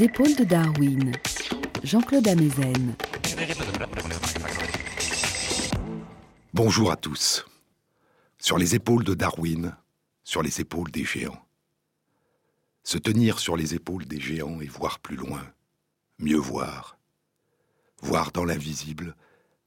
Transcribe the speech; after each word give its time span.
Épaules 0.00 0.36
de 0.36 0.44
Darwin, 0.44 1.12
Jean-Claude 1.82 2.28
Amezen. 2.28 2.94
Bonjour 6.54 6.92
à 6.92 6.96
tous. 6.96 7.44
Sur 8.38 8.58
les 8.58 8.76
épaules 8.76 9.02
de 9.02 9.14
Darwin, 9.14 9.76
sur 10.22 10.42
les 10.42 10.60
épaules 10.60 10.92
des 10.92 11.04
géants. 11.04 11.44
Se 12.84 12.96
tenir 12.96 13.40
sur 13.40 13.56
les 13.56 13.74
épaules 13.74 14.04
des 14.04 14.20
géants 14.20 14.60
et 14.60 14.66
voir 14.66 15.00
plus 15.00 15.16
loin, 15.16 15.42
mieux 16.20 16.38
voir. 16.38 16.96
Voir 18.00 18.30
dans 18.30 18.44
l'invisible, 18.44 19.16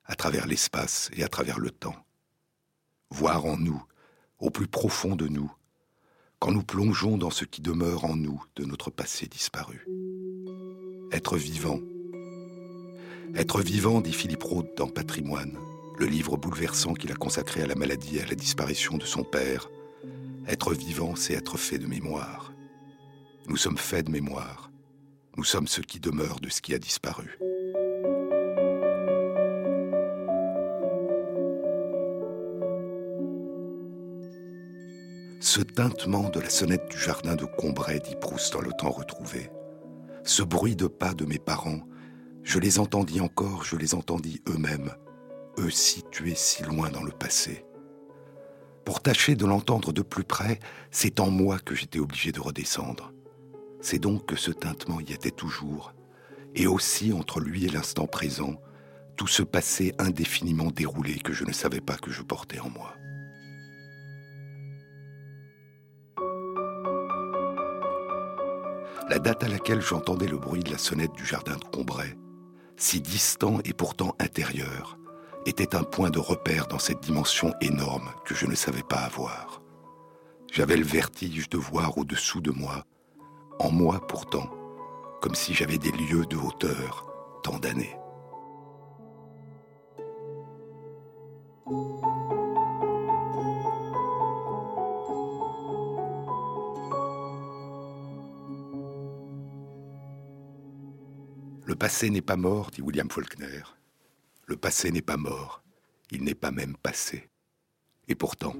à 0.06 0.16
travers 0.16 0.48
l'espace 0.48 1.10
et 1.14 1.26
à 1.26 1.28
travers 1.28 1.60
le 1.60 1.72
temps. 1.72 2.06
Voir 3.10 3.46
en 3.46 3.58
nous, 3.58 3.84
au 4.40 4.50
plus 4.50 4.68
profond 4.68 5.18
de 5.18 5.28
nous, 5.28 5.52
quand 6.42 6.52
nous 6.52 6.64
plongeons 6.64 7.20
dans 7.20 7.30
ce 7.30 7.46
qui 7.46 7.62
demeure 7.62 8.04
en 8.04 8.16
nous 8.16 8.44
de 8.56 8.66
notre 8.66 8.90
passé 8.90 9.28
disparu. 9.28 9.86
Être 11.12 11.38
vivant. 11.38 11.80
Être 13.36 13.62
vivant, 13.62 14.02
dit 14.02 14.12
Philippe 14.12 14.44
Roth 14.44 14.76
dans 14.76 14.88
Patrimoine, 14.88 15.56
le 16.00 16.08
livre 16.08 16.38
bouleversant 16.38 16.96
qu'il 16.96 17.12
a 17.12 17.16
consacré 17.16 17.62
à 17.62 17.68
la 17.68 17.76
maladie 17.76 18.18
et 18.18 18.24
à 18.24 18.26
la 18.26 18.34
disparition 18.34 18.98
de 18.98 19.06
son 19.06 19.24
père. 19.24 19.70
Être 20.48 20.74
vivant, 20.74 21.16
c'est 21.16 21.34
être 21.34 21.58
fait 21.58 21.78
de 21.78 21.86
mémoire. 21.86 22.52
Nous 23.48 23.58
sommes 23.58 23.78
faits 23.78 24.08
de 24.08 24.12
mémoire. 24.12 24.72
Nous 25.38 25.44
sommes 25.44 25.68
ce 25.68 25.82
qui 25.82 26.00
demeure 26.00 26.40
de 26.40 26.50
ce 26.50 26.62
qui 26.62 26.74
a 26.74 26.80
disparu. 26.80 27.38
Ce 35.54 35.60
tintement 35.60 36.30
de 36.30 36.40
la 36.40 36.50
sonnette 36.50 36.88
du 36.90 36.98
jardin 36.98 37.36
de 37.36 37.44
Combray, 37.44 38.00
dit 38.00 38.16
Proust 38.16 38.54
dans 38.54 38.62
le 38.62 38.72
temps 38.72 38.90
retrouvé. 38.90 39.52
Ce 40.24 40.44
bruit 40.44 40.78
de 40.78 40.88
pas 40.88 41.14
de 41.14 41.26
mes 41.26 41.40
parents, 41.40 41.82
je 42.42 42.58
les 42.58 42.80
entendis 42.80 43.20
encore, 43.20 43.66
je 43.66 43.76
les 43.76 43.94
entendis 43.94 44.42
eux-mêmes, 44.48 44.92
eux 45.60 45.70
situés 45.70 46.36
si 46.36 46.64
loin 46.64 46.90
dans 46.90 47.04
le 47.04 47.12
passé. 47.12 47.66
Pour 48.86 49.02
tâcher 49.02 49.36
de 49.36 49.46
l'entendre 49.46 49.92
de 49.92 50.02
plus 50.02 50.24
près, 50.24 50.58
c'est 50.90 51.20
en 51.20 51.30
moi 51.30 51.60
que 51.60 51.76
j'étais 51.76 52.00
obligé 52.00 52.32
de 52.32 52.40
redescendre. 52.40 53.12
C'est 53.82 54.00
donc 54.00 54.26
que 54.28 54.38
ce 54.38 54.52
tintement 54.52 55.02
y 55.02 55.12
était 55.12 55.32
toujours, 55.32 55.94
et 56.56 56.66
aussi 56.66 57.12
entre 57.12 57.42
lui 57.42 57.66
et 57.66 57.70
l'instant 57.70 58.08
présent, 58.08 58.56
tout 59.18 59.28
ce 59.28 59.44
passé 59.44 59.94
indéfiniment 60.00 60.72
déroulé 60.72 61.16
que 61.16 61.34
je 61.34 61.44
ne 61.44 61.52
savais 61.52 61.82
pas 61.82 61.98
que 61.98 62.10
je 62.10 62.22
portais 62.22 62.60
en 62.60 62.70
moi. 62.70 62.96
La 69.12 69.20
date 69.20 69.44
à 69.44 69.50
laquelle 69.50 69.82
j'entendais 69.82 70.26
le 70.26 70.38
bruit 70.38 70.64
de 70.64 70.72
la 70.72 70.78
sonnette 70.78 71.12
du 71.12 71.26
jardin 71.26 71.58
de 71.58 71.66
Combray, 71.66 72.18
si 72.78 73.02
distant 73.02 73.60
et 73.66 73.74
pourtant 73.74 74.16
intérieur, 74.20 74.98
était 75.46 75.76
un 75.76 75.84
point 75.84 76.10
de 76.10 76.18
repère 76.18 76.68
dans 76.68 76.80
cette 76.80 77.02
dimension 77.02 77.54
énorme 77.60 78.10
que 78.24 78.34
je 78.34 78.46
ne 78.46 78.56
savais 78.56 78.84
pas 78.84 79.00
avoir. 79.00 79.62
J'avais 80.50 80.78
le 80.78 80.86
vertige 80.86 81.50
de 81.50 81.58
voir 81.58 81.98
au-dessous 81.98 82.40
de 82.40 82.52
moi, 82.52 82.86
en 83.60 83.70
moi 83.70 84.00
pourtant, 84.08 84.50
comme 85.22 85.36
si 85.36 85.54
j'avais 85.54 85.78
des 85.78 85.92
lieux 85.92 86.26
de 86.26 86.38
hauteur, 86.38 87.06
tant 87.44 87.60
d'années. 87.60 87.98
Le 101.72 101.78
passé 101.78 102.10
n'est 102.10 102.20
pas 102.20 102.36
mort, 102.36 102.70
dit 102.70 102.82
William 102.82 103.10
Faulkner. 103.10 103.62
Le 104.46 104.58
passé 104.58 104.92
n'est 104.92 105.02
pas 105.02 105.16
mort, 105.16 105.64
il 106.12 106.22
n'est 106.22 106.36
pas 106.36 106.52
même 106.52 106.76
passé. 106.76 107.30
Et 108.10 108.14
pourtant, 108.14 108.58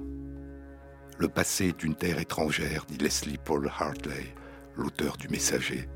le 1.18 1.28
passé 1.28 1.66
est 1.66 1.84
une 1.84 1.94
terre 1.94 2.18
étrangère, 2.18 2.86
dit 2.86 2.96
Leslie 2.96 3.36
Paul 3.36 3.68
Hartley, 3.68 4.34
l'auteur 4.76 5.18
du 5.18 5.28
Messager. 5.28 5.90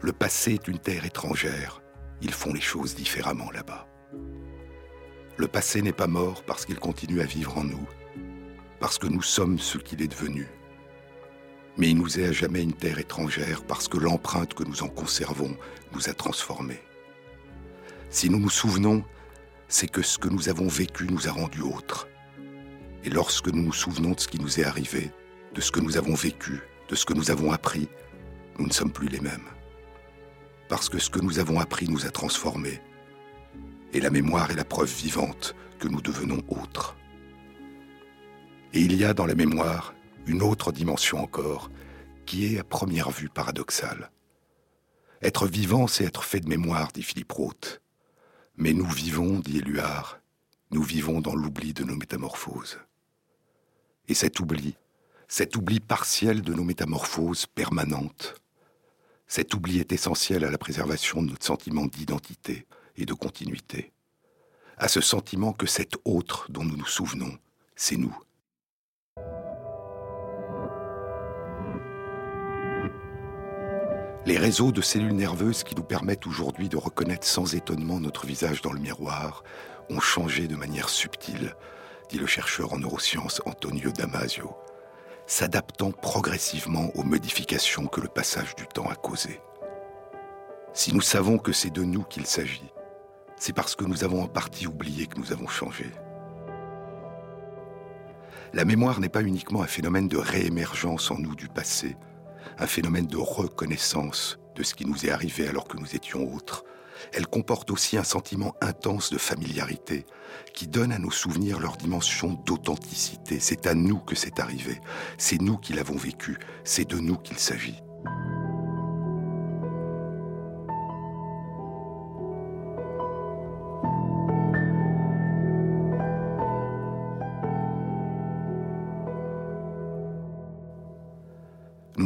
Le 0.00 0.14
passé 0.14 0.54
est 0.54 0.66
une 0.66 0.78
terre 0.78 1.04
étrangère, 1.04 1.82
ils 2.22 2.32
font 2.32 2.54
les 2.54 2.62
choses 2.62 2.94
différemment 2.94 3.50
là-bas. 3.50 3.86
Le 5.36 5.46
passé 5.46 5.82
n'est 5.82 5.92
pas 5.92 6.06
mort 6.06 6.44
parce 6.46 6.64
qu'il 6.64 6.78
continue 6.78 7.20
à 7.20 7.26
vivre 7.26 7.58
en 7.58 7.64
nous, 7.64 7.86
parce 8.80 8.96
que 8.96 9.06
nous 9.06 9.20
sommes 9.20 9.58
ce 9.58 9.76
qu'il 9.76 10.00
est 10.00 10.08
devenu 10.08 10.48
mais 11.76 11.90
il 11.90 11.96
nous 11.96 12.20
est 12.20 12.26
à 12.26 12.32
jamais 12.32 12.62
une 12.62 12.72
terre 12.72 12.98
étrangère 12.98 13.64
parce 13.64 13.88
que 13.88 13.98
l'empreinte 13.98 14.54
que 14.54 14.64
nous 14.64 14.82
en 14.82 14.88
conservons 14.88 15.56
nous 15.92 16.08
a 16.08 16.14
transformés. 16.14 16.80
Si 18.10 18.30
nous 18.30 18.38
nous 18.38 18.50
souvenons, 18.50 19.04
c'est 19.68 19.88
que 19.88 20.02
ce 20.02 20.18
que 20.18 20.28
nous 20.28 20.48
avons 20.48 20.68
vécu 20.68 21.06
nous 21.10 21.26
a 21.26 21.32
rendus 21.32 21.62
autres. 21.62 22.06
Et 23.02 23.10
lorsque 23.10 23.48
nous 23.48 23.62
nous 23.62 23.72
souvenons 23.72 24.12
de 24.12 24.20
ce 24.20 24.28
qui 24.28 24.40
nous 24.40 24.60
est 24.60 24.64
arrivé, 24.64 25.10
de 25.54 25.60
ce 25.60 25.72
que 25.72 25.80
nous 25.80 25.96
avons 25.96 26.14
vécu, 26.14 26.62
de 26.88 26.94
ce 26.94 27.04
que 27.04 27.12
nous 27.12 27.30
avons 27.30 27.50
appris, 27.52 27.88
nous 28.58 28.66
ne 28.66 28.72
sommes 28.72 28.92
plus 28.92 29.08
les 29.08 29.20
mêmes. 29.20 29.48
Parce 30.68 30.88
que 30.88 30.98
ce 30.98 31.10
que 31.10 31.18
nous 31.18 31.38
avons 31.38 31.58
appris 31.60 31.88
nous 31.88 32.06
a 32.06 32.10
transformés. 32.10 32.80
Et 33.92 34.00
la 34.00 34.10
mémoire 34.10 34.50
est 34.50 34.56
la 34.56 34.64
preuve 34.64 34.92
vivante 34.92 35.54
que 35.78 35.88
nous 35.88 36.00
devenons 36.00 36.42
autres. 36.48 36.96
Et 38.72 38.80
il 38.80 38.96
y 38.96 39.04
a 39.04 39.12
dans 39.14 39.26
la 39.26 39.34
mémoire 39.34 39.94
une 40.26 40.42
autre 40.42 40.72
dimension 40.72 41.18
encore, 41.18 41.70
qui 42.26 42.46
est 42.46 42.58
à 42.58 42.64
première 42.64 43.10
vue 43.10 43.28
paradoxale. 43.28 44.10
Être 45.22 45.46
vivant, 45.46 45.86
c'est 45.86 46.04
être 46.04 46.24
fait 46.24 46.40
de 46.40 46.48
mémoire, 46.48 46.92
dit 46.92 47.02
Philippe 47.02 47.32
Roth. 47.32 47.80
Mais 48.56 48.72
nous 48.72 48.88
vivons, 48.88 49.40
dit 49.40 49.58
Éluard, 49.58 50.20
nous 50.70 50.82
vivons 50.82 51.20
dans 51.20 51.34
l'oubli 51.34 51.72
de 51.72 51.84
nos 51.84 51.96
métamorphoses. 51.96 52.78
Et 54.08 54.14
cet 54.14 54.40
oubli, 54.40 54.76
cet 55.28 55.56
oubli 55.56 55.80
partiel 55.80 56.42
de 56.42 56.52
nos 56.52 56.64
métamorphoses 56.64 57.46
permanentes, 57.46 58.34
cet 59.26 59.54
oubli 59.54 59.78
est 59.78 59.92
essentiel 59.92 60.44
à 60.44 60.50
la 60.50 60.58
préservation 60.58 61.22
de 61.22 61.30
notre 61.30 61.46
sentiment 61.46 61.86
d'identité 61.86 62.66
et 62.96 63.06
de 63.06 63.14
continuité, 63.14 63.92
à 64.76 64.88
ce 64.88 65.00
sentiment 65.00 65.52
que 65.52 65.66
cet 65.66 65.94
autre 66.04 66.50
dont 66.50 66.64
nous 66.64 66.76
nous 66.76 66.86
souvenons, 66.86 67.38
c'est 67.76 67.96
nous. 67.96 68.16
Les 74.26 74.38
réseaux 74.38 74.72
de 74.72 74.80
cellules 74.80 75.14
nerveuses 75.14 75.64
qui 75.64 75.74
nous 75.74 75.82
permettent 75.82 76.26
aujourd'hui 76.26 76.70
de 76.70 76.78
reconnaître 76.78 77.26
sans 77.26 77.54
étonnement 77.54 78.00
notre 78.00 78.24
visage 78.24 78.62
dans 78.62 78.72
le 78.72 78.80
miroir 78.80 79.44
ont 79.90 80.00
changé 80.00 80.48
de 80.48 80.56
manière 80.56 80.88
subtile, 80.88 81.54
dit 82.08 82.18
le 82.18 82.26
chercheur 82.26 82.72
en 82.72 82.78
neurosciences 82.78 83.42
Antonio 83.44 83.90
Damasio, 83.92 84.56
s'adaptant 85.26 85.92
progressivement 85.92 86.90
aux 86.94 87.02
modifications 87.02 87.86
que 87.86 88.00
le 88.00 88.08
passage 88.08 88.54
du 88.56 88.66
temps 88.66 88.88
a 88.88 88.94
causées. 88.94 89.42
Si 90.72 90.94
nous 90.94 91.02
savons 91.02 91.36
que 91.36 91.52
c'est 91.52 91.70
de 91.70 91.82
nous 91.82 92.02
qu'il 92.02 92.24
s'agit, 92.24 92.72
c'est 93.36 93.52
parce 93.52 93.74
que 93.74 93.84
nous 93.84 94.04
avons 94.04 94.22
en 94.22 94.28
partie 94.28 94.66
oublié 94.66 95.06
que 95.06 95.18
nous 95.18 95.32
avons 95.32 95.48
changé. 95.48 95.90
La 98.54 98.64
mémoire 98.64 99.00
n'est 99.00 99.10
pas 99.10 99.22
uniquement 99.22 99.62
un 99.62 99.66
phénomène 99.66 100.08
de 100.08 100.16
réémergence 100.16 101.10
en 101.10 101.18
nous 101.18 101.34
du 101.34 101.48
passé, 101.48 101.96
un 102.58 102.66
phénomène 102.66 103.06
de 103.06 103.16
reconnaissance 103.16 104.38
de 104.54 104.62
ce 104.62 104.74
qui 104.74 104.86
nous 104.86 105.06
est 105.06 105.10
arrivé 105.10 105.48
alors 105.48 105.66
que 105.66 105.76
nous 105.76 105.94
étions 105.94 106.32
autres. 106.32 106.64
Elle 107.12 107.26
comporte 107.26 107.70
aussi 107.70 107.96
un 107.98 108.04
sentiment 108.04 108.54
intense 108.60 109.10
de 109.10 109.18
familiarité 109.18 110.06
qui 110.54 110.66
donne 110.66 110.92
à 110.92 110.98
nos 110.98 111.10
souvenirs 111.10 111.60
leur 111.60 111.76
dimension 111.76 112.34
d'authenticité. 112.46 113.40
C'est 113.40 113.66
à 113.66 113.74
nous 113.74 113.98
que 113.98 114.14
c'est 114.14 114.40
arrivé, 114.40 114.80
c'est 115.18 115.40
nous 115.40 115.58
qui 115.58 115.72
l'avons 115.72 115.96
vécu, 115.96 116.38
c'est 116.64 116.88
de 116.88 116.98
nous 116.98 117.16
qu'il 117.16 117.38
s'agit. 117.38 117.83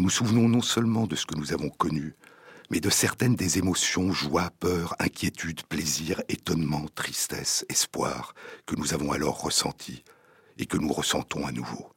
Nous 0.08 0.14
souvenons 0.24 0.48
non 0.48 0.62
seulement 0.62 1.06
de 1.06 1.14
ce 1.14 1.26
que 1.26 1.34
nous 1.34 1.52
avons 1.52 1.68
connu, 1.68 2.14
mais 2.70 2.80
de 2.80 2.88
certaines 2.88 3.36
des 3.36 3.58
émotions, 3.58 4.10
joie, 4.10 4.50
peur, 4.58 4.96
inquiétude, 4.98 5.64
plaisir, 5.64 6.22
étonnement, 6.30 6.86
tristesse, 6.94 7.66
espoir, 7.68 8.32
que 8.64 8.74
nous 8.74 8.94
avons 8.94 9.12
alors 9.12 9.42
ressentis 9.42 10.04
et 10.56 10.64
que 10.64 10.78
nous 10.78 10.90
ressentons 10.90 11.46
à 11.46 11.52
nouveau. 11.52 11.92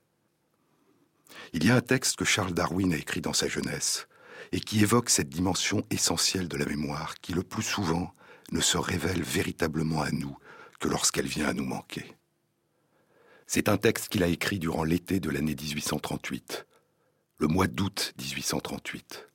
Il 1.54 1.66
y 1.66 1.72
a 1.72 1.76
un 1.78 1.80
texte 1.80 2.18
que 2.18 2.26
Charles 2.26 2.52
Darwin 2.52 2.92
a 2.92 2.98
écrit 2.98 3.22
dans 3.22 3.32
sa 3.32 3.48
jeunesse 3.48 4.10
et 4.52 4.60
qui 4.60 4.82
évoque 4.82 5.10
cette 5.10 5.30
dimension 5.30 5.82
essentielle 5.90 6.50
de 6.50 6.58
la 6.58 6.66
mémoire 6.66 7.16
qui 7.22 7.32
le 7.32 7.44
plus 7.44 7.64
souvent 7.64 8.14
ne 8.52 8.60
se 8.60 8.78
révèle 8.78 9.24
véritablement 9.24 10.02
à 10.02 10.12
nous 10.12 10.38
que 10.82 10.90
lorsqu'elle 10.90 11.28
vient 11.28 11.48
à 11.48 11.54
nous 11.54 11.64
manquer. 11.64 12.18
C'est 13.48 13.70
un 13.70 13.78
texte 13.78 14.10
qu'il 14.10 14.24
a 14.24 14.28
écrit 14.28 14.60
durant 14.60 14.84
l'été 14.84 15.22
de 15.22 15.30
l'année 15.30 15.56
1838 15.56 16.68
le 17.42 17.48
mois 17.48 17.66
d'août 17.66 18.14
1838. 18.20 19.28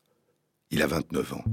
Il 0.71 0.81
a 0.81 0.87
29 0.87 1.33
ans. 1.33 1.45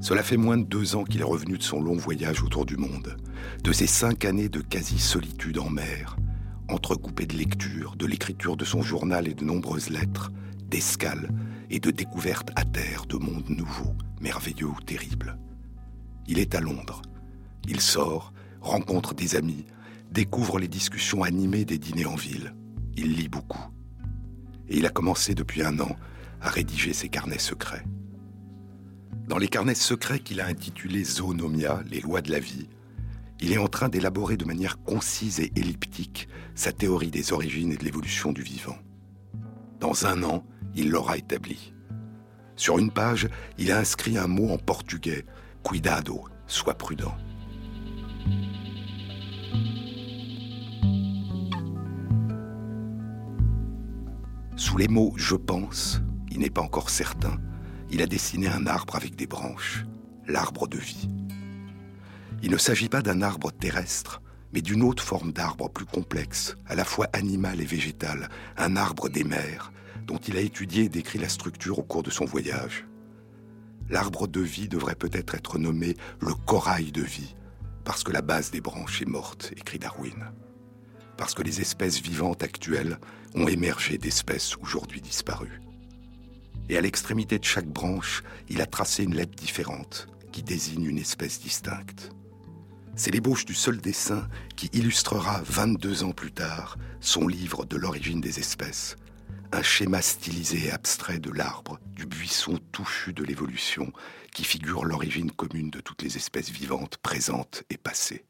Cela 0.00 0.24
fait 0.24 0.36
moins 0.36 0.56
de 0.56 0.64
deux 0.64 0.96
ans 0.96 1.04
qu'il 1.04 1.20
est 1.20 1.24
revenu 1.24 1.56
de 1.56 1.62
son 1.62 1.80
long 1.80 1.94
voyage 1.94 2.42
autour 2.42 2.66
du 2.66 2.76
monde, 2.76 3.16
de 3.62 3.70
ses 3.70 3.86
cinq 3.86 4.24
années 4.24 4.48
de 4.48 4.60
quasi-solitude 4.60 5.58
en 5.60 5.70
mer, 5.70 6.16
entrecoupées 6.68 7.26
de 7.26 7.36
lectures, 7.36 7.94
de 7.94 8.06
l'écriture 8.06 8.56
de 8.56 8.64
son 8.64 8.82
journal 8.82 9.28
et 9.28 9.34
de 9.34 9.44
nombreuses 9.44 9.88
lettres, 9.88 10.32
d'escales 10.66 11.30
et 11.70 11.78
de 11.78 11.92
découvertes 11.92 12.50
à 12.56 12.64
terre 12.64 13.06
de 13.06 13.16
mondes 13.16 13.50
nouveaux, 13.50 13.94
merveilleux 14.20 14.66
ou 14.66 14.80
terribles. 14.84 15.38
Il 16.26 16.40
est 16.40 16.56
à 16.56 16.60
Londres. 16.60 17.02
Il 17.68 17.80
sort, 17.80 18.32
rencontre 18.60 19.14
des 19.14 19.36
amis, 19.36 19.64
découvre 20.10 20.58
les 20.58 20.68
discussions 20.68 21.22
animées 21.22 21.64
des 21.64 21.78
dîners 21.78 22.06
en 22.06 22.16
ville. 22.16 22.52
Il 22.96 23.14
lit 23.14 23.28
beaucoup. 23.28 23.73
Et 24.68 24.78
il 24.78 24.86
a 24.86 24.90
commencé 24.90 25.34
depuis 25.34 25.62
un 25.62 25.78
an 25.80 25.96
à 26.40 26.50
rédiger 26.50 26.92
ses 26.92 27.08
carnets 27.08 27.38
secrets. 27.38 27.84
Dans 29.28 29.38
les 29.38 29.48
carnets 29.48 29.74
secrets 29.74 30.18
qu'il 30.18 30.40
a 30.40 30.46
intitulés 30.46 31.04
Zoonomia, 31.04 31.82
les 31.90 32.00
lois 32.00 32.20
de 32.20 32.30
la 32.30 32.40
vie, 32.40 32.68
il 33.40 33.52
est 33.52 33.58
en 33.58 33.68
train 33.68 33.88
d'élaborer 33.88 34.36
de 34.36 34.44
manière 34.44 34.82
concise 34.82 35.40
et 35.40 35.52
elliptique 35.56 36.28
sa 36.54 36.72
théorie 36.72 37.10
des 37.10 37.32
origines 37.32 37.72
et 37.72 37.76
de 37.76 37.84
l'évolution 37.84 38.32
du 38.32 38.42
vivant. 38.42 38.78
Dans 39.80 40.06
un 40.06 40.22
an, 40.22 40.44
il 40.74 40.90
l'aura 40.90 41.16
établi. 41.16 41.74
Sur 42.56 42.78
une 42.78 42.90
page, 42.90 43.28
il 43.58 43.72
a 43.72 43.78
inscrit 43.78 44.16
un 44.16 44.28
mot 44.28 44.50
en 44.50 44.58
portugais, 44.58 45.24
cuidado, 45.62 46.24
sois 46.46 46.74
prudent. 46.74 47.16
Sous 54.64 54.78
les 54.78 54.88
mots 54.88 55.12
je 55.18 55.34
pense, 55.34 56.00
il 56.30 56.38
n'est 56.38 56.48
pas 56.48 56.62
encore 56.62 56.88
certain, 56.88 57.36
il 57.90 58.00
a 58.00 58.06
dessiné 58.06 58.48
un 58.48 58.66
arbre 58.66 58.96
avec 58.96 59.14
des 59.14 59.26
branches, 59.26 59.84
l'arbre 60.26 60.66
de 60.66 60.78
vie. 60.78 61.06
Il 62.42 62.50
ne 62.50 62.56
s'agit 62.56 62.88
pas 62.88 63.02
d'un 63.02 63.20
arbre 63.20 63.52
terrestre, 63.52 64.22
mais 64.54 64.62
d'une 64.62 64.82
autre 64.82 65.02
forme 65.02 65.32
d'arbre 65.32 65.68
plus 65.68 65.84
complexe, 65.84 66.56
à 66.64 66.74
la 66.74 66.86
fois 66.86 67.08
animal 67.12 67.60
et 67.60 67.66
végétal, 67.66 68.30
un 68.56 68.76
arbre 68.76 69.10
des 69.10 69.22
mers, 69.22 69.70
dont 70.06 70.16
il 70.16 70.38
a 70.38 70.40
étudié 70.40 70.84
et 70.84 70.88
décrit 70.88 71.18
la 71.18 71.28
structure 71.28 71.78
au 71.78 71.84
cours 71.84 72.02
de 72.02 72.10
son 72.10 72.24
voyage. 72.24 72.86
L'arbre 73.90 74.26
de 74.26 74.40
vie 74.40 74.68
devrait 74.68 74.94
peut-être 74.94 75.34
être 75.34 75.58
nommé 75.58 75.94
le 76.20 76.32
corail 76.32 76.90
de 76.90 77.02
vie, 77.02 77.36
parce 77.84 78.02
que 78.02 78.12
la 78.12 78.22
base 78.22 78.50
des 78.50 78.62
branches 78.62 79.02
est 79.02 79.08
morte, 79.08 79.52
écrit 79.58 79.78
Darwin. 79.78 80.32
Parce 81.16 81.34
que 81.34 81.42
les 81.42 81.60
espèces 81.60 82.00
vivantes 82.00 82.42
actuelles 82.42 82.98
ont 83.34 83.48
émergé 83.48 83.98
d'espèces 83.98 84.56
aujourd'hui 84.56 85.00
disparues. 85.00 85.60
Et 86.68 86.78
à 86.78 86.80
l'extrémité 86.80 87.38
de 87.38 87.44
chaque 87.44 87.68
branche, 87.68 88.22
il 88.48 88.60
a 88.60 88.66
tracé 88.66 89.04
une 89.04 89.14
lettre 89.14 89.34
différente 89.34 90.08
qui 90.32 90.42
désigne 90.42 90.86
une 90.86 90.98
espèce 90.98 91.40
distincte. 91.40 92.10
C'est 92.96 93.10
l'ébauche 93.10 93.44
du 93.44 93.54
seul 93.54 93.80
dessin 93.80 94.28
qui 94.56 94.70
illustrera 94.72 95.42
22 95.44 96.04
ans 96.04 96.12
plus 96.12 96.32
tard 96.32 96.76
son 97.00 97.28
livre 97.28 97.64
de 97.64 97.76
l'origine 97.76 98.20
des 98.20 98.38
espèces, 98.38 98.96
un 99.52 99.62
schéma 99.62 100.00
stylisé 100.00 100.66
et 100.66 100.70
abstrait 100.70 101.18
de 101.18 101.30
l'arbre, 101.30 101.78
du 101.92 102.06
buisson 102.06 102.58
touffu 102.72 103.12
de 103.12 103.24
l'évolution, 103.24 103.92
qui 104.32 104.44
figure 104.44 104.84
l'origine 104.84 105.30
commune 105.30 105.70
de 105.70 105.80
toutes 105.80 106.02
les 106.02 106.16
espèces 106.16 106.50
vivantes 106.50 106.96
présentes 106.98 107.64
et 107.68 107.76
passées. 107.76 108.24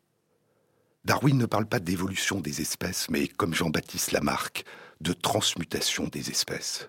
Darwin 1.04 1.36
ne 1.36 1.46
parle 1.46 1.66
pas 1.66 1.80
d'évolution 1.80 2.40
des 2.40 2.62
espèces, 2.62 3.10
mais, 3.10 3.28
comme 3.28 3.54
Jean-Baptiste 3.54 4.12
Lamarck, 4.12 4.64
de 5.00 5.12
transmutation 5.12 6.08
des 6.08 6.30
espèces. 6.30 6.88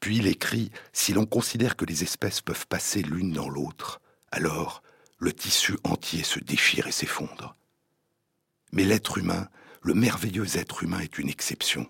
Puis 0.00 0.16
il 0.16 0.26
écrit 0.26 0.70
Si 0.92 1.12
l'on 1.12 1.26
considère 1.26 1.76
que 1.76 1.84
les 1.84 2.02
espèces 2.02 2.40
peuvent 2.40 2.66
passer 2.66 3.02
l'une 3.02 3.32
dans 3.32 3.48
l'autre, 3.48 4.00
alors 4.30 4.82
le 5.18 5.32
tissu 5.32 5.76
entier 5.84 6.24
se 6.24 6.40
déchire 6.40 6.86
et 6.86 6.92
s'effondre. 6.92 7.54
Mais 8.72 8.84
l'être 8.84 9.18
humain, 9.18 9.48
le 9.82 9.94
merveilleux 9.94 10.56
être 10.56 10.82
humain 10.82 11.00
est 11.00 11.18
une 11.18 11.28
exception. 11.28 11.86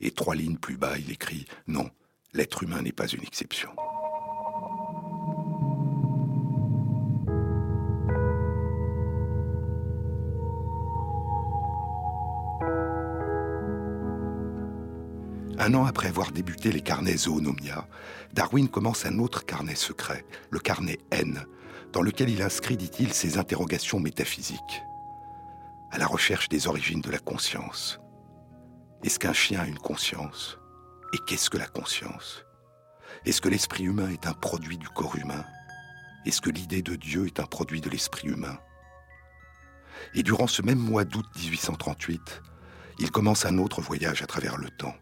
Et 0.00 0.10
trois 0.10 0.36
lignes 0.36 0.58
plus 0.58 0.76
bas, 0.76 0.98
il 0.98 1.10
écrit 1.10 1.46
Non, 1.66 1.90
l'être 2.34 2.62
humain 2.62 2.82
n'est 2.82 2.92
pas 2.92 3.08
une 3.08 3.22
exception. 3.22 3.74
Un 15.58 15.72
an 15.72 15.86
après 15.86 16.08
avoir 16.08 16.32
débuté 16.32 16.70
les 16.70 16.82
carnets 16.82 17.16
Zoonomia, 17.16 17.88
Darwin 18.34 18.68
commence 18.68 19.06
un 19.06 19.18
autre 19.18 19.46
carnet 19.46 19.74
secret, 19.74 20.24
le 20.50 20.58
carnet 20.58 20.98
N, 21.10 21.46
dans 21.92 22.02
lequel 22.02 22.28
il 22.28 22.42
inscrit, 22.42 22.76
dit-il, 22.76 23.14
ses 23.14 23.38
interrogations 23.38 23.98
métaphysiques. 23.98 24.82
À 25.90 25.98
la 25.98 26.06
recherche 26.06 26.50
des 26.50 26.66
origines 26.66 27.00
de 27.00 27.10
la 27.10 27.18
conscience, 27.18 28.00
est-ce 29.02 29.18
qu'un 29.18 29.32
chien 29.32 29.60
a 29.60 29.66
une 29.66 29.78
conscience? 29.78 30.58
Et 31.14 31.18
qu'est-ce 31.26 31.48
que 31.48 31.56
la 31.56 31.68
conscience? 31.68 32.44
Est-ce 33.24 33.40
que 33.40 33.48
l'esprit 33.48 33.84
humain 33.84 34.10
est 34.10 34.26
un 34.26 34.34
produit 34.34 34.76
du 34.76 34.88
corps 34.90 35.16
humain? 35.16 35.44
Est-ce 36.26 36.42
que 36.42 36.50
l'idée 36.50 36.82
de 36.82 36.96
Dieu 36.96 37.26
est 37.26 37.40
un 37.40 37.46
produit 37.46 37.80
de 37.80 37.88
l'esprit 37.88 38.28
humain? 38.28 38.58
Et 40.14 40.22
durant 40.22 40.48
ce 40.48 40.60
même 40.60 40.78
mois 40.78 41.04
d'août 41.04 41.26
1838, 41.36 42.42
il 42.98 43.10
commence 43.10 43.46
un 43.46 43.56
autre 43.56 43.80
voyage 43.80 44.20
à 44.22 44.26
travers 44.26 44.58
le 44.58 44.68
temps. 44.68 44.94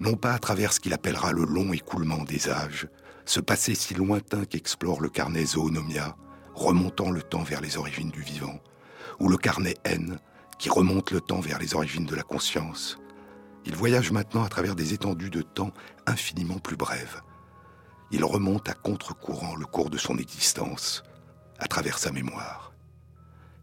Non 0.00 0.14
pas 0.14 0.32
à 0.32 0.38
travers 0.38 0.72
ce 0.72 0.80
qu'il 0.80 0.92
appellera 0.92 1.32
le 1.32 1.44
long 1.44 1.72
écoulement 1.72 2.22
des 2.24 2.48
âges, 2.48 2.88
ce 3.24 3.40
passé 3.40 3.74
si 3.74 3.94
lointain 3.94 4.44
qu'explore 4.44 5.00
le 5.00 5.08
carnet 5.08 5.44
Zoonomia, 5.44 6.16
remontant 6.54 7.10
le 7.10 7.22
temps 7.22 7.42
vers 7.42 7.60
les 7.60 7.76
origines 7.76 8.10
du 8.10 8.22
vivant, 8.22 8.60
ou 9.18 9.28
le 9.28 9.36
carnet 9.36 9.76
N, 9.84 10.18
qui 10.58 10.70
remonte 10.70 11.10
le 11.10 11.20
temps 11.20 11.40
vers 11.40 11.58
les 11.58 11.74
origines 11.74 12.06
de 12.06 12.14
la 12.14 12.22
conscience, 12.22 12.98
il 13.68 13.76
voyage 13.76 14.12
maintenant 14.12 14.44
à 14.44 14.48
travers 14.48 14.74
des 14.74 14.94
étendues 14.94 15.28
de 15.28 15.42
temps 15.42 15.72
infiniment 16.06 16.58
plus 16.58 16.76
brèves. 16.76 17.20
Il 18.10 18.24
remonte 18.24 18.68
à 18.68 18.72
contre-courant 18.72 19.56
le 19.56 19.66
cours 19.66 19.90
de 19.90 19.98
son 19.98 20.16
existence, 20.16 21.02
à 21.58 21.66
travers 21.66 21.98
sa 21.98 22.10
mémoire. 22.10 22.72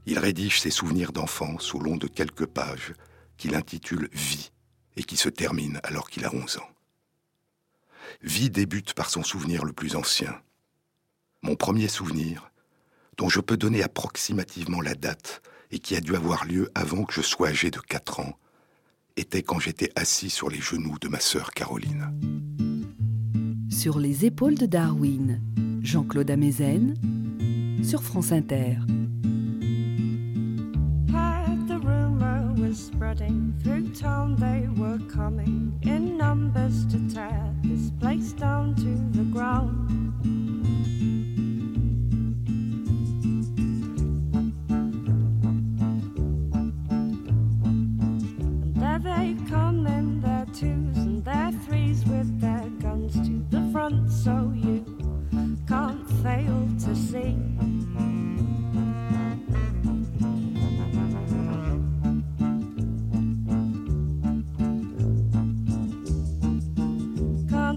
Il 0.06 0.20
rédige 0.20 0.62
ses 0.62 0.70
souvenirs 0.70 1.12
d'enfance 1.12 1.74
au 1.74 1.80
long 1.80 1.98
de 1.98 2.08
quelques 2.08 2.46
pages 2.46 2.94
qu'il 3.38 3.56
intitule 3.56 4.10
Vie 4.14 4.52
et 4.96 5.04
qui 5.04 5.18
se 5.18 5.30
terminent 5.30 5.80
alors 5.84 6.10
qu'il 6.10 6.26
a 6.26 6.34
11 6.34 6.58
ans. 6.58 6.70
Vie 8.22 8.50
débute 8.50 8.94
par 8.94 9.10
son 9.10 9.24
souvenir 9.24 9.66
le 9.66 9.74
plus 9.74 9.96
ancien. 9.96 10.42
Mon 11.42 11.56
premier 11.56 11.88
souvenir, 11.88 12.52
dont 13.18 13.30
je 13.30 13.40
peux 13.40 13.58
donner 13.58 13.84
approximativement 13.84 14.82
la 14.82 14.96
date 14.96 15.42
et 15.72 15.80
qui 15.80 15.96
a 15.96 16.02
dû 16.02 16.16
avoir 16.16 16.46
lieu 16.46 16.72
avant 16.76 17.04
que 17.04 17.14
je 17.14 17.22
sois 17.22 17.50
âgé 17.50 17.72
de 17.72 17.80
4 17.80 18.20
ans, 18.20 18.38
était 19.18 19.44
quand 19.44 19.60
j'étais 19.60 19.92
assis 19.96 20.30
sur 20.30 20.50
les 20.50 20.60
genoux 20.60 20.98
de 21.00 21.08
ma 21.08 21.20
sœur 21.20 21.52
Caroline. 21.52 22.12
Sur 23.70 24.00
les 24.00 24.26
épaules 24.26 24.56
de 24.56 24.66
Darwin, 24.66 25.42
Jean-Claude 25.82 26.30
Amezen, 26.32 26.96
sur 27.84 28.04
France 28.04 28.32
Inter. 28.32 28.78
spreading 32.96 33.54
through 33.62 33.90
town. 33.94 34.36
They 34.38 34.68
were 34.80 35.00
coming 35.12 35.78
in 35.82 36.18
numbers 36.18 36.86
to 36.88 36.98
tear 37.14 37.54
this 37.62 37.92
place 38.00 38.32
down 38.32 38.76
to 38.76 39.18
the 39.18 39.26
ground. 39.26 39.90
And 48.64 48.76
there 48.76 49.00
they 49.00 49.36
come 49.50 49.86
in 49.88 50.22
their 50.22 50.46
twos 50.54 50.98
and 50.98 51.26
their 51.26 51.52
threes 51.66 52.06
with 52.06 52.40
their 52.40 52.70
guns 52.80 53.14
to 53.28 53.46
the 53.50 53.70
front, 53.74 54.10
so 54.10 54.54
you 54.56 54.86
can't 55.68 56.10
fail 56.24 56.70
to 56.86 56.96
see. 56.96 57.55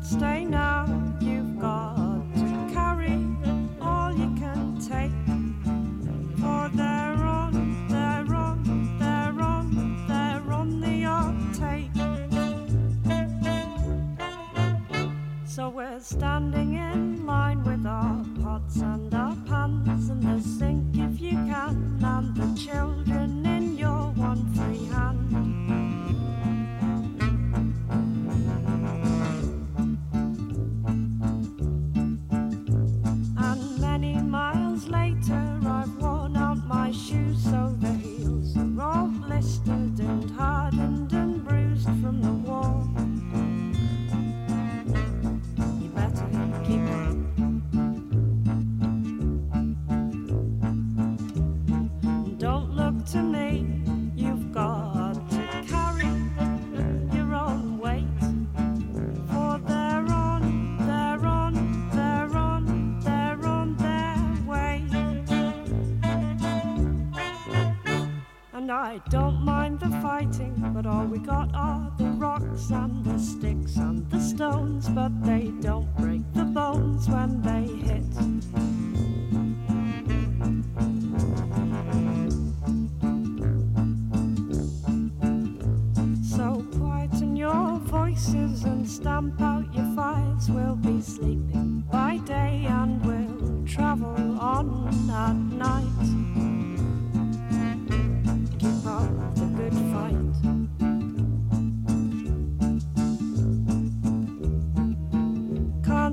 stay 0.08 0.42
now. 0.44 0.97
We 71.18 71.26
got 71.26 71.67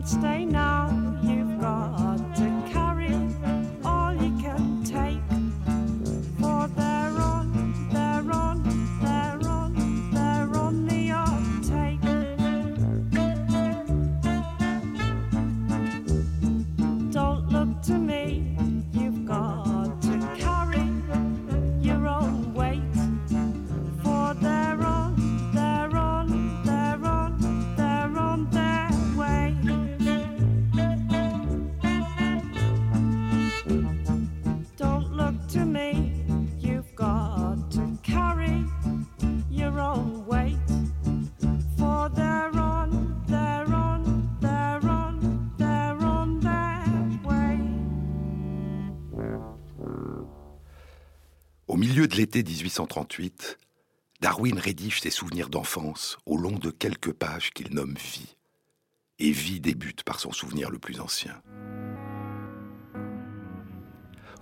stay 0.05 0.45
nice. 0.45 0.64
Milieu 51.95 52.09
de 52.09 52.17
l'été 52.17 52.43
1838, 52.43 53.57
Darwin 54.19 54.59
rédige 54.59 54.99
ses 54.99 55.09
souvenirs 55.09 55.47
d'enfance 55.47 56.17
au 56.25 56.35
long 56.35 56.51
de 56.51 56.69
quelques 56.69 57.13
pages 57.13 57.51
qu'il 57.51 57.73
nomme 57.73 57.93
Vie. 57.93 58.35
Et 59.17 59.31
Vie 59.31 59.61
débute 59.61 60.03
par 60.03 60.19
son 60.19 60.33
souvenir 60.33 60.69
le 60.69 60.77
plus 60.77 60.99
ancien. 60.99 61.41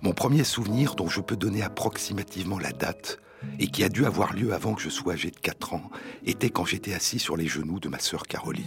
Mon 0.02 0.12
premier 0.12 0.42
souvenir 0.42 0.96
dont 0.96 1.06
je 1.06 1.20
peux 1.20 1.36
donner 1.36 1.62
approximativement 1.62 2.58
la 2.58 2.72
date 2.72 3.20
et 3.60 3.68
qui 3.68 3.84
a 3.84 3.88
dû 3.88 4.04
avoir 4.04 4.32
lieu 4.32 4.52
avant 4.52 4.74
que 4.74 4.82
je 4.82 4.90
sois 4.90 5.12
âgé 5.12 5.30
de 5.30 5.38
4 5.38 5.74
ans 5.74 5.92
était 6.26 6.50
quand 6.50 6.64
j'étais 6.64 6.92
assis 6.94 7.20
sur 7.20 7.36
les 7.36 7.46
genoux 7.46 7.78
de 7.78 7.88
ma 7.88 8.00
sœur 8.00 8.24
Caroline. 8.24 8.66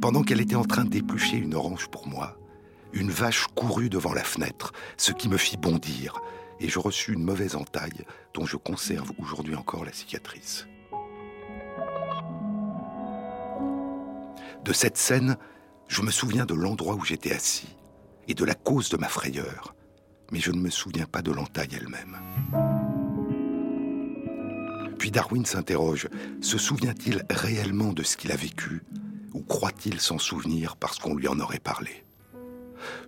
Pendant 0.00 0.22
qu'elle 0.22 0.40
était 0.40 0.54
en 0.54 0.64
train 0.64 0.84
d'éplucher 0.84 1.36
une 1.36 1.56
orange 1.56 1.88
pour 1.88 2.06
moi, 2.06 2.38
une 2.92 3.10
vache 3.10 3.48
courut 3.56 3.90
devant 3.90 4.12
la 4.12 4.22
fenêtre, 4.22 4.72
ce 4.96 5.10
qui 5.10 5.28
me 5.28 5.36
fit 5.36 5.56
bondir, 5.56 6.22
et 6.60 6.68
je 6.68 6.78
reçus 6.78 7.12
une 7.12 7.22
mauvaise 7.22 7.56
entaille 7.56 8.04
dont 8.34 8.46
je 8.46 8.56
conserve 8.56 9.12
aujourd'hui 9.18 9.54
encore 9.54 9.84
la 9.84 9.92
cicatrice. 9.92 10.66
De 14.64 14.72
cette 14.72 14.98
scène, 14.98 15.36
je 15.88 16.02
me 16.02 16.10
souviens 16.10 16.44
de 16.44 16.54
l'endroit 16.54 16.94
où 16.94 17.04
j'étais 17.04 17.32
assis 17.32 17.74
et 18.26 18.34
de 18.34 18.44
la 18.44 18.54
cause 18.54 18.90
de 18.90 18.96
ma 18.96 19.08
frayeur, 19.08 19.74
mais 20.30 20.40
je 20.40 20.52
ne 20.52 20.60
me 20.60 20.70
souviens 20.70 21.06
pas 21.06 21.22
de 21.22 21.32
l'entaille 21.32 21.74
elle-même. 21.74 22.18
Puis 24.98 25.10
Darwin 25.10 25.46
s'interroge, 25.46 26.08
se 26.42 26.58
souvient-il 26.58 27.24
réellement 27.30 27.92
de 27.92 28.02
ce 28.02 28.16
qu'il 28.16 28.32
a 28.32 28.36
vécu, 28.36 28.82
ou 29.32 29.42
croit-il 29.42 30.00
s'en 30.00 30.18
souvenir 30.18 30.76
parce 30.76 30.98
qu'on 30.98 31.14
lui 31.14 31.28
en 31.28 31.38
aurait 31.40 31.60
parlé? 31.60 32.04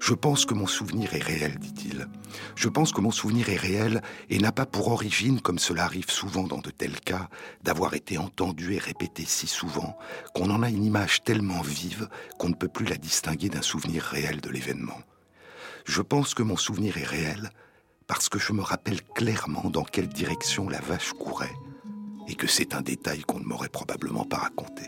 Je 0.00 0.15
pense 0.15 0.45
que 0.45 0.55
mon 0.55 0.67
souvenir 0.67 1.15
est 1.15 1.23
réel, 1.23 1.59
dit-il. 1.59 2.09
Je 2.57 2.69
pense 2.69 2.93
que 2.93 3.00
mon 3.00 3.11
souvenir 3.11 3.49
est 3.49 3.57
réel 3.57 4.03
et 4.29 4.39
n'a 4.39 4.53
pas 4.53 4.67
pour 4.67 4.89
origine, 4.89 5.41
comme 5.41 5.59
cela 5.59 5.85
arrive 5.85 6.11
souvent 6.11 6.45
dans 6.45 6.59
de 6.59 6.71
tels 6.71 7.00
cas, 7.00 7.29
d'avoir 7.62 7.95
été 7.95 8.19
entendu 8.19 8.75
et 8.75 8.79
répété 8.79 9.25
si 9.27 9.47
souvent 9.47 9.97
qu'on 10.35 10.50
en 10.50 10.62
a 10.62 10.71
une 10.71 10.85
image 10.85 11.23
tellement 11.25 11.61
vive 11.61 12.09
qu'on 12.39 12.49
ne 12.49 12.55
peut 12.55 12.69
plus 12.69 12.87
la 12.87 12.97
distinguer 12.97 13.49
d'un 13.49 13.62
souvenir 13.62 14.03
réel 14.03 14.41
de 14.41 14.50
l'événement. 14.50 15.00
Je 15.85 16.03
pense 16.03 16.35
que 16.35 16.43
mon 16.43 16.57
souvenir 16.57 16.99
est 16.99 17.07
réel 17.07 17.50
parce 18.07 18.29
que 18.29 18.39
je 18.39 18.53
me 18.53 18.62
rappelle 18.62 19.03
clairement 19.03 19.71
dans 19.71 19.85
quelle 19.85 20.09
direction 20.09 20.69
la 20.69 20.81
vache 20.81 21.12
courait 21.12 21.55
et 22.29 22.35
que 22.35 22.47
c'est 22.47 22.75
un 22.75 22.83
détail 22.83 23.23
qu'on 23.23 23.41
ne 23.41 23.45
m'aurait 23.45 23.69
probablement 23.69 24.25
pas 24.25 24.39
raconté. 24.39 24.85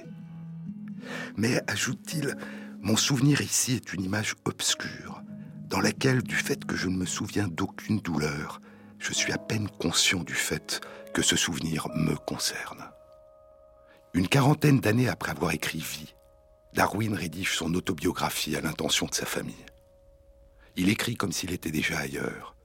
Mais, 1.37 1.61
ajoute-t-il, 1.67 2.37
mon 2.83 2.97
souvenir 2.97 3.41
ici 3.41 3.75
est 3.75 3.93
une 3.93 4.03
image 4.03 4.35
obscure, 4.45 5.23
dans 5.69 5.81
laquelle, 5.81 6.23
du 6.23 6.35
fait 6.35 6.65
que 6.65 6.75
je 6.75 6.89
ne 6.89 6.97
me 6.97 7.07
souviens 7.07 7.47
d'aucune 7.47 8.01
douleur, 8.01 8.61
je 8.99 9.13
suis 9.13 9.33
à 9.33 9.39
peine 9.39 9.69
conscient 9.69 10.25
du 10.25 10.35
fait 10.35 10.81
que 11.15 11.23
ce 11.23 11.37
souvenir 11.37 11.89
me 11.95 12.17
concerne. 12.17 12.91
Une 14.15 14.27
quarantaine 14.27 14.81
d'années 14.81 15.09
après 15.09 15.31
avoir 15.31 15.53
écrit 15.53 15.79
Vie, 15.79 16.15
Darwin 16.75 17.15
rédige 17.15 17.57
son 17.57 17.73
autobiographie 17.75 18.57
à 18.57 18.61
l'intention 18.61 19.07
de 19.07 19.15
sa 19.15 19.27
famille. 19.27 19.65
Il 20.75 20.89
écrit 20.89 21.15
comme 21.15 21.33
s'il 21.33 21.53
était 21.53 21.71
déjà 21.71 21.99
ailleurs, 21.99 22.57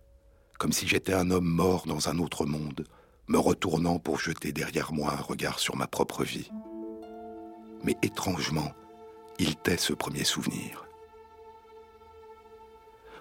comme 0.58 0.74
si 0.74 0.88
j'étais 0.88 1.14
un 1.14 1.30
homme 1.30 1.48
mort 1.48 1.86
dans 1.86 2.10
un 2.10 2.18
autre 2.18 2.48
monde, 2.48 2.86
me 3.28 3.38
retournant 3.38 4.00
pour 4.00 4.20
jeter 4.20 4.52
derrière 4.52 4.94
moi 4.94 5.14
un 5.14 5.22
regard 5.22 5.60
sur 5.60 5.76
ma 5.76 5.86
propre 5.86 6.24
vie. 6.24 6.50
Mais 7.84 7.96
étrangement, 8.02 8.74
il 9.39 9.56
tait 9.56 9.77
ce 9.77 9.94
premier 9.94 10.24
souvenir. 10.24 10.86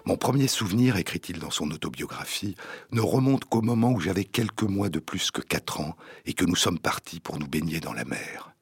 Mon 0.05 0.15
premier 0.15 0.47
souvenir, 0.47 0.95
écrit-il 0.95 1.39
dans 1.39 1.51
son 1.51 1.69
autobiographie, 1.71 2.55
ne 2.91 3.01
remonte 3.01 3.45
qu'au 3.45 3.61
moment 3.61 3.91
où 3.91 3.99
j'avais 3.99 4.23
quelques 4.23 4.63
mois 4.63 4.89
de 4.89 4.99
plus 4.99 5.31
que 5.31 5.41
quatre 5.41 5.81
ans 5.81 5.97
et 6.25 6.33
que 6.33 6.45
nous 6.45 6.55
sommes 6.55 6.79
partis 6.79 7.19
pour 7.19 7.37
nous 7.37 7.47
baigner 7.47 7.81
dans 7.81 7.93
la 7.93 8.05
mer. 8.05 8.53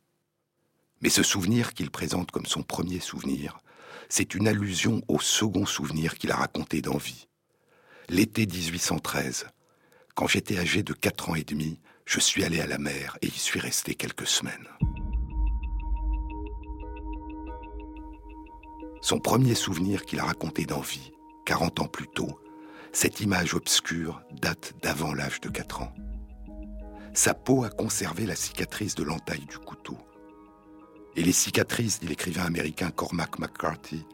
Mais 1.01 1.09
ce 1.09 1.21
souvenir 1.21 1.73
qu'il 1.73 1.91
présente 1.91 2.31
comme 2.31 2.47
son 2.47 2.63
premier 2.63 2.99
souvenir 2.99 3.59
c'est 4.09 4.35
une 4.35 4.47
allusion 4.47 5.01
au 5.07 5.19
second 5.19 5.65
souvenir 5.65 6.17
qu'il 6.17 6.31
a 6.31 6.35
raconté 6.35 6.81
d'envie. 6.81 7.27
L'été 8.09 8.45
1813, 8.45 9.47
quand 10.13 10.27
j'étais 10.27 10.57
âgé 10.57 10.83
de 10.83 10.93
4 10.93 11.29
ans 11.29 11.35
et 11.35 11.43
demi, 11.43 11.79
je 12.05 12.19
suis 12.19 12.43
allé 12.43 12.61
à 12.61 12.67
la 12.67 12.77
mer 12.77 13.17
et 13.21 13.27
y 13.27 13.31
suis 13.31 13.59
resté 13.59 13.95
quelques 13.95 14.27
semaines. 14.27 14.67
Son 19.05 19.19
premier 19.19 19.53
souvenir 19.53 20.03
qu'il 20.03 20.19
a 20.19 20.23
raconté 20.23 20.65
d'envie, 20.65 21.11
40 21.45 21.81
ans 21.81 21.87
plus 21.87 22.07
tôt, 22.07 22.39
cette 22.91 23.21
image 23.21 23.53
obscure 23.53 24.23
date 24.31 24.73
d'avant 24.81 25.13
l'âge 25.13 25.39
de 25.41 25.49
4 25.49 25.83
ans. 25.83 25.93
Sa 27.13 27.35
peau 27.35 27.63
a 27.63 27.69
conservé 27.69 28.25
la 28.25 28.35
cicatrice 28.35 28.95
de 28.95 29.03
l'entaille 29.03 29.45
du 29.45 29.59
couteau. 29.59 29.95
Et 31.15 31.21
les 31.21 31.33
cicatrices, 31.33 31.99
dit 31.99 32.07
l'écrivain 32.07 32.45
américain 32.45 32.89
Cormac 32.89 33.37
McCarthy, 33.37 34.07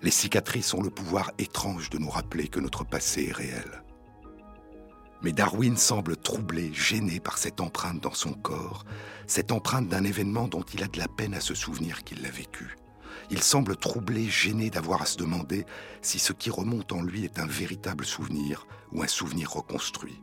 les 0.00 0.10
cicatrices 0.10 0.72
ont 0.72 0.82
le 0.82 0.88
pouvoir 0.88 1.30
étrange 1.36 1.90
de 1.90 1.98
nous 1.98 2.08
rappeler 2.08 2.48
que 2.48 2.58
notre 2.58 2.84
passé 2.84 3.26
est 3.28 3.36
réel. 3.36 3.82
Mais 5.20 5.32
Darwin 5.32 5.76
semble 5.76 6.16
troublé, 6.16 6.72
gêné 6.72 7.20
par 7.20 7.36
cette 7.36 7.60
empreinte 7.60 8.00
dans 8.00 8.14
son 8.14 8.32
corps, 8.32 8.86
cette 9.26 9.52
empreinte 9.52 9.88
d'un 9.88 10.04
événement 10.04 10.48
dont 10.48 10.64
il 10.72 10.82
a 10.82 10.88
de 10.88 10.98
la 10.98 11.08
peine 11.08 11.34
à 11.34 11.40
se 11.40 11.54
souvenir 11.54 12.02
qu'il 12.02 12.22
l'a 12.22 12.30
vécu. 12.30 12.78
Il 13.30 13.42
semble 13.42 13.76
troublé, 13.76 14.24
gêné 14.28 14.70
d'avoir 14.70 15.02
à 15.02 15.06
se 15.06 15.16
demander 15.16 15.66
si 16.02 16.18
ce 16.18 16.32
qui 16.32 16.50
remonte 16.50 16.92
en 16.92 17.02
lui 17.02 17.24
est 17.24 17.38
un 17.38 17.46
véritable 17.46 18.04
souvenir 18.04 18.66
ou 18.92 19.02
un 19.02 19.08
souvenir 19.08 19.50
reconstruit. 19.52 20.22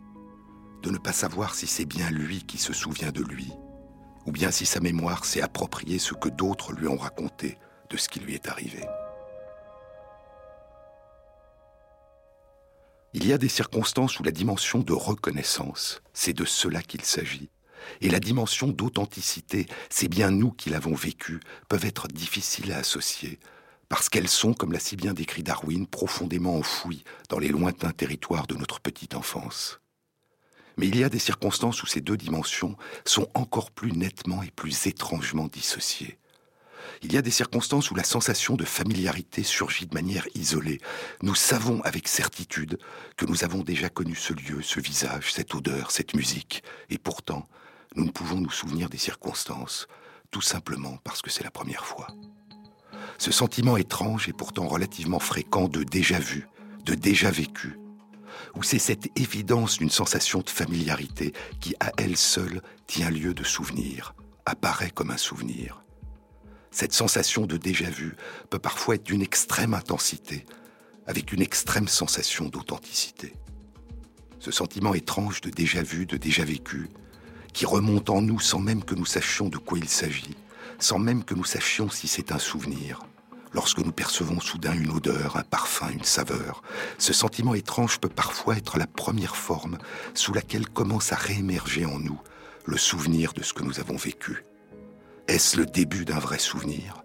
De 0.81 0.89
ne 0.89 0.97
pas 0.97 1.13
savoir 1.13 1.55
si 1.55 1.67
c'est 1.67 1.85
bien 1.85 2.09
lui 2.09 2.43
qui 2.43 2.57
se 2.57 2.73
souvient 2.73 3.11
de 3.11 3.23
lui, 3.23 3.51
ou 4.25 4.31
bien 4.31 4.51
si 4.51 4.65
sa 4.65 4.79
mémoire 4.79 5.25
s'est 5.25 5.41
approprié 5.41 5.99
ce 5.99 6.13
que 6.13 6.29
d'autres 6.29 6.73
lui 6.73 6.87
ont 6.87 6.97
raconté 6.97 7.57
de 7.89 7.97
ce 7.97 8.09
qui 8.09 8.19
lui 8.19 8.33
est 8.33 8.47
arrivé. 8.47 8.85
Il 13.13 13.25
y 13.25 13.31
a 13.31 13.37
des 13.37 13.49
circonstances 13.49 14.19
où 14.19 14.23
la 14.23 14.31
dimension 14.31 14.79
de 14.79 14.91
reconnaissance, 14.91 16.01
c'est 16.13 16.33
de 16.33 16.43
cela 16.43 16.81
qu'il 16.81 17.01
s'agit, 17.01 17.49
et 18.01 18.09
la 18.09 18.19
dimension 18.19 18.67
d'authenticité, 18.67 19.67
c'est 19.89 20.07
bien 20.07 20.31
nous 20.31 20.51
qui 20.51 20.69
l'avons 20.69 20.95
vécu, 20.95 21.39
peuvent 21.69 21.85
être 21.85 22.07
difficiles 22.07 22.71
à 22.71 22.77
associer, 22.77 23.39
parce 23.89 24.09
qu'elles 24.09 24.29
sont, 24.29 24.53
comme 24.53 24.73
l'a 24.73 24.79
si 24.79 24.95
bien 24.95 25.13
décrit 25.13 25.43
Darwin, 25.43 25.87
profondément 25.87 26.57
enfouies 26.57 27.03
dans 27.29 27.39
les 27.39 27.49
lointains 27.49 27.91
territoires 27.91 28.47
de 28.47 28.55
notre 28.55 28.79
petite 28.79 29.15
enfance. 29.15 29.79
Mais 30.77 30.87
il 30.87 30.97
y 30.97 31.03
a 31.03 31.09
des 31.09 31.19
circonstances 31.19 31.83
où 31.83 31.85
ces 31.85 32.01
deux 32.01 32.17
dimensions 32.17 32.75
sont 33.05 33.29
encore 33.33 33.71
plus 33.71 33.93
nettement 33.93 34.43
et 34.43 34.51
plus 34.51 34.87
étrangement 34.87 35.47
dissociées. 35.47 36.17
Il 37.01 37.13
y 37.13 37.17
a 37.17 37.21
des 37.21 37.31
circonstances 37.31 37.91
où 37.91 37.95
la 37.95 38.03
sensation 38.03 38.55
de 38.55 38.65
familiarité 38.65 39.43
surgit 39.43 39.85
de 39.85 39.93
manière 39.93 40.27
isolée. 40.33 40.79
Nous 41.21 41.35
savons 41.35 41.81
avec 41.81 42.07
certitude 42.07 42.79
que 43.17 43.25
nous 43.25 43.43
avons 43.43 43.61
déjà 43.61 43.89
connu 43.89 44.15
ce 44.15 44.33
lieu, 44.33 44.61
ce 44.61 44.79
visage, 44.79 45.33
cette 45.33 45.55
odeur, 45.55 45.91
cette 45.91 46.13
musique, 46.13 46.63
et 46.89 46.97
pourtant, 46.97 47.47
nous 47.95 48.05
ne 48.05 48.11
pouvons 48.11 48.39
nous 48.39 48.51
souvenir 48.51 48.89
des 48.89 48.97
circonstances, 48.97 49.87
tout 50.31 50.41
simplement 50.41 50.97
parce 51.03 51.21
que 51.21 51.29
c'est 51.29 51.43
la 51.43 51.51
première 51.51 51.85
fois. 51.85 52.07
Ce 53.17 53.31
sentiment 53.31 53.77
étrange 53.77 54.27
et 54.27 54.33
pourtant 54.33 54.67
relativement 54.67 55.19
fréquent 55.19 55.67
de 55.67 55.83
déjà 55.83 56.19
vu, 56.19 56.47
de 56.83 56.93
déjà 56.93 57.31
vécu, 57.31 57.79
où 58.55 58.63
c'est 58.63 58.79
cette 58.79 59.07
évidence 59.17 59.77
d'une 59.77 59.89
sensation 59.89 60.41
de 60.41 60.49
familiarité 60.49 61.33
qui, 61.61 61.75
à 61.79 61.91
elle 61.97 62.17
seule, 62.17 62.61
tient 62.87 63.09
lieu 63.09 63.33
de 63.33 63.43
souvenir, 63.43 64.13
apparaît 64.45 64.91
comme 64.91 65.11
un 65.11 65.17
souvenir. 65.17 65.81
Cette 66.71 66.93
sensation 66.93 67.45
de 67.45 67.55
déjà-vu 67.55 68.17
peut 68.49 68.59
parfois 68.59 68.95
être 68.95 69.03
d'une 69.03 69.21
extrême 69.21 69.73
intensité, 69.73 70.45
avec 71.07 71.31
une 71.31 71.41
extrême 71.41 71.87
sensation 71.87 72.49
d'authenticité. 72.49 73.33
Ce 74.39 74.51
sentiment 74.51 74.93
étrange 74.93 75.39
de 75.39 75.49
déjà-vu, 75.49 76.05
de 76.05 76.17
déjà-vécu, 76.17 76.89
qui 77.55 77.65
remonte 77.65 78.09
en 78.09 78.21
nous 78.21 78.41
sans 78.41 78.59
même 78.59 78.83
que 78.83 78.95
nous 78.95 79.05
sachions 79.05 79.47
de 79.47 79.57
quoi 79.57 79.77
il 79.77 79.87
s'agit, 79.87 80.35
sans 80.77 80.99
même 80.99 81.23
que 81.23 81.33
nous 81.33 81.45
sachions 81.45 81.89
si 81.89 82.09
c'est 82.09 82.33
un 82.33 82.37
souvenir, 82.37 82.99
lorsque 83.53 83.79
nous 83.79 83.93
percevons 83.93 84.41
soudain 84.41 84.73
une 84.73 84.91
odeur, 84.91 85.37
un 85.37 85.43
parfum, 85.43 85.87
une 85.89 86.03
saveur. 86.03 86.63
Ce 86.97 87.13
sentiment 87.13 87.55
étrange 87.55 87.99
peut 87.99 88.09
parfois 88.09 88.57
être 88.57 88.77
la 88.77 88.87
première 88.87 89.37
forme 89.37 89.77
sous 90.13 90.33
laquelle 90.33 90.67
commence 90.67 91.13
à 91.13 91.15
réémerger 91.15 91.85
en 91.85 91.97
nous 91.97 92.19
le 92.65 92.77
souvenir 92.77 93.31
de 93.31 93.41
ce 93.41 93.53
que 93.53 93.63
nous 93.63 93.79
avons 93.79 93.95
vécu. 93.95 94.43
Est-ce 95.29 95.55
le 95.55 95.65
début 95.65 96.03
d'un 96.03 96.19
vrai 96.19 96.39
souvenir 96.39 97.03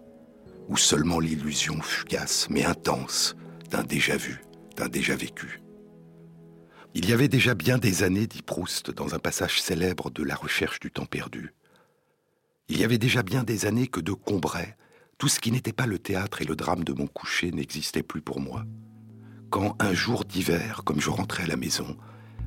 Ou 0.67 0.75
seulement 0.75 1.21
l'illusion 1.21 1.81
fugace 1.81 2.47
mais 2.49 2.65
intense 2.65 3.37
d'un 3.69 3.83
déjà 3.83 4.17
vu, 4.17 4.43
d'un 4.75 4.89
déjà 4.89 5.15
vécu? 5.15 5.61
Il 6.93 7.09
y 7.09 7.13
avait 7.13 7.29
déjà 7.29 7.55
bien 7.55 7.77
des 7.77 8.03
années, 8.03 8.27
dit 8.27 8.41
Proust 8.41 8.91
dans 8.91 9.15
un 9.15 9.19
passage 9.19 9.61
célèbre 9.61 10.11
de 10.11 10.23
La 10.23 10.35
recherche 10.35 10.77
du 10.81 10.91
temps 10.91 11.05
perdu. 11.05 11.53
Il 12.67 12.77
y 12.77 12.83
avait 12.83 12.97
déjà 12.97 13.23
bien 13.23 13.43
des 13.43 13.65
années 13.65 13.87
que 13.87 14.01
de 14.01 14.11
Combray, 14.11 14.75
tout 15.17 15.29
ce 15.29 15.39
qui 15.39 15.53
n'était 15.53 15.71
pas 15.71 15.85
le 15.85 15.99
théâtre 15.99 16.41
et 16.41 16.45
le 16.45 16.57
drame 16.57 16.83
de 16.83 16.91
mon 16.91 17.07
coucher 17.07 17.51
n'existait 17.51 18.03
plus 18.03 18.21
pour 18.21 18.41
moi. 18.41 18.65
Quand, 19.49 19.77
un 19.79 19.93
jour 19.93 20.25
d'hiver, 20.25 20.81
comme 20.83 20.99
je 20.99 21.09
rentrais 21.09 21.43
à 21.43 21.47
la 21.47 21.55
maison, 21.55 21.95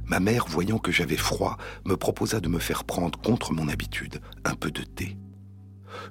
ma 0.04 0.20
mère, 0.20 0.44
voyant 0.46 0.78
que 0.78 0.92
j'avais 0.92 1.16
froid, 1.16 1.56
me 1.86 1.96
proposa 1.96 2.40
de 2.40 2.48
me 2.48 2.58
faire 2.58 2.84
prendre, 2.84 3.18
contre 3.18 3.54
mon 3.54 3.68
habitude, 3.68 4.20
un 4.44 4.54
peu 4.54 4.70
de 4.70 4.82
thé. 4.82 5.16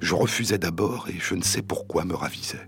Je 0.02 0.16
refusai 0.16 0.58
d'abord 0.58 1.08
et 1.10 1.20
je 1.20 1.36
ne 1.36 1.44
sais 1.44 1.62
pourquoi 1.62 2.04
me 2.04 2.16
ravisais. 2.16 2.68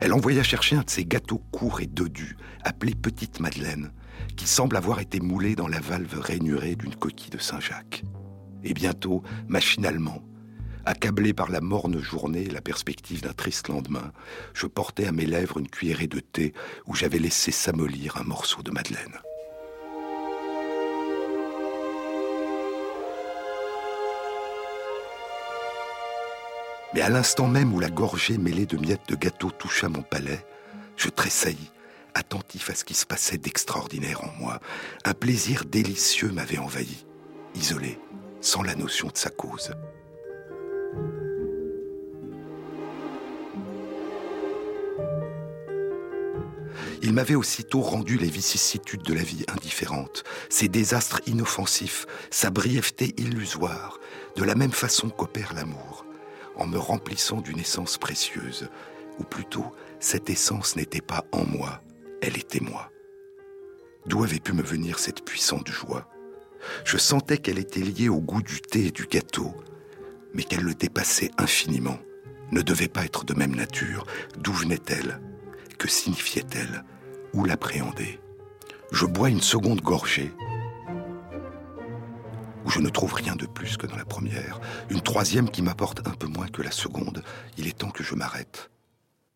Elle 0.00 0.14
envoya 0.14 0.42
chercher 0.42 0.76
un 0.76 0.82
de 0.82 0.90
ces 0.90 1.04
gâteaux 1.04 1.42
courts 1.52 1.82
et 1.82 1.86
dodus, 1.86 2.36
appelés 2.64 2.94
Petite 2.94 3.40
Madeleine, 3.40 3.92
qui 4.36 4.46
semble 4.46 4.76
avoir 4.76 5.00
été 5.00 5.20
moulé 5.20 5.54
dans 5.54 5.68
la 5.68 5.80
valve 5.80 6.18
rainurée 6.18 6.74
d'une 6.74 6.94
coquille 6.94 7.30
de 7.30 7.38
Saint-Jacques. 7.38 8.04
Et 8.64 8.74
bientôt, 8.74 9.22
machinalement, 9.48 10.22
Accablé 10.84 11.32
par 11.32 11.48
la 11.48 11.60
morne 11.60 12.00
journée 12.00 12.42
et 12.42 12.50
la 12.50 12.60
perspective 12.60 13.22
d'un 13.22 13.32
triste 13.32 13.68
lendemain, 13.68 14.12
je 14.52 14.66
portais 14.66 15.06
à 15.06 15.12
mes 15.12 15.26
lèvres 15.26 15.58
une 15.58 15.68
cuillerée 15.68 16.08
de 16.08 16.18
thé 16.18 16.54
où 16.86 16.94
j'avais 16.96 17.20
laissé 17.20 17.52
s'amollir 17.52 18.16
un 18.16 18.24
morceau 18.24 18.62
de 18.62 18.72
madeleine. 18.72 19.20
Mais 26.94 27.00
à 27.00 27.08
l'instant 27.08 27.46
même 27.46 27.72
où 27.72 27.78
la 27.78 27.88
gorgée 27.88 28.36
mêlée 28.36 28.66
de 28.66 28.76
miettes 28.76 29.08
de 29.08 29.14
gâteau 29.14 29.52
toucha 29.52 29.88
mon 29.88 30.02
palais, 30.02 30.44
je 30.96 31.08
tressaillis, 31.08 31.70
attentif 32.14 32.70
à 32.70 32.74
ce 32.74 32.84
qui 32.84 32.94
se 32.94 33.06
passait 33.06 33.38
d'extraordinaire 33.38 34.24
en 34.24 34.32
moi. 34.38 34.60
Un 35.04 35.14
plaisir 35.14 35.64
délicieux 35.64 36.30
m'avait 36.32 36.58
envahi, 36.58 37.04
isolé, 37.54 37.98
sans 38.40 38.62
la 38.62 38.74
notion 38.74 39.08
de 39.08 39.16
sa 39.16 39.30
cause. 39.30 39.72
Il 47.04 47.12
m'avait 47.12 47.34
aussitôt 47.34 47.80
rendu 47.80 48.16
les 48.16 48.30
vicissitudes 48.30 49.02
de 49.02 49.12
la 49.12 49.24
vie 49.24 49.44
indifférentes, 49.48 50.22
ses 50.48 50.68
désastres 50.68 51.20
inoffensifs, 51.26 52.06
sa 52.30 52.50
brièveté 52.50 53.12
illusoire, 53.18 53.98
de 54.36 54.44
la 54.44 54.54
même 54.54 54.72
façon 54.72 55.10
qu'opère 55.10 55.52
l'amour, 55.52 56.06
en 56.56 56.66
me 56.66 56.78
remplissant 56.78 57.40
d'une 57.40 57.58
essence 57.58 57.98
précieuse, 57.98 58.68
ou 59.18 59.24
plutôt 59.24 59.66
cette 59.98 60.30
essence 60.30 60.76
n'était 60.76 61.00
pas 61.00 61.24
en 61.32 61.44
moi, 61.44 61.80
elle 62.22 62.38
était 62.38 62.60
moi. 62.60 62.90
D'où 64.06 64.24
avait 64.24 64.40
pu 64.40 64.52
me 64.52 64.62
venir 64.62 64.98
cette 64.98 65.24
puissante 65.24 65.68
joie? 65.68 66.08
Je 66.84 66.96
sentais 66.96 67.38
qu'elle 67.38 67.58
était 67.58 67.80
liée 67.80 68.08
au 68.08 68.20
goût 68.20 68.42
du 68.42 68.60
thé 68.60 68.86
et 68.86 68.90
du 68.92 69.06
gâteau, 69.06 69.52
mais 70.32 70.44
qu'elle 70.44 70.62
le 70.62 70.74
dépassait 70.74 71.32
infiniment, 71.36 71.98
ne 72.52 72.62
devait 72.62 72.88
pas 72.88 73.04
être 73.04 73.24
de 73.24 73.34
même 73.34 73.54
nature. 73.54 74.06
D'où 74.38 74.52
venait-elle 74.52 75.20
Que 75.78 75.88
signifiait-elle? 75.88 76.84
Ou 77.34 77.44
l'appréhender? 77.44 78.20
Je 78.92 79.06
bois 79.06 79.30
une 79.30 79.40
seconde 79.40 79.80
gorgée, 79.80 80.32
où 82.64 82.70
je 82.70 82.78
ne 82.78 82.90
trouve 82.90 83.14
rien 83.14 83.34
de 83.34 83.46
plus 83.46 83.76
que 83.76 83.86
dans 83.86 83.96
la 83.96 84.04
première, 84.04 84.60
une 84.90 85.00
troisième 85.00 85.50
qui 85.50 85.62
m'apporte 85.62 86.06
un 86.06 86.12
peu 86.12 86.28
moins 86.28 86.48
que 86.48 86.62
la 86.62 86.70
seconde. 86.70 87.24
Il 87.58 87.66
est 87.66 87.78
temps 87.78 87.90
que 87.90 88.04
je 88.04 88.14
m'arrête. 88.14 88.70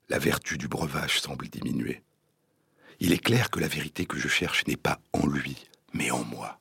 La 0.09 0.18
vertu 0.18 0.57
du 0.59 0.68
breuvage 0.68 1.20
semble 1.20 1.49
diminuer. 1.49 2.06
Il 3.00 3.12
est 3.12 3.18
clair 3.18 3.50
que 3.50 3.61
la 3.61 3.68
vérité 3.68 4.06
que 4.06 4.18
je 4.18 4.28
cherche 4.28 4.66
n'est 4.66 4.76
pas 4.76 5.00
en 5.12 5.26
lui, 5.26 5.66
mais 5.92 6.11
en 6.11 6.24
moi. 6.24 6.59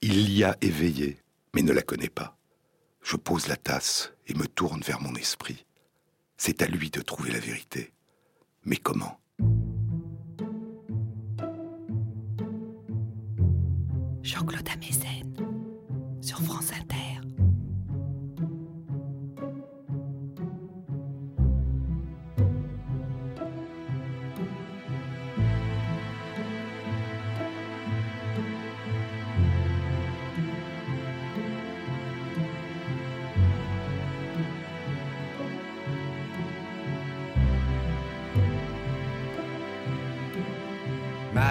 Il 0.00 0.26
l'y 0.26 0.44
a 0.44 0.56
éveillée, 0.60 1.18
mais 1.54 1.62
ne 1.62 1.72
la 1.72 1.82
connaît 1.82 2.08
pas. 2.08 2.36
Je 3.02 3.16
pose 3.16 3.48
la 3.48 3.56
tasse 3.56 4.12
et 4.26 4.34
me 4.34 4.46
tourne 4.46 4.82
vers 4.82 5.00
mon 5.00 5.14
esprit. 5.14 5.64
C'est 6.36 6.62
à 6.62 6.66
lui 6.66 6.90
de 6.90 7.00
trouver 7.00 7.32
la 7.32 7.40
vérité. 7.40 7.92
Mais 8.64 8.76
comment? 8.76 9.18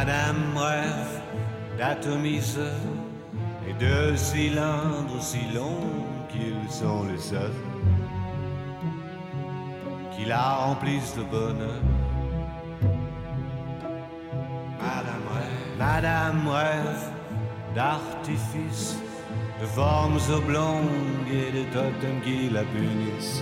Madame 0.06 0.56
rêve 0.56 1.22
d'atomiseurs 1.80 2.94
et 3.68 3.74
de 3.74 4.16
cylindres 4.16 5.20
si 5.20 5.40
longs 5.52 6.06
qu'ils 6.30 6.70
sont 6.70 7.06
les 7.06 7.18
seuls 7.18 7.64
qui 10.12 10.26
la 10.26 10.58
remplissent 10.58 11.16
de 11.16 11.24
bonheur. 11.24 11.82
Madame 14.80 15.26
rêve, 15.34 15.78
Madame 15.80 16.48
rêve 16.50 17.10
d'artifices, 17.74 19.00
de 19.60 19.66
formes 19.66 20.20
oblongues 20.32 21.32
et 21.32 21.52
de 21.52 21.64
totems 21.74 22.22
qui 22.24 22.50
la 22.52 22.62
punissent. 22.62 23.42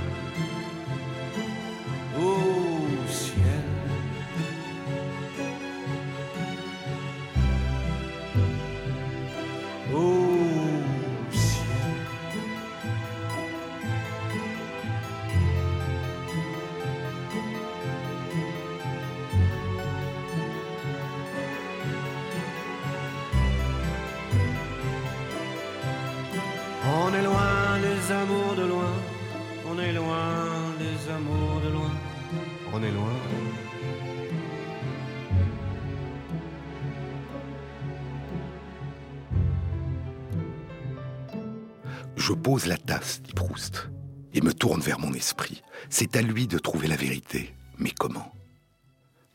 Je 42.15 42.33
pose 42.33 42.65
la 42.65 42.77
tasse, 42.77 43.21
dit 43.21 43.33
Proust, 43.33 43.89
et 44.33 44.41
me 44.41 44.53
tourne 44.53 44.81
vers 44.81 44.99
mon 44.99 45.13
esprit. 45.13 45.63
C'est 45.89 46.15
à 46.15 46.21
lui 46.21 46.47
de 46.47 46.59
trouver 46.59 46.87
la 46.87 46.95
vérité. 46.95 47.55
Mais 47.77 47.91
comment? 47.91 48.31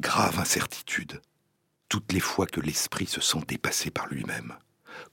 Grave 0.01 0.39
incertitude. 0.39 1.21
Toutes 1.89 2.13
les 2.13 2.21
fois 2.21 2.47
que 2.47 2.61
l'esprit 2.61 3.07
se 3.07 3.21
sent 3.21 3.41
dépassé 3.49 3.91
par 3.91 4.07
lui-même. 4.09 4.55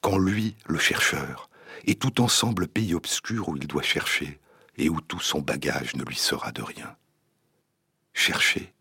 Quand 0.02 0.18
lui, 0.18 0.56
le 0.66 0.78
chercheur, 0.78 1.50
est 1.86 2.02
tout 2.02 2.22
ensemble 2.22 2.68
pays 2.68 2.94
obscur 2.94 3.50
où 3.50 3.58
il 3.58 3.68
doit 3.68 3.82
chercher 3.82 4.40
et 4.78 4.90
où 4.90 5.02
tout 5.02 5.20
son 5.20 5.42
bagage 5.42 5.96
ne 5.96 6.04
lui 6.04 6.16
sera 6.16 6.52
de 6.52 6.62
rien. 6.62 6.96
Chercher, 8.14 8.74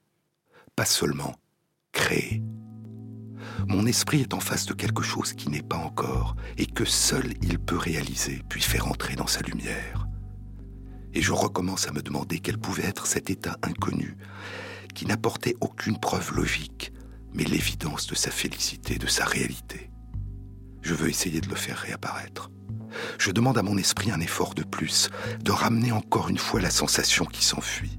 pas 0.77 0.85
seulement 0.85 1.37
créer. 1.93 2.43
Mon 3.69 3.87
esprit 3.87 4.21
est 4.21 4.35
en 4.35 4.41
face 4.41 4.67
de 4.67 4.75
quelque 4.75 5.03
chose 5.03 5.33
qui 5.33 5.51
n'est 5.51 5.63
pas 5.63 5.77
encore 5.77 6.37
et 6.59 6.67
que 6.67 6.85
seul 6.85 7.35
il 7.43 7.59
peut 7.59 7.77
réaliser 7.77 8.43
puis 8.49 8.61
faire 8.61 8.89
entrer 8.89 9.15
dans 9.15 9.27
sa 9.27 9.41
lumière. 9.41 10.07
Et 11.15 11.23
je 11.23 11.33
recommence 11.33 11.87
à 11.89 11.93
me 11.93 12.03
demander 12.03 12.39
quel 12.39 12.59
pouvait 12.59 12.87
être 12.87 13.07
cet 13.07 13.31
état 13.31 13.57
inconnu 13.63 14.17
qui 14.95 15.07
n'apportait 15.07 15.57
aucune 15.61 15.99
preuve 15.99 16.33
logique, 16.35 16.93
mais 17.33 17.45
l'évidence 17.45 18.07
de 18.07 18.15
sa 18.15 18.31
félicité, 18.31 18.99
de 18.99 19.07
sa 19.07 19.25
réalité. 19.25 19.91
Je 20.83 20.95
veux 20.95 21.09
essayer 21.09 21.41
de 21.41 21.49
le 21.49 21.55
faire 21.55 21.79
réapparaître. 21.79 22.51
Je 23.19 23.31
demande 23.31 23.57
à 23.57 23.63
mon 23.63 23.79
esprit 23.79 24.11
un 24.11 24.21
effort 24.21 24.55
de 24.55 24.65
plus, 24.65 25.09
de 25.43 25.51
ramener 25.51 25.93
encore 25.93 26.29
une 26.29 26.39
fois 26.39 26.61
la 26.61 26.71
sensation 26.71 27.25
qui 27.25 27.45
s'enfuit. 27.45 27.99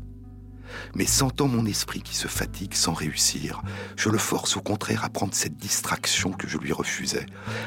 Mais 0.95 1.05
sentant 1.05 1.47
mon 1.47 1.65
esprit 1.65 2.01
qui 2.01 2.15
se 2.15 2.27
fatigue 2.27 2.73
sans 2.73 2.93
réussir, 2.93 3.61
je 3.97 4.09
le 4.09 4.17
force 4.17 4.57
au 4.57 4.61
contraire 4.61 5.03
à 5.03 5.09
prendre 5.09 5.33
cette 5.33 5.57
distraction 5.57 6.31
que 6.31 6.47
je 6.47 6.57
lui 6.57 6.73
refusais, 6.73 7.25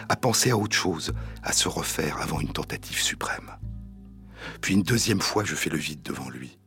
à 0.09 0.17
penser 0.17 0.51
à 0.51 0.57
autre 0.57 0.77
chose, 0.77 1.13
à 1.43 1.53
se 1.53 1.69
refaire 1.69 2.21
avant 2.21 2.41
une 2.41 2.53
tentative 2.53 3.01
suprême. 3.01 3.57
Puis 4.61 4.75
une 4.75 4.83
deuxième 4.83 5.21
fois, 5.21 5.45
je 5.45 5.55
fais 5.55 5.71
le 5.71 5.79
vide 5.79 6.03
devant 6.03 6.29
lui. 6.29 6.59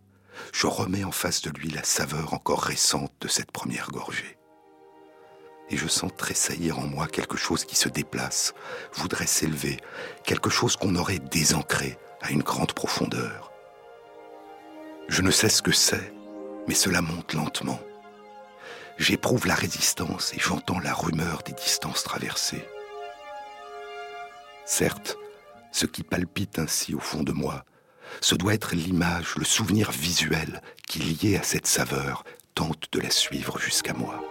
Je 0.54 0.68
remets 0.68 1.04
en 1.04 1.12
face 1.12 1.42
de 1.42 1.50
lui 1.50 1.70
la 1.70 1.84
saveur 1.84 2.34
encore 2.34 2.62
récente 2.62 3.14
de 3.22 3.28
cette 3.28 3.52
première 3.52 3.90
gorgée. 3.90 4.38
Et 5.70 5.78
je 5.78 5.88
sens 5.88 6.12
tressaillir 6.18 6.80
en 6.80 6.88
moi 6.88 7.08
quelque 7.08 7.38
chose 7.38 7.64
qui 7.64 7.76
se 7.76 7.90
déplace, 7.90 8.54
voudrait 8.94 9.28
s'élever, 9.28 9.78
quelque 10.24 10.50
chose 10.50 10.76
qu'on 10.76 10.96
aurait 10.96 11.20
désancré 11.20 11.98
à 12.22 12.32
une 12.32 12.42
grande 12.42 12.74
profondeur. 12.74 13.52
Je 15.08 15.22
ne 15.22 15.32
sais 15.32 15.50
ce 15.50 15.62
que 15.62 15.72
c'est, 15.72 16.14
mais 16.70 16.76
cela 16.76 17.02
monte 17.02 17.34
lentement. 17.34 17.80
J'éprouve 19.00 19.48
la 19.48 19.56
résistance 19.56 20.36
et 20.36 20.40
j'entends 20.40 20.78
la 20.80 20.94
rumeur 20.94 21.42
des 21.42 21.54
distances 21.54 22.04
traversées. 22.04 22.64
Certes, 24.66 25.18
ce 25.72 25.88
qui 25.88 26.04
palpite 26.04 26.60
ainsi 26.60 26.94
au 26.94 27.00
fond 27.00 27.24
de 27.24 27.32
moi, 27.32 27.66
ce 28.22 28.36
doit 28.36 28.54
être 28.54 28.76
l'image, 28.76 29.34
le 29.36 29.46
souvenir 29.46 29.90
visuel 29.90 30.62
qui, 30.88 31.00
lié 31.00 31.38
à 31.38 31.44
cette 31.44 31.66
saveur, 31.66 32.24
tente 32.54 32.86
de 32.92 33.00
la 33.00 33.10
suivre 33.10 33.58
jusqu'à 33.58 33.94
moi. 33.94 34.24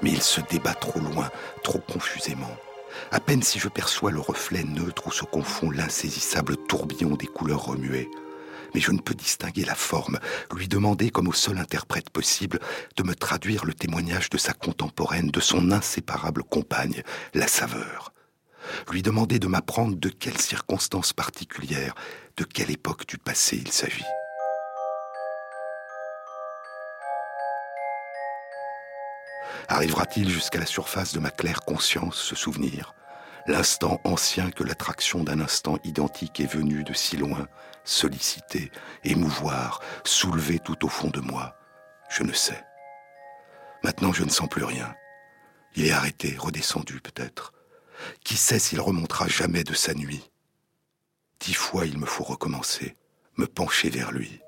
Mais 0.00 0.12
il 0.12 0.22
se 0.22 0.40
débat 0.40 0.72
trop 0.72 1.00
loin, 1.00 1.30
trop 1.62 1.80
confusément. 1.80 2.56
À 3.10 3.20
peine 3.20 3.42
si 3.42 3.58
je 3.58 3.68
perçois 3.68 4.10
le 4.10 4.20
reflet 4.20 4.64
neutre 4.64 5.06
où 5.06 5.12
se 5.12 5.24
confond 5.24 5.70
l'insaisissable 5.70 6.56
tourbillon 6.56 7.16
des 7.16 7.26
couleurs 7.26 7.64
remuées. 7.64 8.10
Mais 8.74 8.80
je 8.80 8.92
ne 8.92 8.98
peux 8.98 9.14
distinguer 9.14 9.64
la 9.64 9.74
forme, 9.74 10.18
lui 10.54 10.66
demander, 10.66 11.10
comme 11.10 11.28
au 11.28 11.32
seul 11.32 11.58
interprète 11.58 12.10
possible, 12.10 12.58
de 12.96 13.02
me 13.02 13.14
traduire 13.14 13.64
le 13.64 13.74
témoignage 13.74 14.30
de 14.30 14.38
sa 14.38 14.54
contemporaine, 14.54 15.30
de 15.30 15.40
son 15.40 15.70
inséparable 15.72 16.42
compagne, 16.42 17.02
la 17.34 17.48
saveur. 17.48 18.12
Lui 18.90 19.02
demander 19.02 19.38
de 19.38 19.46
m'apprendre 19.46 19.96
de 19.96 20.08
quelles 20.08 20.40
circonstances 20.40 21.12
particulières, 21.12 21.94
de 22.36 22.44
quelle 22.44 22.70
époque 22.70 23.06
du 23.06 23.18
passé 23.18 23.60
il 23.62 23.70
s'agit. 23.70 24.04
Arrivera-t-il 29.72 30.28
jusqu'à 30.28 30.58
la 30.58 30.66
surface 30.66 31.14
de 31.14 31.18
ma 31.18 31.30
claire 31.30 31.62
conscience 31.62 32.16
ce 32.16 32.34
souvenir? 32.34 32.94
L'instant 33.46 34.02
ancien 34.04 34.50
que 34.50 34.64
l'attraction 34.64 35.24
d'un 35.24 35.40
instant 35.40 35.78
identique 35.82 36.40
est 36.40 36.52
venue 36.52 36.84
de 36.84 36.92
si 36.92 37.16
loin, 37.16 37.48
solliciter, 37.82 38.70
émouvoir, 39.02 39.80
soulever 40.04 40.58
tout 40.58 40.84
au 40.84 40.90
fond 40.90 41.08
de 41.08 41.20
moi 41.20 41.56
Je 42.10 42.22
ne 42.22 42.34
sais. 42.34 42.62
Maintenant 43.82 44.12
je 44.12 44.24
ne 44.24 44.28
sens 44.28 44.46
plus 44.46 44.64
rien. 44.64 44.94
Il 45.74 45.86
est 45.86 45.92
arrêté, 45.92 46.36
redescendu 46.38 47.00
peut-être. 47.00 47.54
Qui 48.24 48.36
sait 48.36 48.58
s'il 48.58 48.78
remontera 48.82 49.26
jamais 49.26 49.64
de 49.64 49.72
sa 49.72 49.94
nuit? 49.94 50.30
Dix 51.40 51.54
fois 51.54 51.86
il 51.86 51.96
me 51.98 52.04
faut 52.04 52.24
recommencer, 52.24 52.94
me 53.38 53.46
pencher 53.46 53.88
vers 53.88 54.12
lui. 54.12 54.42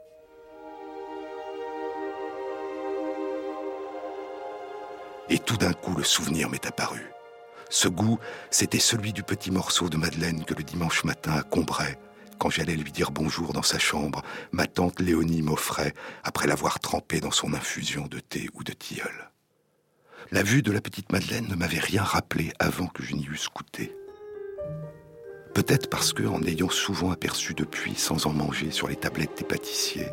Et 5.28 5.38
tout 5.38 5.56
d'un 5.56 5.72
coup, 5.72 5.94
le 5.96 6.04
souvenir 6.04 6.50
m'est 6.50 6.66
apparu. 6.66 7.10
Ce 7.70 7.88
goût, 7.88 8.18
c'était 8.50 8.78
celui 8.78 9.12
du 9.12 9.22
petit 9.22 9.50
morceau 9.50 9.88
de 9.88 9.96
madeleine 9.96 10.44
que 10.44 10.54
le 10.54 10.62
dimanche 10.62 11.04
matin 11.04 11.32
à 11.32 11.42
Combray, 11.42 11.98
quand 12.38 12.50
j'allais 12.50 12.76
lui 12.76 12.92
dire 12.92 13.10
bonjour 13.10 13.52
dans 13.52 13.62
sa 13.62 13.78
chambre, 13.78 14.22
ma 14.52 14.66
tante 14.66 15.00
Léonie 15.00 15.42
m'offrait 15.42 15.94
après 16.24 16.46
l'avoir 16.46 16.78
trempé 16.78 17.20
dans 17.20 17.30
son 17.30 17.54
infusion 17.54 18.06
de 18.06 18.20
thé 18.20 18.48
ou 18.54 18.62
de 18.64 18.72
tilleul. 18.72 19.30
La 20.30 20.42
vue 20.42 20.62
de 20.62 20.72
la 20.72 20.80
petite 20.80 21.12
Madeleine 21.12 21.48
ne 21.48 21.54
m'avait 21.54 21.78
rien 21.78 22.02
rappelé 22.02 22.52
avant 22.58 22.86
que 22.86 23.02
je 23.02 23.14
n'y 23.14 23.26
eusse 23.26 23.48
goûté. 23.48 23.96
Peut-être 25.54 25.88
parce 25.88 26.12
que, 26.12 26.24
en 26.24 26.42
ayant 26.42 26.70
souvent 26.70 27.12
aperçu 27.12 27.54
depuis, 27.54 27.94
sans 27.94 28.26
en 28.26 28.32
manger, 28.32 28.70
sur 28.70 28.88
les 28.88 28.96
tablettes 28.96 29.38
des 29.38 29.44
pâtissiers, 29.44 30.08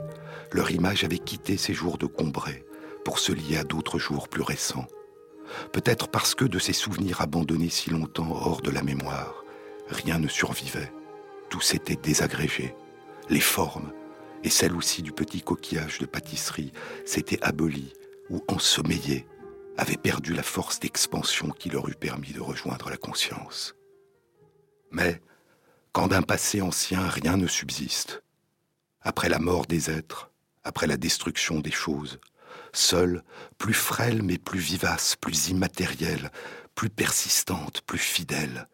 leur 0.52 0.70
image 0.72 1.04
avait 1.04 1.18
quitté 1.18 1.58
ces 1.58 1.74
jours 1.74 1.98
de 1.98 2.06
Combray 2.06 2.64
pour 3.04 3.20
se 3.20 3.32
lier 3.32 3.58
à 3.58 3.64
d'autres 3.64 3.98
jours 3.98 4.30
plus 4.30 4.44
récents. 4.44 4.88
Peut-être 5.72 6.08
parce 6.08 6.36
que 6.36 6.46
de 6.46 6.60
ces 6.60 6.74
souvenirs 6.74 7.22
abandonnés 7.22 7.70
si 7.70 7.90
longtemps 7.90 8.32
hors 8.32 8.62
de 8.62 8.72
la 8.72 8.84
mémoire, 8.84 9.44
rien 9.88 10.20
ne 10.20 10.28
survivait. 10.28 10.92
Tout 11.50 11.62
s'était 11.62 11.96
désagrégé. 11.96 12.76
Les 13.30 13.40
formes, 13.40 13.92
et 14.44 14.50
celles 14.50 14.76
aussi 14.76 15.02
du 15.02 15.12
petit 15.12 15.42
coquillage 15.42 16.00
de 16.00 16.06
pâtisserie, 16.06 16.72
s'étaient 17.06 17.42
abolies 17.44 17.94
ou 18.30 18.44
ensommeillées, 18.48 19.28
avaient 19.78 19.98
perdu 19.98 20.34
la 20.34 20.44
force 20.44 20.80
d'expansion 20.80 21.50
qui 21.50 21.70
leur 21.70 21.88
eût 21.90 21.96
permis 21.96 22.32
de 22.32 22.42
rejoindre 22.42 22.90
la 22.90 22.98
conscience. 22.98 23.76
Mais, 24.92 25.22
quand 25.92 26.08
d'un 26.08 26.22
passé 26.22 26.62
ancien 26.62 27.08
rien 27.08 27.38
ne 27.38 27.48
subsiste, 27.48 28.24
après 29.02 29.30
la 29.30 29.40
mort 29.40 29.66
des 29.66 29.90
êtres, 29.90 30.32
après 30.64 30.88
la 30.88 30.98
destruction 30.98 31.60
des 31.60 31.72
choses, 31.72 32.20
seule, 32.74 33.24
plus 33.58 33.74
frêle 33.74 34.22
mais 34.22 34.38
plus 34.38 34.60
vivace, 34.60 35.16
plus 35.16 35.50
immatérielle, 35.50 36.32
plus 36.76 36.90
persistante, 36.90 37.82
plus 37.82 38.00
fidèle, 38.00 38.68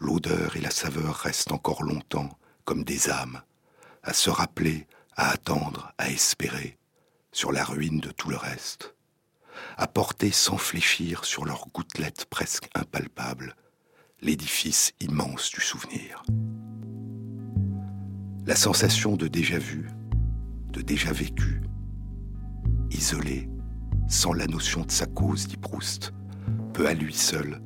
l'odeur 0.00 0.56
et 0.56 0.60
la 0.60 0.70
saveur 0.70 1.14
restent 1.14 1.52
encore 1.52 1.82
longtemps 1.82 2.38
comme 2.64 2.84
des 2.84 3.10
âmes, 3.10 3.42
à 4.02 4.12
se 4.12 4.30
rappeler, 4.30 4.86
à 5.16 5.30
attendre, 5.30 5.92
à 5.98 6.10
espérer, 6.10 6.78
sur 7.32 7.52
la 7.52 7.64
ruine 7.64 8.00
de 8.00 8.10
tout 8.10 8.30
le 8.30 8.36
reste, 8.36 8.94
à 9.76 9.86
porter 9.86 10.32
sans 10.32 10.58
fléchir 10.58 11.24
sur 11.24 11.44
leurs 11.44 11.68
gouttelettes 11.68 12.26
presque 12.26 12.68
impalpables 12.74 13.54
l'édifice 14.20 14.92
immense 15.00 15.50
du 15.50 15.60
souvenir. 15.60 16.22
La 18.46 18.56
sensation 18.56 19.16
de 19.16 19.28
déjà 19.28 19.58
vu, 19.58 19.88
de 20.70 20.80
déjà 20.80 21.12
vécu, 21.12 21.62
isolé, 22.90 23.48
sans 24.08 24.32
la 24.32 24.46
notion 24.46 24.82
de 24.82 24.90
sa 24.90 25.06
cause, 25.06 25.48
dit 25.48 25.56
Proust, 25.56 26.12
peut 26.72 26.86
à 26.86 26.94
lui 26.94 27.14
seul, 27.14 27.60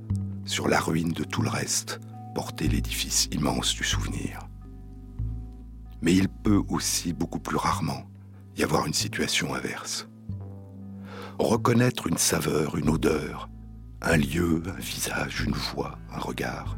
sur 0.44 0.68
la 0.68 0.80
ruine 0.80 1.12
de 1.12 1.24
tout 1.24 1.42
le 1.42 1.50
reste, 1.50 2.00
porter 2.34 2.68
l'édifice 2.68 3.28
immense 3.32 3.74
du 3.74 3.84
souvenir. 3.84 4.48
Mais 6.02 6.14
il 6.14 6.28
peut 6.28 6.62
aussi, 6.68 7.12
beaucoup 7.12 7.40
plus 7.40 7.56
rarement, 7.56 8.04
y 8.56 8.62
avoir 8.62 8.86
une 8.86 8.94
situation 8.94 9.54
inverse. 9.54 10.08
Reconnaître 11.38 12.06
une 12.06 12.18
saveur, 12.18 12.76
une 12.76 12.88
odeur, 12.88 13.48
un 14.02 14.16
lieu, 14.16 14.62
un 14.66 14.80
visage, 14.80 15.42
une 15.42 15.54
voix, 15.54 15.98
un 16.12 16.18
regard. 16.18 16.76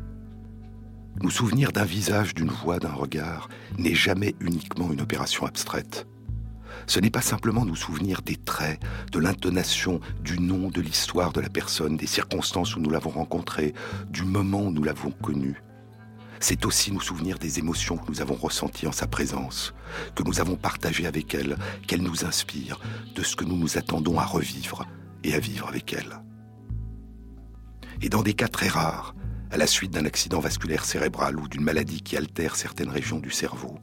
Nous 1.20 1.30
souvenir 1.30 1.72
d'un 1.72 1.84
visage, 1.84 2.34
d'une 2.34 2.50
voix, 2.50 2.78
d'un 2.78 2.92
regard 2.92 3.48
n'est 3.78 3.94
jamais 3.94 4.34
uniquement 4.40 4.92
une 4.92 5.00
opération 5.00 5.46
abstraite. 5.46 6.06
Ce 6.86 7.00
n'est 7.00 7.10
pas 7.10 7.22
simplement 7.22 7.64
nous 7.64 7.76
souvenir 7.76 8.22
des 8.22 8.36
traits, 8.36 8.80
de 9.10 9.18
l'intonation, 9.18 10.00
du 10.20 10.38
nom, 10.38 10.68
de 10.68 10.80
l'histoire 10.80 11.32
de 11.32 11.40
la 11.40 11.48
personne, 11.48 11.96
des 11.96 12.06
circonstances 12.06 12.76
où 12.76 12.80
nous 12.80 12.90
l'avons 12.90 13.10
rencontrée, 13.10 13.74
du 14.10 14.24
moment 14.24 14.62
où 14.62 14.70
nous 14.70 14.82
l'avons 14.82 15.10
connue. 15.10 15.62
C'est 16.40 16.66
aussi 16.66 16.90
nous 16.90 17.00
souvenir 17.00 17.38
des 17.38 17.60
émotions 17.60 17.96
que 17.96 18.10
nous 18.10 18.20
avons 18.20 18.34
ressenties 18.34 18.88
en 18.88 18.92
sa 18.92 19.06
présence, 19.06 19.74
que 20.16 20.24
nous 20.24 20.40
avons 20.40 20.56
partagées 20.56 21.06
avec 21.06 21.34
elle, 21.34 21.56
qu'elle 21.86 22.02
nous 22.02 22.24
inspire, 22.24 22.80
de 23.14 23.22
ce 23.22 23.36
que 23.36 23.44
nous 23.44 23.56
nous 23.56 23.78
attendons 23.78 24.18
à 24.18 24.24
revivre 24.24 24.84
et 25.22 25.34
à 25.34 25.38
vivre 25.38 25.68
avec 25.68 25.92
elle. 25.92 26.20
Et 28.00 28.08
dans 28.08 28.22
des 28.22 28.34
cas 28.34 28.48
très 28.48 28.66
rares, 28.66 29.14
à 29.52 29.56
la 29.56 29.68
suite 29.68 29.92
d'un 29.92 30.06
accident 30.06 30.40
vasculaire 30.40 30.84
cérébral 30.84 31.38
ou 31.38 31.46
d'une 31.46 31.62
maladie 31.62 32.02
qui 32.02 32.16
altère 32.16 32.56
certaines 32.56 32.90
régions 32.90 33.20
du 33.20 33.30
cerveau, 33.30 33.78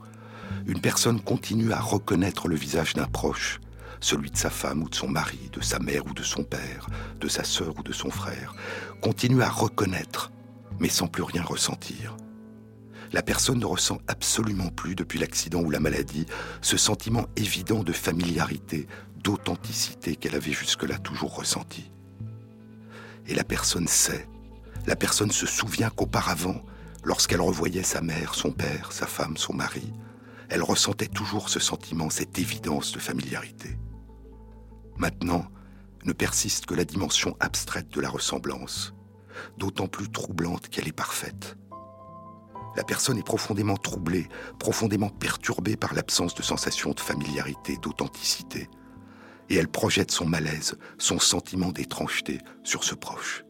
une 0.67 0.81
personne 0.81 1.21
continue 1.21 1.71
à 1.71 1.79
reconnaître 1.79 2.47
le 2.47 2.55
visage 2.55 2.93
d'un 2.93 3.07
proche, 3.07 3.59
celui 3.99 4.31
de 4.31 4.37
sa 4.37 4.49
femme 4.49 4.83
ou 4.83 4.89
de 4.89 4.95
son 4.95 5.07
mari, 5.07 5.49
de 5.51 5.61
sa 5.61 5.79
mère 5.79 6.05
ou 6.05 6.13
de 6.13 6.23
son 6.23 6.43
père, 6.43 6.87
de 7.19 7.27
sa 7.27 7.43
sœur 7.43 7.73
ou 7.77 7.83
de 7.83 7.93
son 7.93 8.09
frère, 8.09 8.55
continue 9.01 9.41
à 9.41 9.49
reconnaître, 9.49 10.31
mais 10.79 10.89
sans 10.89 11.07
plus 11.07 11.23
rien 11.23 11.43
ressentir. 11.43 12.15
La 13.11 13.23
personne 13.23 13.59
ne 13.59 13.65
ressent 13.65 13.97
absolument 14.07 14.69
plus 14.69 14.95
depuis 14.95 15.19
l'accident 15.19 15.61
ou 15.61 15.71
la 15.71 15.79
maladie 15.79 16.27
ce 16.61 16.77
sentiment 16.77 17.25
évident 17.35 17.83
de 17.83 17.91
familiarité, 17.91 18.87
d'authenticité 19.17 20.15
qu'elle 20.15 20.35
avait 20.35 20.53
jusque-là 20.53 20.97
toujours 20.99 21.35
ressenti. 21.35 21.91
Et 23.27 23.33
la 23.33 23.43
personne 23.43 23.87
sait, 23.87 24.27
la 24.85 24.95
personne 24.95 25.31
se 25.31 25.45
souvient 25.45 25.89
qu'auparavant, 25.89 26.61
lorsqu'elle 27.03 27.41
revoyait 27.41 27.83
sa 27.83 28.01
mère, 28.01 28.35
son 28.35 28.51
père, 28.51 28.91
sa 28.91 29.07
femme, 29.07 29.37
son 29.37 29.53
mari, 29.53 29.91
elle 30.49 30.63
ressentait 30.63 31.07
toujours 31.07 31.49
ce 31.49 31.59
sentiment, 31.59 32.09
cette 32.09 32.39
évidence 32.39 32.91
de 32.91 32.99
familiarité. 32.99 33.77
Maintenant, 34.97 35.45
ne 36.05 36.13
persiste 36.13 36.65
que 36.65 36.73
la 36.73 36.85
dimension 36.85 37.35
abstraite 37.39 37.89
de 37.89 38.01
la 38.01 38.09
ressemblance, 38.09 38.93
d'autant 39.57 39.87
plus 39.87 40.09
troublante 40.09 40.69
qu'elle 40.69 40.87
est 40.87 40.93
parfaite. 40.93 41.57
La 42.75 42.83
personne 42.83 43.17
est 43.17 43.25
profondément 43.25 43.77
troublée, 43.77 44.27
profondément 44.59 45.09
perturbée 45.09 45.75
par 45.75 45.93
l'absence 45.93 46.35
de 46.35 46.41
sensation 46.41 46.91
de 46.91 46.99
familiarité, 46.99 47.77
d'authenticité, 47.81 48.69
et 49.49 49.55
elle 49.55 49.67
projette 49.67 50.11
son 50.11 50.25
malaise, 50.25 50.77
son 50.97 51.19
sentiment 51.19 51.71
d'étrangeté 51.71 52.39
sur 52.63 52.83
ce 52.83 52.95
proche. 52.95 53.43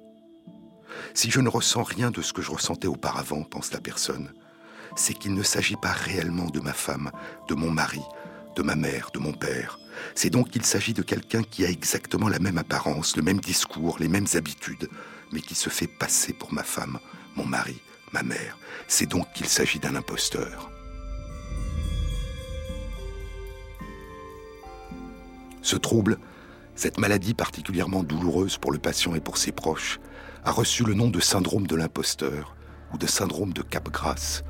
Si 1.13 1.29
je 1.29 1.39
ne 1.39 1.49
ressens 1.49 1.83
rien 1.83 2.11
de 2.11 2.21
ce 2.21 2.33
que 2.33 2.41
je 2.41 2.51
ressentais 2.51 2.87
auparavant, 2.87 3.43
pense 3.43 3.71
la 3.73 3.81
personne, 3.81 4.33
c'est 4.99 5.13
qu'il 5.13 5.33
ne 5.33 5.43
s'agit 5.43 5.77
pas 5.77 5.93
réellement 5.93 6.47
de 6.47 6.59
ma 6.59 6.73
femme, 6.73 7.09
de 7.47 7.55
mon 7.55 7.71
mari, 7.71 8.01
de 8.57 8.61
ma 8.61 8.75
mère, 8.75 9.11
de 9.13 9.19
mon 9.19 9.31
père. 9.31 9.79
C'est 10.13 10.29
donc 10.29 10.49
qu'il 10.49 10.65
s'agit 10.65 10.93
de 10.93 11.01
quelqu'un 11.01 11.41
qui 11.41 11.65
a 11.65 11.69
exactement 11.69 12.27
la 12.27 12.39
même 12.39 12.57
apparence, 12.57 13.15
le 13.15 13.23
même 13.23 13.39
discours, 13.39 13.97
les 13.99 14.09
mêmes 14.09 14.27
habitudes, 14.33 14.89
mais 15.31 15.39
qui 15.39 15.55
se 15.55 15.69
fait 15.69 15.87
passer 15.87 16.33
pour 16.33 16.53
ma 16.53 16.63
femme, 16.63 16.99
mon 17.37 17.45
mari, 17.45 17.79
ma 18.11 18.23
mère. 18.23 18.57
C'est 18.89 19.05
donc 19.05 19.31
qu'il 19.33 19.47
s'agit 19.47 19.79
d'un 19.79 19.95
imposteur. 19.95 20.69
Ce 25.61 25.77
trouble, 25.77 26.17
cette 26.75 26.97
maladie 26.97 27.33
particulièrement 27.33 28.03
douloureuse 28.03 28.57
pour 28.57 28.73
le 28.73 28.79
patient 28.79 29.15
et 29.15 29.21
pour 29.21 29.37
ses 29.37 29.53
proches, 29.53 29.99
a 30.43 30.51
reçu 30.51 30.83
le 30.83 30.93
nom 30.93 31.09
de 31.09 31.21
syndrome 31.21 31.67
de 31.67 31.75
l'imposteur 31.77 32.55
ou 32.93 32.97
de 32.97 33.07
syndrome 33.07 33.53
de 33.53 33.61
Capgras, 33.61 34.43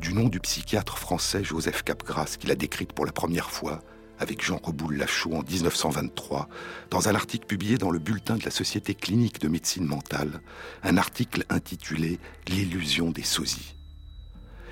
du 0.00 0.14
nom 0.14 0.28
du 0.28 0.40
psychiatre 0.40 0.98
français 0.98 1.42
Joseph 1.42 1.82
Capgras 1.82 2.36
qui 2.38 2.46
l'a 2.46 2.54
décrite 2.54 2.92
pour 2.92 3.06
la 3.06 3.12
première 3.12 3.50
fois 3.50 3.82
avec 4.18 4.44
Jean 4.44 4.60
Reboul-Lachaud 4.62 5.34
en 5.34 5.42
1923, 5.42 6.48
dans 6.90 7.08
un 7.08 7.14
article 7.14 7.46
publié 7.46 7.78
dans 7.78 7.90
le 7.90 8.00
Bulletin 8.00 8.36
de 8.36 8.44
la 8.44 8.50
Société 8.50 8.94
clinique 8.94 9.40
de 9.40 9.48
médecine 9.48 9.84
mentale, 9.84 10.40
un 10.82 10.96
article 10.96 11.44
intitulé 11.50 12.18
L'illusion 12.48 13.10
des 13.10 13.22
sosies. 13.22 13.76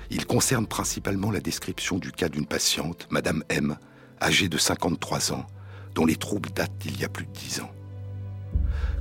Il 0.09 0.25
concerne 0.25 0.67
principalement 0.67 1.31
la 1.31 1.39
description 1.39 1.97
du 1.97 2.11
cas 2.11 2.27
d'une 2.27 2.45
patiente, 2.45 3.07
Madame 3.09 3.43
M, 3.47 3.77
âgée 4.21 4.49
de 4.49 4.57
53 4.57 5.31
ans, 5.31 5.47
dont 5.95 6.05
les 6.05 6.17
troubles 6.17 6.49
datent 6.51 6.77
d'il 6.79 6.99
y 6.99 7.05
a 7.05 7.09
plus 7.09 7.25
de 7.25 7.31
dix 7.31 7.61
ans. 7.61 7.71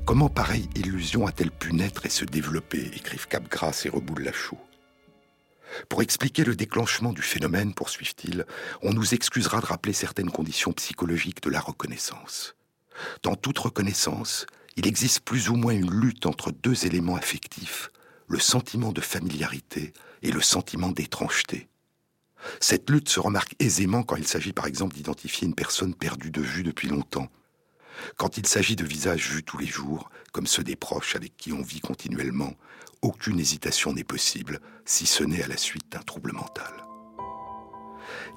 Comment 0.04 0.28
pareille 0.28 0.68
illusion 0.76 1.26
a-t-elle 1.26 1.50
pu 1.50 1.72
naître 1.72 2.06
et 2.06 2.10
se 2.10 2.24
développer? 2.24 2.90
écrivent 2.94 3.26
Capgras 3.26 3.82
et 3.84 3.88
Reboul-Lachaud. 3.88 4.58
Pour 5.88 6.02
expliquer 6.02 6.44
le 6.44 6.57
déclenchement 6.57 7.12
du 7.12 7.22
phénomène, 7.22 7.74
poursuivent-ils, 7.74 8.44
on 8.83 8.92
nous 8.92 9.14
excusera 9.14 9.61
de 9.61 9.66
rappeler 9.66 9.92
certaines 9.92 10.31
conditions 10.31 10.72
psychologiques 10.72 11.42
de 11.42 11.50
la 11.50 11.61
reconnaissance. 11.61 12.55
Dans 13.22 13.37
toute 13.37 13.59
reconnaissance, 13.59 14.46
il 14.76 14.87
existe 14.87 15.20
plus 15.20 15.48
ou 15.48 15.57
moins 15.57 15.74
une 15.74 15.90
lutte 15.90 16.26
entre 16.26 16.50
deux 16.50 16.87
éléments 16.87 17.16
affectifs, 17.16 17.90
le 18.29 18.38
sentiment 18.38 18.92
de 18.92 19.00
familiarité 19.00 19.92
et 20.22 20.31
le 20.31 20.40
sentiment 20.40 20.90
d'étrangeté. 20.90 21.68
Cette 22.61 22.88
lutte 22.90 23.09
se 23.09 23.20
remarque 23.20 23.55
aisément 23.59 24.02
quand 24.02 24.16
il 24.16 24.26
s'agit 24.26 24.52
par 24.52 24.66
exemple 24.66 24.94
d'identifier 24.94 25.46
une 25.46 25.55
personne 25.55 25.94
perdue 25.94 26.31
de 26.31 26.42
vue 26.42 26.62
depuis 26.62 26.88
longtemps. 26.88 27.29
Quand 28.16 28.38
il 28.38 28.46
s'agit 28.46 28.76
de 28.76 28.85
visages 28.85 29.30
vus 29.30 29.42
tous 29.42 29.59
les 29.59 29.66
jours, 29.66 30.11
comme 30.32 30.46
ceux 30.46 30.64
des 30.64 30.76
proches 30.76 31.16
avec 31.16 31.37
qui 31.37 31.52
on 31.52 31.62
vit 31.62 31.80
continuellement, 31.80 32.54
aucune 33.02 33.40
hésitation 33.40 33.92
n'est 33.92 34.04
possible, 34.04 34.61
si 34.85 35.06
ce 35.06 35.24
n'est 35.24 35.42
à 35.42 35.48
la 35.48 35.56
suite 35.56 35.90
d'un 35.92 36.00
trouble 36.00 36.32
mental. 36.32 36.72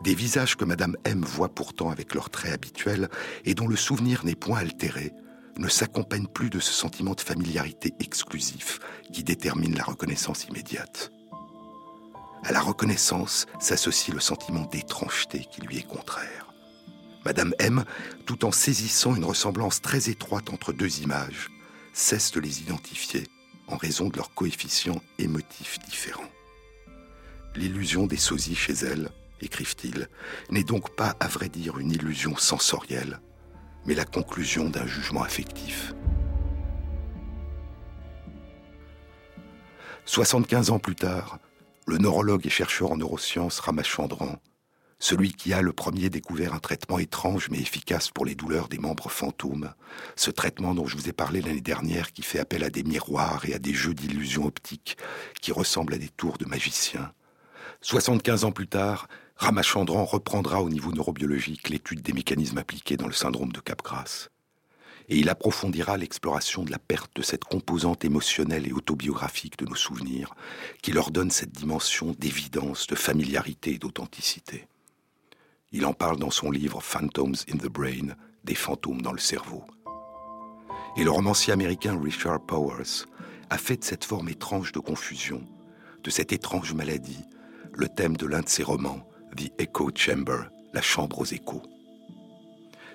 Des 0.03 0.15
visages 0.15 0.55
que 0.55 0.65
Madame 0.65 0.95
M 1.03 1.23
voit 1.23 1.49
pourtant 1.49 1.89
avec 1.89 2.13
leurs 2.13 2.29
traits 2.29 2.53
habituels 2.53 3.09
et 3.45 3.53
dont 3.53 3.67
le 3.67 3.75
souvenir 3.75 4.25
n'est 4.25 4.35
point 4.35 4.59
altéré, 4.59 5.11
ne 5.57 5.67
s'accompagnent 5.67 6.27
plus 6.27 6.49
de 6.49 6.59
ce 6.59 6.71
sentiment 6.71 7.13
de 7.13 7.21
familiarité 7.21 7.93
exclusif 7.99 8.79
qui 9.11 9.23
détermine 9.23 9.75
la 9.75 9.83
reconnaissance 9.83 10.45
immédiate. 10.45 11.11
À 12.43 12.53
la 12.53 12.61
reconnaissance 12.61 13.45
s'associe 13.59 14.13
le 14.13 14.21
sentiment 14.21 14.65
d'étrangeté 14.65 15.45
qui 15.51 15.61
lui 15.61 15.77
est 15.77 15.87
contraire. 15.87 16.48
Madame 17.25 17.53
M, 17.59 17.83
tout 18.25 18.45
en 18.45 18.51
saisissant 18.51 19.15
une 19.15 19.25
ressemblance 19.25 19.81
très 19.81 20.09
étroite 20.09 20.49
entre 20.49 20.71
deux 20.71 21.01
images, 21.01 21.49
cesse 21.93 22.31
de 22.31 22.39
les 22.39 22.61
identifier 22.61 23.23
en 23.67 23.77
raison 23.77 24.09
de 24.09 24.17
leurs 24.17 24.33
coefficients 24.33 25.01
émotifs 25.17 25.79
différents. 25.79 26.29
L'illusion 27.55 28.07
des 28.07 28.17
sosies 28.17 28.55
chez 28.55 28.73
elle 28.73 29.09
écrivent-ils, 29.41 30.07
n'est 30.49 30.63
donc 30.63 30.95
pas, 30.95 31.15
à 31.19 31.27
vrai 31.27 31.49
dire, 31.49 31.77
une 31.77 31.91
illusion 31.91 32.35
sensorielle, 32.37 33.19
mais 33.85 33.95
la 33.95 34.05
conclusion 34.05 34.69
d'un 34.69 34.87
jugement 34.87 35.23
affectif. 35.23 35.93
75 40.05 40.71
ans 40.71 40.79
plus 40.79 40.95
tard, 40.95 41.37
le 41.85 41.97
neurologue 41.97 42.45
et 42.45 42.49
chercheur 42.49 42.91
en 42.91 42.97
neurosciences 42.97 43.59
Ramachandran 43.59 44.39
celui 44.99 45.31
qui 45.31 45.53
a 45.53 45.61
le 45.61 45.71
premier 45.71 46.09
découvert 46.09 46.53
un 46.53 46.59
traitement 46.59 46.99
étrange 46.99 47.49
mais 47.49 47.59
efficace 47.59 48.09
pour 48.09 48.25
les 48.25 48.35
douleurs 48.35 48.67
des 48.67 48.77
membres 48.77 49.09
fantômes, 49.09 49.73
ce 50.17 50.29
traitement 50.29 50.75
dont 50.75 50.85
je 50.85 50.97
vous 50.97 51.07
ai 51.07 51.13
parlé 51.13 51.41
l'année 51.41 51.61
dernière 51.61 52.11
qui 52.11 52.21
fait 52.21 52.39
appel 52.39 52.63
à 52.63 52.69
des 52.69 52.83
miroirs 52.83 53.45
et 53.45 53.53
à 53.53 53.59
des 53.59 53.73
jeux 53.73 53.93
d'illusions 53.93 54.45
optiques 54.45 54.97
qui 55.41 55.53
ressemblent 55.53 55.93
à 55.93 55.97
des 55.97 56.09
tours 56.09 56.37
de 56.37 56.45
magiciens. 56.45 57.13
75 57.81 58.43
ans 58.43 58.51
plus 58.51 58.67
tard, 58.67 59.07
Ramachandran 59.37 60.03
reprendra 60.03 60.61
au 60.61 60.69
niveau 60.69 60.91
neurobiologique 60.91 61.69
l'étude 61.69 62.01
des 62.01 62.11
mécanismes 62.11 62.57
appliqués 62.57 62.97
dans 62.97 63.07
le 63.07 63.13
syndrome 63.13 63.53
de 63.53 63.61
Capgras. 63.61 64.27
Et 65.07 65.17
il 65.17 65.29
approfondira 65.29 65.95
l'exploration 65.95 66.63
de 66.63 66.71
la 66.71 66.77
perte 66.77 67.15
de 67.15 67.21
cette 67.21 67.45
composante 67.45 68.03
émotionnelle 68.03 68.67
et 68.67 68.73
autobiographique 68.73 69.57
de 69.57 69.65
nos 69.65 69.75
souvenirs, 69.75 70.35
qui 70.83 70.91
leur 70.91 71.09
donne 71.09 71.31
cette 71.31 71.53
dimension 71.53 72.13
d'évidence, 72.19 72.85
de 72.85 72.95
familiarité 72.95 73.73
et 73.73 73.79
d'authenticité. 73.79 74.67
Il 75.71 75.85
en 75.85 75.93
parle 75.93 76.17
dans 76.17 76.31
son 76.31 76.49
livre 76.49 76.81
Phantoms 76.81 77.35
in 77.47 77.57
the 77.57 77.67
Brain, 77.67 78.15
des 78.43 78.55
fantômes 78.55 79.03
dans 79.03 79.11
le 79.11 79.19
cerveau. 79.19 79.63
Et 80.97 81.03
le 81.03 81.11
romancier 81.11 81.53
américain 81.53 81.99
Richard 82.01 82.43
Powers 82.43 83.05
a 83.51 83.57
fait 83.59 83.77
de 83.77 83.83
cette 83.83 84.03
forme 84.03 84.29
étrange 84.29 84.71
de 84.71 84.79
confusion, 84.79 85.43
de 86.03 86.09
cette 86.09 86.33
étrange 86.33 86.73
maladie, 86.73 87.23
le 87.73 87.87
thème 87.87 88.17
de 88.17 88.25
l'un 88.25 88.41
de 88.41 88.49
ses 88.49 88.63
romans, 88.63 89.07
The 89.37 89.51
Echo 89.59 89.91
Chamber, 89.93 90.49
la 90.73 90.81
chambre 90.81 91.19
aux 91.19 91.25
échos. 91.25 91.61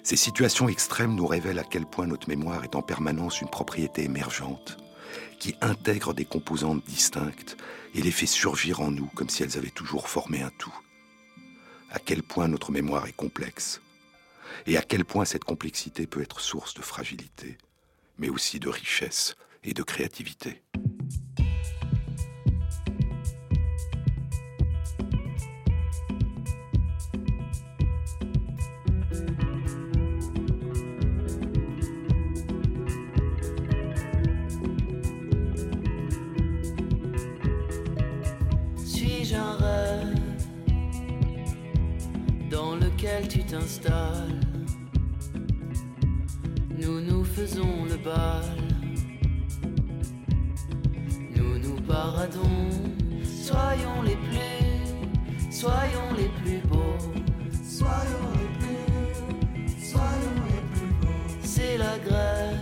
Ces 0.02 0.16
situations 0.16 0.68
extrêmes 0.68 1.14
nous 1.14 1.28
révèlent 1.28 1.60
à 1.60 1.64
quel 1.64 1.86
point 1.86 2.08
notre 2.08 2.28
mémoire 2.28 2.64
est 2.64 2.74
en 2.74 2.82
permanence 2.82 3.40
une 3.40 3.50
propriété 3.50 4.02
émergente, 4.02 4.78
qui 5.38 5.54
intègre 5.60 6.12
des 6.12 6.24
composantes 6.24 6.84
distinctes 6.84 7.56
et 7.94 8.02
les 8.02 8.10
fait 8.10 8.26
surgir 8.26 8.80
en 8.80 8.90
nous 8.90 9.10
comme 9.14 9.28
si 9.28 9.44
elles 9.44 9.56
avaient 9.56 9.70
toujours 9.70 10.08
formé 10.08 10.42
un 10.42 10.50
tout 10.58 10.74
à 11.94 12.00
quel 12.00 12.24
point 12.24 12.48
notre 12.48 12.72
mémoire 12.72 13.06
est 13.06 13.12
complexe 13.12 13.80
et 14.66 14.76
à 14.76 14.82
quel 14.82 15.04
point 15.04 15.24
cette 15.24 15.44
complexité 15.44 16.06
peut 16.06 16.22
être 16.22 16.40
source 16.40 16.74
de 16.74 16.82
fragilité, 16.82 17.56
mais 18.18 18.28
aussi 18.28 18.58
de 18.58 18.68
richesse 18.68 19.36
et 19.62 19.74
de 19.74 19.82
créativité. 19.82 20.62
Tu 43.28 43.44
t'installes. 43.44 44.40
Nous 46.78 47.00
nous 47.00 47.22
faisons 47.22 47.84
le 47.84 47.96
bal. 47.96 48.42
Nous 51.36 51.58
nous 51.58 51.80
paradons. 51.82 52.70
Soyons 53.22 54.02
les 54.04 54.16
plus, 54.16 55.52
soyons 55.52 56.10
les 56.16 56.30
plus 56.40 56.60
beaux. 56.66 56.98
Soyons 57.62 58.30
les 58.40 58.50
plus, 58.58 59.84
soyons 59.90 60.38
les 60.48 60.62
plus 60.72 60.92
beaux. 61.02 61.38
C'est 61.42 61.76
la 61.76 61.98
grève 61.98 62.58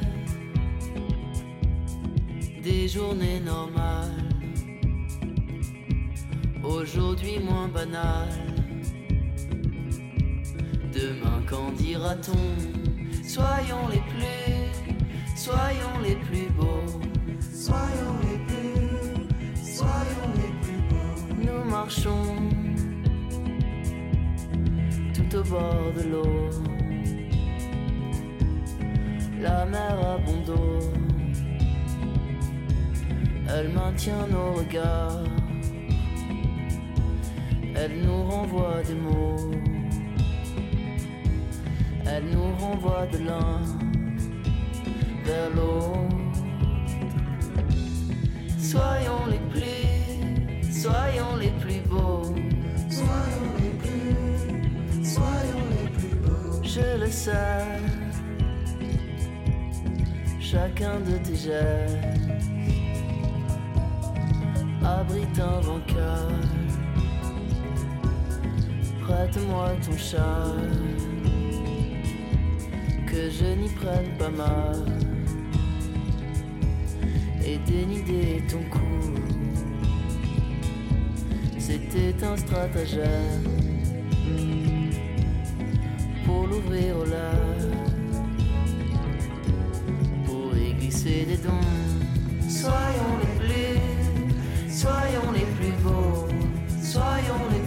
des 2.62 2.88
journées 2.88 3.40
normales. 3.40 4.28
Aujourd'hui 6.64 7.38
moins 7.38 7.68
banales 7.68 8.51
qu'en 11.52 11.70
dira-t-on 11.72 12.44
Soyons 13.22 13.86
les 13.92 14.02
plus, 14.12 15.36
soyons 15.36 15.96
les 16.02 16.16
plus 16.16 16.48
beaux. 16.58 16.88
Soyons 17.40 18.16
les 18.28 18.38
plus, 18.48 19.76
soyons 19.76 20.28
les 20.40 20.52
plus 20.62 20.80
beaux. 20.88 21.34
Nous 21.46 21.70
marchons 21.70 22.26
tout 25.14 25.36
au 25.36 25.42
bord 25.44 25.92
de 25.96 26.02
l'eau. 26.10 26.50
La 29.40 29.64
mer 29.66 29.96
a 30.12 30.18
bon 30.18 30.40
dos. 30.46 30.92
Elle 33.54 33.70
maintient 33.70 34.26
nos 34.28 34.52
regards. 34.54 35.24
Elle 37.74 38.02
nous 38.04 38.22
renvoie 38.24 38.82
des 38.86 38.94
mots 38.94 39.62
elle 42.14 42.25
nous 42.27 42.53
renvoie 42.59 43.07
de 43.07 43.18
l'un 43.18 43.61
vers 45.25 45.51
l'autre. 45.57 46.16
Soyons 48.59 49.27
les 49.31 49.42
plus, 49.53 50.73
soyons 50.73 51.37
les 51.40 51.52
plus 51.63 51.81
beaux. 51.88 52.35
Soyons 52.90 53.52
les 53.63 53.75
plus, 53.83 55.04
soyons 55.04 55.65
les 55.77 55.88
plus 55.98 56.17
beaux. 56.17 56.63
Je 56.63 57.00
le 57.02 57.10
sais, 57.10 57.81
chacun 60.40 61.00
de 61.00 61.17
tes 61.25 61.37
gestes 61.37 61.98
abrite 64.85 65.38
un 65.38 65.60
vainqueur. 65.60 66.29
Prête-moi 69.00 69.71
ton 69.85 69.96
chat 69.96 70.54
que 73.13 73.29
je 73.29 73.44
n'y 73.44 73.69
prenne 73.69 74.17
pas 74.19 74.31
mal 74.31 74.87
et 77.44 77.58
dénider 77.71 78.42
ton 78.50 78.63
cou. 78.71 78.81
C'était 81.58 82.25
un 82.25 82.37
stratagème 82.38 83.44
pour 86.25 86.46
l'ouvrir 86.46 86.96
au 86.96 87.04
large, 87.04 87.69
pour 90.25 90.56
y 90.56 90.73
glisser 90.73 91.27
des 91.27 91.37
dons. 91.37 91.69
Soyons 92.48 93.15
les 93.23 93.35
plus, 93.40 94.73
soyons 94.73 95.33
les 95.35 95.48
plus 95.56 95.75
beaux, 95.85 96.29
soyons 96.81 97.44
les 97.52 97.62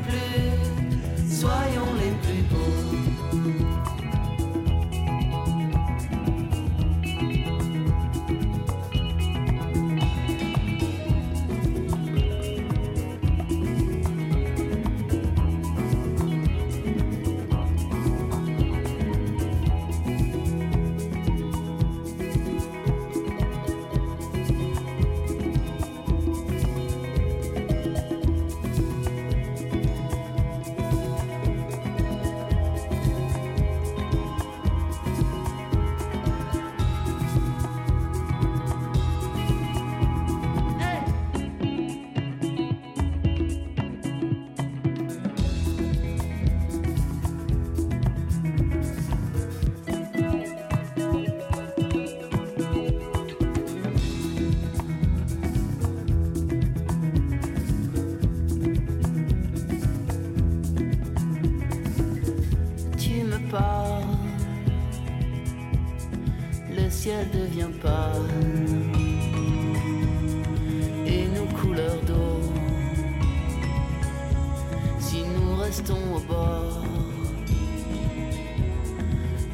restons 75.76 76.16
au 76.16 76.20
bord. 76.22 76.84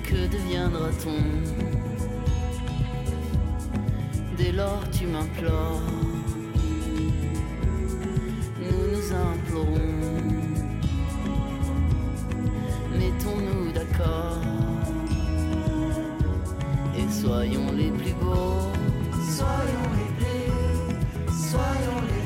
Que 0.03 0.27
deviendra-t-on? 0.27 1.23
Dès 4.37 4.51
lors 4.51 4.83
tu 4.91 5.07
m'implores, 5.07 5.81
nous 8.59 8.81
nous 8.91 9.13
implorons. 9.13 9.89
Mettons-nous 12.99 13.71
d'accord 13.71 14.41
et 16.97 17.11
soyons 17.11 17.71
les 17.71 17.91
plus 17.91 18.13
beaux. 18.13 18.69
Soyons 19.37 19.89
les 19.99 20.11
plus, 20.19 20.51
soyons 21.49 22.01
les 22.09 22.20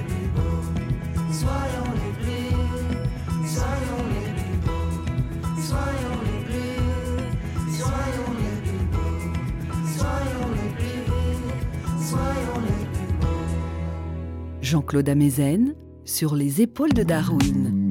Jean-Claude 14.76 15.08
Amezen 15.08 15.74
sur 16.04 16.36
les 16.36 16.62
épaules 16.62 16.92
de 16.92 17.04
Darwin. 17.04 17.88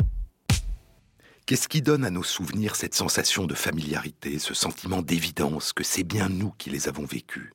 Qu'est-ce 1.46 1.66
qui 1.66 1.80
donne 1.80 2.04
à 2.04 2.10
nos 2.10 2.22
souvenirs 2.22 2.76
cette 2.76 2.94
sensation 2.94 3.46
de 3.46 3.54
familiarité, 3.54 4.38
ce 4.38 4.52
sentiment 4.52 5.00
d'évidence 5.00 5.72
que 5.72 5.82
c'est 5.82 6.02
bien 6.02 6.28
nous 6.28 6.50
qui 6.58 6.68
les 6.68 6.86
avons 6.86 7.06
vécus 7.06 7.50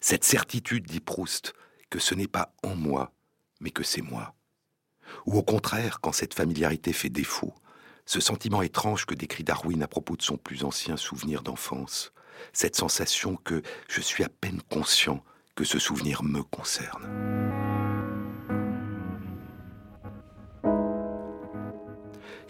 Cette 0.00 0.24
certitude, 0.24 0.86
dit 0.86 1.00
Proust, 1.00 1.52
que 1.90 1.98
ce 1.98 2.14
n'est 2.14 2.28
pas 2.28 2.54
en 2.62 2.76
moi, 2.76 3.12
mais 3.60 3.72
que 3.72 3.82
c'est 3.82 4.00
moi. 4.00 4.34
Ou 5.26 5.36
au 5.36 5.42
contraire, 5.42 6.00
quand 6.00 6.12
cette 6.12 6.32
familiarité 6.32 6.94
fait 6.94 7.10
défaut, 7.10 7.52
ce 8.06 8.20
sentiment 8.20 8.62
étrange 8.62 9.04
que 9.04 9.14
décrit 9.14 9.44
Darwin 9.44 9.82
à 9.82 9.86
propos 9.86 10.16
de 10.16 10.22
son 10.22 10.38
plus 10.38 10.64
ancien 10.64 10.96
souvenir 10.96 11.42
d'enfance, 11.42 12.14
cette 12.54 12.76
sensation 12.76 13.36
que 13.36 13.60
je 13.90 14.00
suis 14.00 14.24
à 14.24 14.30
peine 14.30 14.62
conscient 14.70 15.22
que 15.54 15.64
ce 15.64 15.78
souvenir 15.78 16.22
me 16.22 16.42
concerne. 16.42 17.69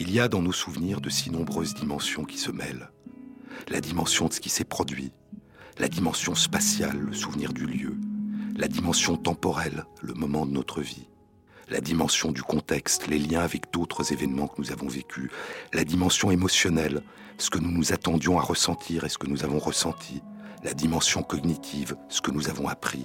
Il 0.01 0.11
y 0.11 0.19
a 0.19 0.29
dans 0.29 0.41
nos 0.41 0.53
souvenirs 0.53 1.03
de 1.03 1.11
si 1.11 1.31
nombreuses 1.31 1.75
dimensions 1.75 2.25
qui 2.25 2.39
se 2.39 2.51
mêlent. 2.51 2.91
La 3.69 3.83
dimension 3.83 4.29
de 4.29 4.33
ce 4.33 4.41
qui 4.41 4.49
s'est 4.49 4.65
produit, 4.65 5.13
la 5.77 5.89
dimension 5.89 6.35
spatiale, 6.35 6.97
le 6.97 7.13
souvenir 7.13 7.53
du 7.53 7.67
lieu, 7.67 7.99
la 8.57 8.67
dimension 8.67 9.19
temporelle, 9.19 9.85
le 10.01 10.15
moment 10.15 10.47
de 10.47 10.53
notre 10.53 10.81
vie, 10.81 11.07
la 11.69 11.83
dimension 11.83 12.33
du 12.33 12.43
contexte, 12.43 13.09
les 13.09 13.19
liens 13.19 13.43
avec 13.43 13.71
d'autres 13.75 14.11
événements 14.11 14.49
que 14.49 14.63
nous 14.63 14.73
avons 14.73 14.89
vécus, 14.89 15.31
la 15.75 15.85
dimension 15.85 16.31
émotionnelle, 16.31 17.03
ce 17.37 17.51
que 17.51 17.59
nous 17.59 17.71
nous 17.71 17.93
attendions 17.93 18.39
à 18.39 18.43
ressentir 18.43 19.05
et 19.05 19.11
ce 19.11 19.19
que 19.19 19.29
nous 19.29 19.45
avons 19.45 19.59
ressenti, 19.59 20.23
la 20.65 20.73
dimension 20.73 21.23
cognitive, 21.23 21.95
ce 22.09 22.23
que 22.23 22.31
nous 22.31 22.49
avons 22.49 22.69
appris. 22.69 23.05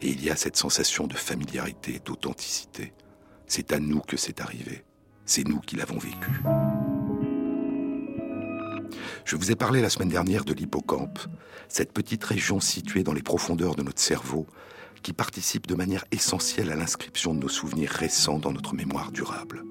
Et 0.00 0.08
il 0.08 0.24
y 0.24 0.30
a 0.30 0.34
cette 0.34 0.56
sensation 0.56 1.06
de 1.06 1.14
familiarité, 1.14 2.00
d'authenticité. 2.04 2.94
C'est 3.46 3.72
à 3.72 3.78
nous 3.78 4.00
que 4.00 4.16
c'est 4.16 4.40
arrivé. 4.40 4.82
C'est 5.30 5.46
nous 5.46 5.60
qui 5.60 5.76
l'avons 5.76 5.96
vécu. 5.96 6.42
Je 9.24 9.36
vous 9.36 9.52
ai 9.52 9.54
parlé 9.54 9.80
la 9.80 9.88
semaine 9.88 10.08
dernière 10.08 10.44
de 10.44 10.52
l'hippocampe, 10.52 11.20
cette 11.68 11.92
petite 11.92 12.24
région 12.24 12.58
située 12.58 13.04
dans 13.04 13.12
les 13.12 13.22
profondeurs 13.22 13.76
de 13.76 13.84
notre 13.84 14.00
cerveau 14.00 14.48
qui 15.04 15.12
participe 15.12 15.68
de 15.68 15.76
manière 15.76 16.04
essentielle 16.10 16.72
à 16.72 16.74
l'inscription 16.74 17.32
de 17.32 17.38
nos 17.38 17.48
souvenirs 17.48 17.90
récents 17.90 18.40
dans 18.40 18.50
notre 18.50 18.74
mémoire 18.74 19.12
durable. 19.12 19.62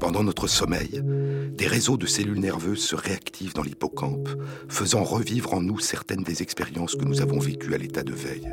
Pendant 0.00 0.24
notre 0.24 0.46
sommeil, 0.46 1.02
des 1.04 1.66
réseaux 1.66 1.98
de 1.98 2.06
cellules 2.06 2.40
nerveuses 2.40 2.82
se 2.82 2.96
réactivent 2.96 3.52
dans 3.52 3.62
l'hippocampe, 3.62 4.30
faisant 4.70 5.04
revivre 5.04 5.52
en 5.52 5.60
nous 5.60 5.80
certaines 5.80 6.22
des 6.22 6.40
expériences 6.40 6.96
que 6.96 7.04
nous 7.04 7.20
avons 7.20 7.40
vécues 7.40 7.74
à 7.74 7.78
l'état 7.78 8.04
de 8.04 8.14
veille. 8.14 8.48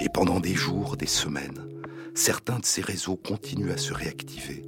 Et 0.00 0.08
pendant 0.12 0.40
des 0.40 0.56
jours, 0.56 0.96
des 0.96 1.06
semaines, 1.06 1.73
certains 2.14 2.60
de 2.60 2.64
ces 2.64 2.80
réseaux 2.80 3.16
continuent 3.16 3.72
à 3.72 3.76
se 3.76 3.92
réactiver, 3.92 4.64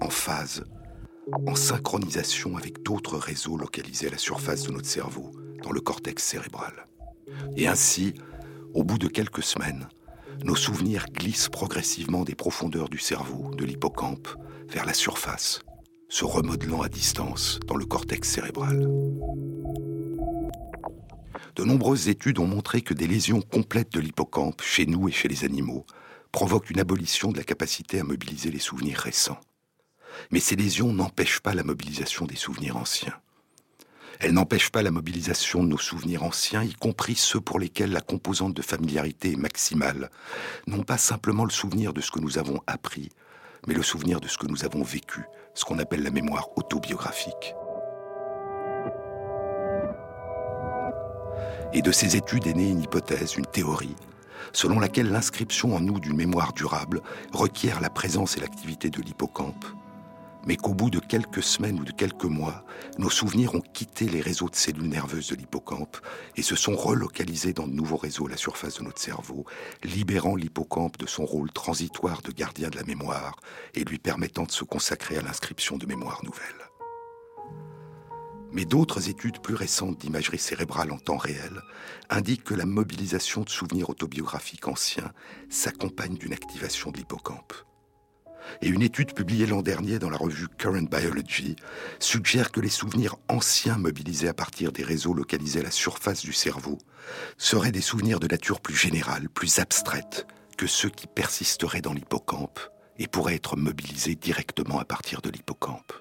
en 0.00 0.10
phase, 0.10 0.64
en 1.46 1.54
synchronisation 1.54 2.56
avec 2.56 2.82
d'autres 2.82 3.18
réseaux 3.18 3.56
localisés 3.56 4.08
à 4.08 4.10
la 4.10 4.18
surface 4.18 4.64
de 4.64 4.72
notre 4.72 4.88
cerveau, 4.88 5.32
dans 5.62 5.72
le 5.72 5.80
cortex 5.80 6.22
cérébral. 6.22 6.86
Et 7.56 7.68
ainsi, 7.68 8.14
au 8.74 8.84
bout 8.84 8.98
de 8.98 9.08
quelques 9.08 9.42
semaines, 9.42 9.88
nos 10.44 10.56
souvenirs 10.56 11.06
glissent 11.12 11.48
progressivement 11.48 12.24
des 12.24 12.34
profondeurs 12.34 12.88
du 12.88 12.98
cerveau, 12.98 13.50
de 13.54 13.64
l'hippocampe, 13.64 14.28
vers 14.68 14.84
la 14.84 14.94
surface, 14.94 15.62
se 16.08 16.24
remodelant 16.24 16.82
à 16.82 16.88
distance 16.88 17.60
dans 17.66 17.76
le 17.76 17.84
cortex 17.84 18.28
cérébral. 18.28 18.88
De 21.56 21.64
nombreuses 21.64 22.08
études 22.08 22.38
ont 22.38 22.46
montré 22.46 22.82
que 22.82 22.94
des 22.94 23.08
lésions 23.08 23.40
complètes 23.40 23.92
de 23.92 24.00
l'hippocampe, 24.00 24.62
chez 24.62 24.86
nous 24.86 25.08
et 25.08 25.12
chez 25.12 25.28
les 25.28 25.44
animaux, 25.44 25.84
provoquent 26.32 26.70
une 26.70 26.80
abolition 26.80 27.32
de 27.32 27.38
la 27.38 27.44
capacité 27.44 28.00
à 28.00 28.04
mobiliser 28.04 28.50
les 28.50 28.58
souvenirs 28.58 28.98
récents. 28.98 29.40
Mais 30.30 30.40
ces 30.40 30.56
lésions 30.56 30.92
n'empêchent 30.92 31.40
pas 31.40 31.54
la 31.54 31.64
mobilisation 31.64 32.26
des 32.26 32.36
souvenirs 32.36 32.76
anciens. 32.76 33.14
Elles 34.20 34.32
n'empêchent 34.32 34.70
pas 34.70 34.82
la 34.82 34.90
mobilisation 34.90 35.62
de 35.62 35.68
nos 35.68 35.78
souvenirs 35.78 36.24
anciens, 36.24 36.64
y 36.64 36.72
compris 36.72 37.14
ceux 37.14 37.40
pour 37.40 37.60
lesquels 37.60 37.92
la 37.92 38.00
composante 38.00 38.54
de 38.54 38.62
familiarité 38.62 39.32
est 39.32 39.36
maximale, 39.36 40.10
non 40.66 40.82
pas 40.82 40.98
simplement 40.98 41.44
le 41.44 41.50
souvenir 41.50 41.92
de 41.92 42.00
ce 42.00 42.10
que 42.10 42.18
nous 42.18 42.36
avons 42.36 42.60
appris, 42.66 43.10
mais 43.68 43.74
le 43.74 43.82
souvenir 43.82 44.20
de 44.20 44.26
ce 44.26 44.36
que 44.36 44.46
nous 44.46 44.64
avons 44.64 44.82
vécu, 44.82 45.22
ce 45.54 45.64
qu'on 45.64 45.78
appelle 45.78 46.02
la 46.02 46.10
mémoire 46.10 46.48
autobiographique. 46.56 47.54
Et 51.72 51.82
de 51.82 51.92
ces 51.92 52.16
études 52.16 52.46
est 52.46 52.54
née 52.54 52.70
une 52.70 52.82
hypothèse, 52.82 53.36
une 53.36 53.46
théorie, 53.46 53.94
selon 54.52 54.80
laquelle 54.80 55.10
l'inscription 55.10 55.74
en 55.74 55.80
nous 55.80 56.00
d'une 56.00 56.16
mémoire 56.16 56.52
durable 56.52 57.00
requiert 57.32 57.80
la 57.80 57.90
présence 57.90 58.36
et 58.36 58.40
l'activité 58.40 58.90
de 58.90 59.00
l'hippocampe, 59.00 59.64
mais 60.46 60.56
qu'au 60.56 60.74
bout 60.74 60.90
de 60.90 60.98
quelques 60.98 61.42
semaines 61.42 61.78
ou 61.80 61.84
de 61.84 61.92
quelques 61.92 62.24
mois, 62.24 62.64
nos 62.98 63.10
souvenirs 63.10 63.54
ont 63.54 63.60
quitté 63.60 64.06
les 64.06 64.20
réseaux 64.20 64.48
de 64.48 64.54
cellules 64.54 64.88
nerveuses 64.88 65.28
de 65.28 65.36
l'hippocampe 65.36 65.98
et 66.36 66.42
se 66.42 66.56
sont 66.56 66.76
relocalisés 66.76 67.52
dans 67.52 67.66
de 67.66 67.74
nouveaux 67.74 67.96
réseaux 67.96 68.26
à 68.26 68.30
la 68.30 68.36
surface 68.36 68.78
de 68.78 68.84
notre 68.84 69.00
cerveau, 69.00 69.44
libérant 69.84 70.36
l'hippocampe 70.36 70.96
de 70.96 71.06
son 71.06 71.26
rôle 71.26 71.50
transitoire 71.52 72.22
de 72.22 72.32
gardien 72.32 72.70
de 72.70 72.76
la 72.76 72.84
mémoire 72.84 73.36
et 73.74 73.84
lui 73.84 73.98
permettant 73.98 74.44
de 74.44 74.52
se 74.52 74.64
consacrer 74.64 75.18
à 75.18 75.22
l'inscription 75.22 75.76
de 75.76 75.86
mémoires 75.86 76.22
nouvelles. 76.24 76.67
Mais 78.52 78.64
d'autres 78.64 79.08
études 79.08 79.40
plus 79.40 79.54
récentes 79.54 79.98
d'imagerie 79.98 80.38
cérébrale 80.38 80.90
en 80.90 80.98
temps 80.98 81.18
réel 81.18 81.60
indiquent 82.08 82.44
que 82.44 82.54
la 82.54 82.64
mobilisation 82.64 83.42
de 83.42 83.50
souvenirs 83.50 83.90
autobiographiques 83.90 84.68
anciens 84.68 85.12
s'accompagne 85.50 86.16
d'une 86.16 86.32
activation 86.32 86.90
de 86.90 86.96
l'hippocampe. 86.96 87.52
Et 88.62 88.68
une 88.68 88.82
étude 88.82 89.12
publiée 89.12 89.46
l'an 89.46 89.60
dernier 89.60 89.98
dans 89.98 90.08
la 90.08 90.16
revue 90.16 90.48
Current 90.48 90.88
Biology 90.90 91.56
suggère 91.98 92.50
que 92.50 92.60
les 92.60 92.70
souvenirs 92.70 93.16
anciens 93.28 93.76
mobilisés 93.76 94.28
à 94.28 94.34
partir 94.34 94.72
des 94.72 94.82
réseaux 94.82 95.12
localisés 95.12 95.60
à 95.60 95.64
la 95.64 95.70
surface 95.70 96.22
du 96.22 96.32
cerveau 96.32 96.78
seraient 97.36 97.72
des 97.72 97.82
souvenirs 97.82 98.20
de 98.20 98.26
nature 98.26 98.60
plus 98.60 98.76
générale, 98.76 99.28
plus 99.28 99.58
abstraite 99.58 100.26
que 100.56 100.66
ceux 100.66 100.88
qui 100.88 101.06
persisteraient 101.06 101.82
dans 101.82 101.92
l'hippocampe 101.92 102.60
et 102.98 103.06
pourraient 103.06 103.36
être 103.36 103.56
mobilisés 103.56 104.16
directement 104.16 104.78
à 104.80 104.84
partir 104.84 105.20
de 105.20 105.30
l'hippocampe. 105.30 105.92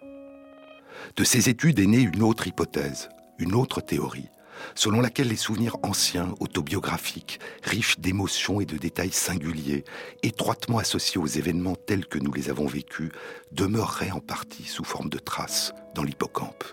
De 1.16 1.24
ces 1.24 1.50
études 1.50 1.80
est 1.80 1.88
née 1.88 2.02
une 2.02 2.22
autre 2.22 2.48
hypothèse, 2.48 3.10
une 3.40 3.56
autre 3.56 3.82
théorie, 3.82 4.30
selon 4.76 5.02
laquelle 5.02 5.30
les 5.30 5.36
souvenirs 5.36 5.78
anciens, 5.84 6.34
autobiographiques, 6.40 7.40
riches 7.64 8.00
d'émotions 8.00 8.60
et 8.62 8.66
de 8.66 8.78
détails 8.78 9.12
singuliers, 9.12 9.84
étroitement 10.24 10.80
associés 10.80 11.20
aux 11.20 11.28
événements 11.28 11.76
tels 11.76 12.08
que 12.08 12.20
nous 12.20 12.34
les 12.34 12.50
avons 12.50 12.68
vécus, 12.68 13.12
demeureraient 13.52 14.12
en 14.12 14.20
partie 14.20 14.66
sous 14.66 14.84
forme 14.84 15.10
de 15.10 15.20
traces 15.20 15.74
dans 15.96 16.04
l'hippocampe. 16.04 16.64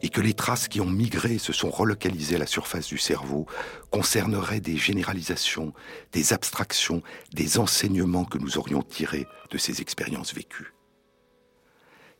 Et 0.00 0.08
que 0.08 0.22
les 0.22 0.32
traces 0.32 0.68
qui 0.68 0.80
ont 0.80 0.86
migré 0.86 1.34
et 1.34 1.38
se 1.38 1.52
sont 1.52 1.68
relocalisées 1.68 2.36
à 2.36 2.38
la 2.38 2.46
surface 2.46 2.86
du 2.86 2.96
cerveau 2.96 3.46
concerneraient 3.90 4.60
des 4.60 4.78
généralisations, 4.78 5.74
des 6.12 6.32
abstractions, 6.32 7.02
des 7.34 7.58
enseignements 7.58 8.24
que 8.24 8.38
nous 8.38 8.56
aurions 8.56 8.82
tirés 8.82 9.26
de 9.50 9.58
ces 9.58 9.82
expériences 9.82 10.34
vécues. 10.34 10.75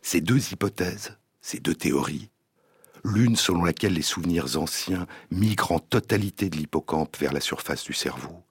Ces 0.08 0.20
deux 0.20 0.52
hypothèses, 0.52 1.16
ces 1.40 1.58
deux 1.58 1.74
théories, 1.74 2.30
l'une 3.02 3.34
selon 3.34 3.64
laquelle 3.64 3.94
les 3.94 4.02
souvenirs 4.02 4.56
anciens 4.56 5.08
migrent 5.32 5.72
en 5.72 5.80
totalité 5.80 6.48
de 6.48 6.56
l'hippocampe 6.56 7.16
vers 7.16 7.32
la 7.32 7.40
surface 7.40 7.82
du 7.82 7.92
cerveau, 7.92 8.44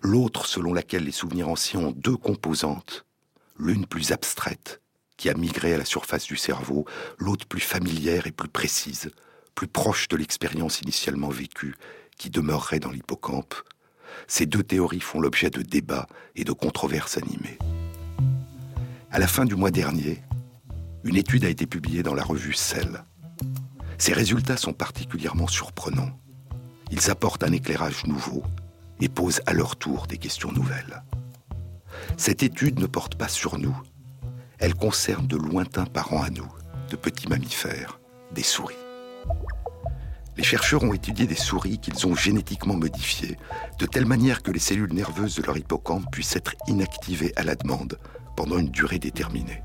l'autre 0.00 0.46
selon 0.46 0.72
laquelle 0.72 1.04
les 1.04 1.12
souvenirs 1.12 1.50
anciens 1.50 1.80
ont 1.80 1.92
deux 1.92 2.16
composantes, 2.16 3.04
l'une 3.58 3.84
plus 3.84 4.12
abstraite, 4.12 4.80
qui 5.18 5.28
a 5.28 5.34
migré 5.34 5.74
à 5.74 5.76
la 5.76 5.84
surface 5.84 6.24
du 6.24 6.38
cerveau, 6.38 6.86
l'autre 7.18 7.44
plus 7.46 7.60
familière 7.60 8.26
et 8.26 8.32
plus 8.32 8.48
précise, 8.48 9.10
plus 9.54 9.68
proche 9.68 10.08
de 10.08 10.16
l'expérience 10.16 10.80
initialement 10.80 11.28
vécue, 11.28 11.74
qui 12.16 12.30
demeurerait 12.30 12.80
dans 12.80 12.90
l'hippocampe. 12.90 13.56
Ces 14.26 14.46
deux 14.46 14.62
théories 14.62 15.00
font 15.00 15.20
l'objet 15.20 15.50
de 15.50 15.60
débats 15.60 16.06
et 16.34 16.44
de 16.44 16.52
controverses 16.52 17.18
animées. 17.18 17.58
À 19.10 19.18
la 19.18 19.28
fin 19.28 19.44
du 19.44 19.54
mois 19.54 19.70
dernier, 19.70 20.22
une 21.04 21.16
étude 21.16 21.44
a 21.44 21.48
été 21.48 21.66
publiée 21.66 22.02
dans 22.02 22.14
la 22.14 22.22
revue 22.22 22.54
Cell. 22.54 23.04
Ces 23.98 24.12
résultats 24.12 24.56
sont 24.56 24.72
particulièrement 24.72 25.48
surprenants. 25.48 26.10
Ils 26.90 27.10
apportent 27.10 27.44
un 27.44 27.52
éclairage 27.52 28.06
nouveau 28.06 28.42
et 29.00 29.08
posent 29.08 29.42
à 29.46 29.52
leur 29.52 29.76
tour 29.76 30.06
des 30.06 30.18
questions 30.18 30.52
nouvelles. 30.52 31.02
Cette 32.16 32.42
étude 32.42 32.78
ne 32.78 32.86
porte 32.86 33.16
pas 33.16 33.28
sur 33.28 33.58
nous. 33.58 33.76
Elle 34.58 34.74
concerne 34.74 35.26
de 35.26 35.36
lointains 35.36 35.86
parents 35.86 36.22
à 36.22 36.30
nous, 36.30 36.50
de 36.90 36.96
petits 36.96 37.28
mammifères, 37.28 37.98
des 38.32 38.42
souris. 38.42 38.76
Les 40.36 40.44
chercheurs 40.44 40.82
ont 40.82 40.94
étudié 40.94 41.26
des 41.26 41.34
souris 41.34 41.78
qu'ils 41.78 42.06
ont 42.06 42.14
génétiquement 42.14 42.74
modifiées, 42.74 43.36
de 43.78 43.86
telle 43.86 44.06
manière 44.06 44.42
que 44.42 44.50
les 44.50 44.58
cellules 44.58 44.94
nerveuses 44.94 45.36
de 45.36 45.42
leur 45.42 45.56
hippocampe 45.56 46.10
puissent 46.10 46.36
être 46.36 46.54
inactivées 46.68 47.32
à 47.36 47.42
la 47.42 47.54
demande 47.54 47.98
pendant 48.36 48.58
une 48.58 48.70
durée 48.70 48.98
déterminée. 48.98 49.62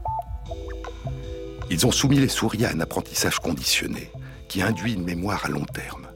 Ils 1.70 1.86
ont 1.86 1.92
soumis 1.92 2.20
les 2.20 2.28
souris 2.28 2.66
à 2.66 2.72
un 2.72 2.80
apprentissage 2.80 3.40
conditionné, 3.40 4.12
qui 4.48 4.62
induit 4.62 4.94
une 4.94 5.04
mémoire 5.04 5.46
à 5.46 5.50
long 5.50 5.66
terme. 5.66 6.08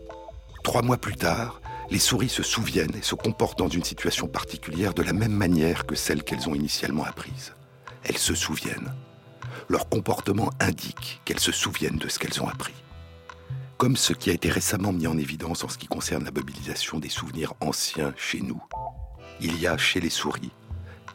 Trois 0.64 0.82
mois 0.82 0.98
plus 0.98 1.16
tard, 1.16 1.62
les 1.90 2.00
souris 2.00 2.30
se 2.30 2.44
souviennent 2.44 2.96
et 2.96 3.02
se 3.02 3.16
comportent 3.16 3.60
dans 3.60 3.68
une 3.68 3.84
situation 3.84 4.28
particulière 4.28 4.94
de 4.94 5.02
la 5.02 5.14
même 5.14 5.34
manière 5.34 5.86
que 5.86 5.96
celle 5.96 6.24
qu'elles 6.24 6.48
ont 6.48 6.56
initialement 6.56 7.04
apprise. 7.04 7.54
Elles 8.04 8.18
se 8.18 8.36
souviennent. 8.36 8.94
Leur 9.68 9.90
comportement 9.90 10.50
indique 10.60 11.22
qu'elles 11.26 11.40
se 11.40 11.52
souviennent 11.52 11.98
de 11.98 12.08
ce 12.08 12.20
qu'elles 12.20 12.42
ont 12.42 12.48
appris 12.48 12.74
comme 13.82 13.98
ce 13.98 14.14
qui 14.14 14.30
a 14.30 14.34
été 14.34 14.48
récemment 14.48 14.94
mis 14.94 15.08
en 15.08 15.18
évidence 15.18 15.64
en 15.64 15.68
ce 15.68 15.80
qui 15.80 15.88
concerne 15.88 16.24
la 16.24 16.30
mobilisation 16.30 17.00
des 17.00 17.10
souvenirs 17.10 17.56
anciens 17.62 18.14
chez 18.16 18.40
nous. 18.40 18.62
Il 19.40 19.60
y 19.60 19.66
a 19.66 19.76
chez 19.76 20.00
les 20.00 20.12
souris 20.12 20.52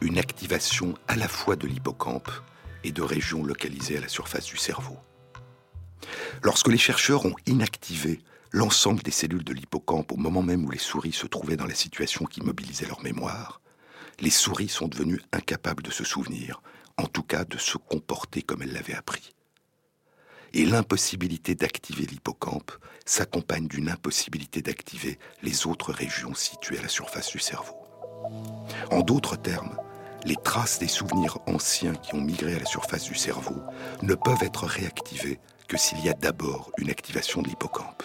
une 0.01 0.19
activation 0.19 0.95
à 1.07 1.15
la 1.15 1.29
fois 1.29 1.55
de 1.55 1.69
l'hippocampe 1.69 2.29
et 2.87 2.93
de 2.93 3.03
régions 3.03 3.45
localisées 3.45 3.99
à 3.99 4.01
la 4.01 4.09
surface 4.09 4.47
du 4.47 4.57
cerveau. 4.57 4.97
Lorsque 6.43 6.69
les 6.69 6.79
chercheurs 6.79 7.27
ont 7.27 7.37
inactivé 7.47 8.21
l'ensemble 8.53 9.03
des 9.03 9.11
cellules 9.11 9.45
de 9.45 9.53
l'hippocampe 9.53 10.13
au 10.13 10.17
moment 10.17 10.43
même 10.43 10.65
où 10.65 10.71
les 10.71 10.79
souris 10.79 11.13
se 11.13 11.27
trouvaient 11.27 11.57
dans 11.57 11.67
la 11.67 11.75
situation 11.75 12.25
qui 12.25 12.43
mobilisait 12.43 12.87
leur 12.87 13.03
mémoire, 13.03 13.61
les 14.21 14.31
souris 14.31 14.69
sont 14.69 14.89
devenues 14.89 15.21
incapables 15.33 15.83
de 15.83 15.91
se 15.91 16.05
souvenir, 16.05 16.63
en 16.97 17.07
tout 17.07 17.23
cas 17.23 17.45
de 17.45 17.59
se 17.59 17.77
comporter 17.77 18.43
comme 18.43 18.63
elles 18.63 18.73
l'avaient 18.73 18.95
appris 18.95 19.37
et 20.57 20.65
l'impossibilité 20.65 21.55
d'activer 21.55 22.07
l'hippocampe 22.07 22.73
s'accompagne 23.05 23.69
d'une 23.69 23.91
impossibilité 23.91 24.63
d'activer 24.63 25.19
les 25.43 25.67
autres 25.67 25.93
régions 25.93 26.35
situées 26.35 26.79
à 26.79 26.83
la 26.83 26.89
surface 26.89 27.31
du 27.31 27.39
cerveau. 27.39 27.77
En 28.91 29.03
d'autres 29.03 29.37
termes, 29.37 29.77
les 30.27 30.37
traces 30.37 30.81
des 30.81 30.89
souvenirs 30.89 31.39
anciens 31.47 31.95
qui 31.95 32.15
ont 32.15 32.21
migré 32.21 32.57
à 32.57 32.59
la 32.59 32.65
surface 32.65 33.05
du 33.05 33.15
cerveau 33.15 33.63
ne 34.03 34.15
peuvent 34.15 34.43
être 34.43 34.67
réactivées 34.67 35.39
que 35.69 35.77
s'il 35.77 36.05
y 36.05 36.09
a 36.09 36.15
d'abord 36.15 36.73
une 36.79 36.91
activation 36.91 37.43
de 37.43 37.49
l'hippocampe. 37.49 38.03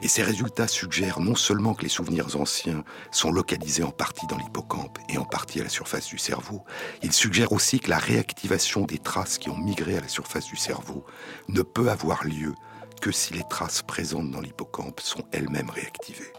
Et 0.00 0.08
ces 0.08 0.24
résultats 0.24 0.66
suggèrent 0.66 1.20
non 1.20 1.36
seulement 1.36 1.74
que 1.74 1.82
les 1.82 1.88
souvenirs 1.88 2.34
anciens 2.34 2.82
sont 3.12 3.30
localisés 3.30 3.84
en 3.84 3.92
partie 3.92 4.26
dans 4.26 4.36
l'hippocampe 4.36 4.98
et 5.08 5.18
en 5.18 5.24
partie 5.24 5.60
à 5.60 5.64
la 5.64 5.68
surface 5.68 6.08
du 6.08 6.18
cerveau, 6.18 6.64
ils 7.02 7.12
suggèrent 7.12 7.52
aussi 7.52 7.78
que 7.78 7.90
la 7.90 7.98
réactivation 7.98 8.82
des 8.82 8.98
traces 8.98 9.38
qui 9.38 9.50
ont 9.50 9.58
migré 9.58 9.96
à 9.96 10.00
la 10.00 10.08
surface 10.08 10.46
du 10.46 10.56
cerveau 10.56 11.06
ne 11.48 11.62
peut 11.62 11.90
avoir 11.90 12.24
lieu 12.24 12.54
que 13.00 13.12
si 13.12 13.34
les 13.34 13.44
traces 13.48 13.82
présentes 13.82 14.32
dans 14.32 14.40
l'hippocampe 14.40 14.98
sont 14.98 15.22
elles-mêmes 15.30 15.70
réactivées. 15.70 16.32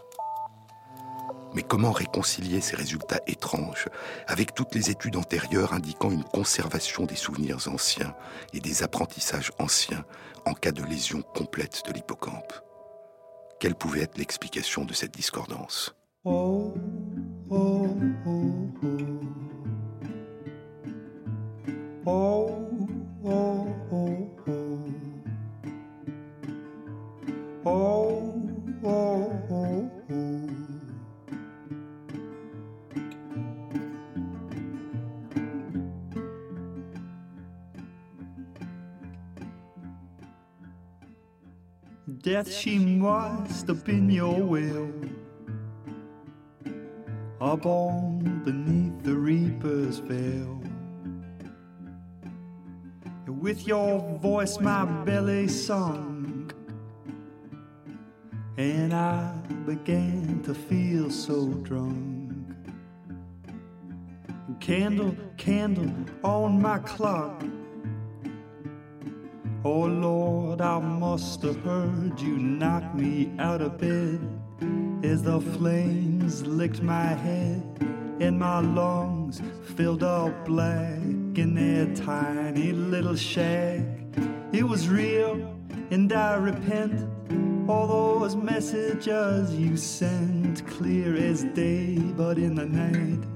Mais 1.54 1.62
comment 1.62 1.92
réconcilier 1.92 2.60
ces 2.60 2.76
résultats 2.76 3.20
étranges 3.26 3.88
avec 4.26 4.54
toutes 4.54 4.74
les 4.74 4.90
études 4.90 5.16
antérieures 5.16 5.72
indiquant 5.72 6.10
une 6.10 6.24
conservation 6.24 7.04
des 7.04 7.16
souvenirs 7.16 7.68
anciens 7.68 8.14
et 8.52 8.60
des 8.60 8.82
apprentissages 8.82 9.52
anciens 9.58 10.04
en 10.46 10.54
cas 10.54 10.72
de 10.72 10.82
lésion 10.82 11.22
complète 11.22 11.82
de 11.86 11.92
l'hippocampe 11.92 12.52
quelle 13.64 13.74
pouvait 13.74 14.02
être 14.02 14.18
l'explication 14.18 14.84
de 14.84 14.92
cette 14.92 15.14
discordance 15.14 15.94
oh, 16.24 16.74
oh, 17.50 17.88
oh, 27.64 28.03
Death, 42.24 42.50
she 42.50 42.78
must 42.78 43.68
have 43.68 43.84
been 43.84 44.08
your 44.08 44.40
will. 44.40 44.90
Up 47.38 47.66
on 47.66 48.40
beneath 48.46 49.02
the 49.02 49.14
reaper's 49.14 49.98
veil. 49.98 50.58
With 53.26 53.66
your 53.66 54.00
voice, 54.20 54.58
my 54.58 54.86
belly 55.04 55.48
sunk, 55.48 56.54
and 58.56 58.94
I 58.94 59.34
began 59.66 60.40
to 60.44 60.54
feel 60.54 61.10
so 61.10 61.48
drunk. 61.48 62.32
Candle, 64.60 65.14
candle 65.36 65.92
on 66.22 66.62
my 66.62 66.78
clock 66.78 67.44
Oh 69.66 69.86
Lord, 69.86 70.60
I 70.60 70.78
must 70.78 71.40
have 71.40 71.58
heard 71.62 72.20
you 72.20 72.36
knock 72.36 72.94
me 72.94 73.32
out 73.38 73.62
of 73.62 73.78
bed 73.78 74.20
as 75.02 75.22
the 75.22 75.40
flames 75.40 76.46
licked 76.46 76.82
my 76.82 77.06
head 77.06 77.62
and 78.20 78.38
my 78.38 78.60
lungs 78.60 79.40
filled 79.74 80.02
up 80.02 80.44
black 80.44 80.98
in 80.98 81.54
their 81.54 81.86
tiny 81.94 82.72
little 82.72 83.16
shack. 83.16 83.80
It 84.52 84.64
was 84.64 84.86
real 84.90 85.56
and 85.90 86.12
I 86.12 86.34
repent. 86.34 87.08
All 87.66 87.86
those 87.86 88.36
messages 88.36 89.54
you 89.54 89.78
sent 89.78 90.66
clear 90.66 91.16
as 91.16 91.44
day, 91.54 91.96
but 91.96 92.36
in 92.36 92.54
the 92.54 92.66
night, 92.66 93.26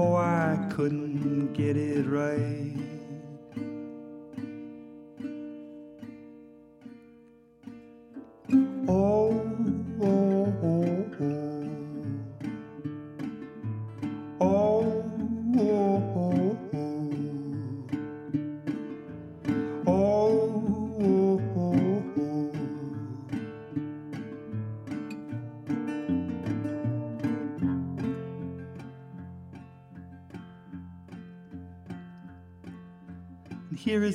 oh, 0.00 0.16
I 0.16 0.68
couldn't 0.72 1.52
get 1.52 1.76
it 1.76 2.06
right. 2.06 2.79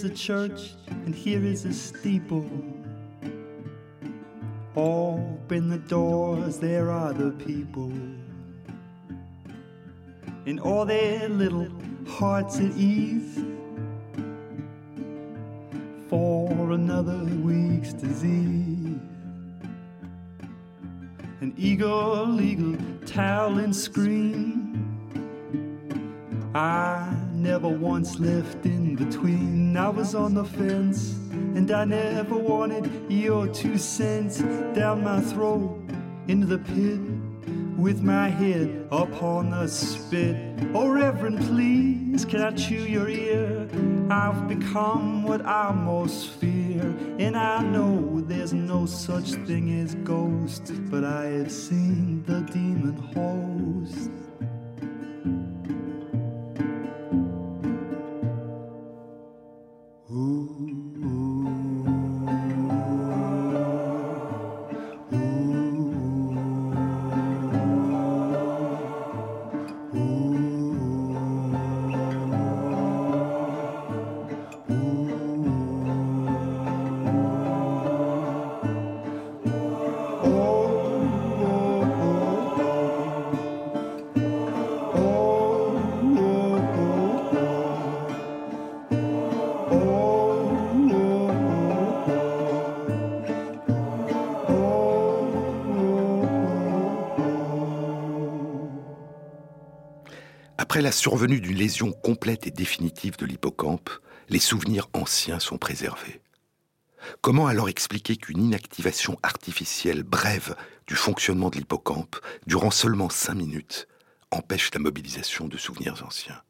A 0.05 0.09
church, 0.09 0.73
and 0.87 1.15
here 1.15 1.43
is 1.43 1.65
a 1.65 1.73
steeple. 1.73 2.47
Open 4.75 5.69
the 5.69 5.79
doors, 5.79 6.59
there 6.59 6.91
are 6.91 7.11
the 7.11 7.31
people. 7.31 7.91
In 10.45 10.59
all 10.59 10.85
their 10.85 11.27
little 11.27 11.67
hearts 12.07 12.59
at 12.59 12.71
ease. 12.77 13.39
For 16.07 16.71
another 16.71 17.23
week's 17.41 17.93
disease. 17.93 18.99
An 21.41 21.53
eagle, 21.57 22.39
eagle, 22.39 22.77
towel 23.07 23.57
and 23.57 23.75
scream. 23.75 24.53
I 26.53 27.14
never 27.45 27.69
once 27.69 28.19
left 28.19 28.65
in 28.65 28.95
between. 28.95 29.77
I 29.77 29.87
was 29.89 30.15
on 30.15 30.33
the 30.33 30.43
fence, 30.43 31.13
and 31.31 31.69
I 31.69 31.85
never 31.85 32.35
wanted 32.35 32.89
your 33.07 33.47
two 33.47 33.77
cents 33.77 34.39
down 34.73 35.03
my 35.03 35.21
throat 35.21 35.79
into 36.27 36.47
the 36.47 36.57
pit 36.57 36.99
with 37.77 38.01
my 38.01 38.29
head 38.29 38.87
upon 38.91 39.51
the 39.51 39.67
spit. 39.67 40.35
Oh, 40.73 40.89
Reverend, 40.89 41.39
please, 41.45 42.25
can 42.25 42.41
I 42.41 42.49
chew 42.49 42.83
your 42.83 43.09
ear? 43.09 43.69
I've 44.09 44.47
become 44.47 45.21
what 45.21 45.45
I 45.45 45.71
most 45.71 46.29
fear, 46.39 46.81
and 47.19 47.37
I 47.37 47.61
know 47.61 48.21
there's 48.21 48.53
no 48.53 48.87
such 48.87 49.33
thing 49.45 49.81
as 49.81 49.93
ghosts, 50.03 50.71
but 50.89 51.03
I 51.03 51.25
have 51.25 51.51
seen 51.51 52.23
the 52.23 52.41
demon 52.41 52.97
host. 53.13 54.09
Après 100.75 100.83
la 100.83 100.91
survenue 100.91 101.39
d'une 101.39 101.55
lésion 101.55 101.93
complète 101.93 102.47
et 102.47 102.51
définitive 102.51 103.15
de 103.15 103.25
l'hippocampe, 103.25 103.89
les 104.27 104.39
souvenirs 104.39 104.89
anciens 104.91 105.39
sont 105.39 105.57
préservés. 105.57 106.19
Comment 107.21 107.47
alors 107.47 107.69
expliquer 107.69 108.17
qu'une 108.17 108.43
inactivation 108.43 109.17
artificielle 109.23 110.03
brève 110.03 110.53
du 110.85 110.95
fonctionnement 110.95 111.49
de 111.49 111.55
l'hippocampe, 111.55 112.17
durant 112.45 112.71
seulement 112.71 113.07
cinq 113.09 113.35
minutes, 113.35 113.87
empêche 114.31 114.69
la 114.73 114.81
mobilisation 114.81 115.47
de 115.47 115.55
souvenirs 115.55 116.03
anciens? 116.05 116.41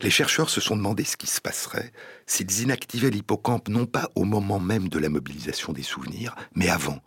Les 0.00 0.08
chercheurs 0.08 0.48
se 0.48 0.62
sont 0.62 0.74
demandé 0.74 1.04
ce 1.04 1.18
qui 1.18 1.26
se 1.26 1.42
passerait 1.42 1.92
s'ils 2.24 2.62
inactivaient 2.62 3.10
l'hippocampe 3.10 3.68
non 3.68 3.84
pas 3.84 4.08
au 4.14 4.24
moment 4.24 4.60
même 4.60 4.88
de 4.88 4.98
la 4.98 5.10
mobilisation 5.10 5.74
des 5.74 5.82
souvenirs, 5.82 6.34
mais 6.54 6.70
avant, 6.70 7.02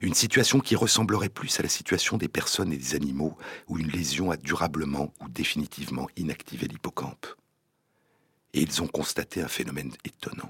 une 0.00 0.14
situation 0.14 0.60
qui 0.60 0.76
ressemblerait 0.76 1.28
plus 1.28 1.58
à 1.60 1.62
la 1.62 1.68
situation 1.68 2.16
des 2.16 2.28
personnes 2.28 2.72
et 2.72 2.76
des 2.76 2.94
animaux 2.94 3.36
où 3.68 3.78
une 3.78 3.90
lésion 3.90 4.30
a 4.30 4.36
durablement 4.36 5.12
ou 5.20 5.28
définitivement 5.28 6.08
inactivé 6.16 6.66
l'hippocampe. 6.66 7.26
Et 8.52 8.62
ils 8.62 8.82
ont 8.82 8.86
constaté 8.86 9.42
un 9.42 9.48
phénomène 9.48 9.92
étonnant. 10.04 10.48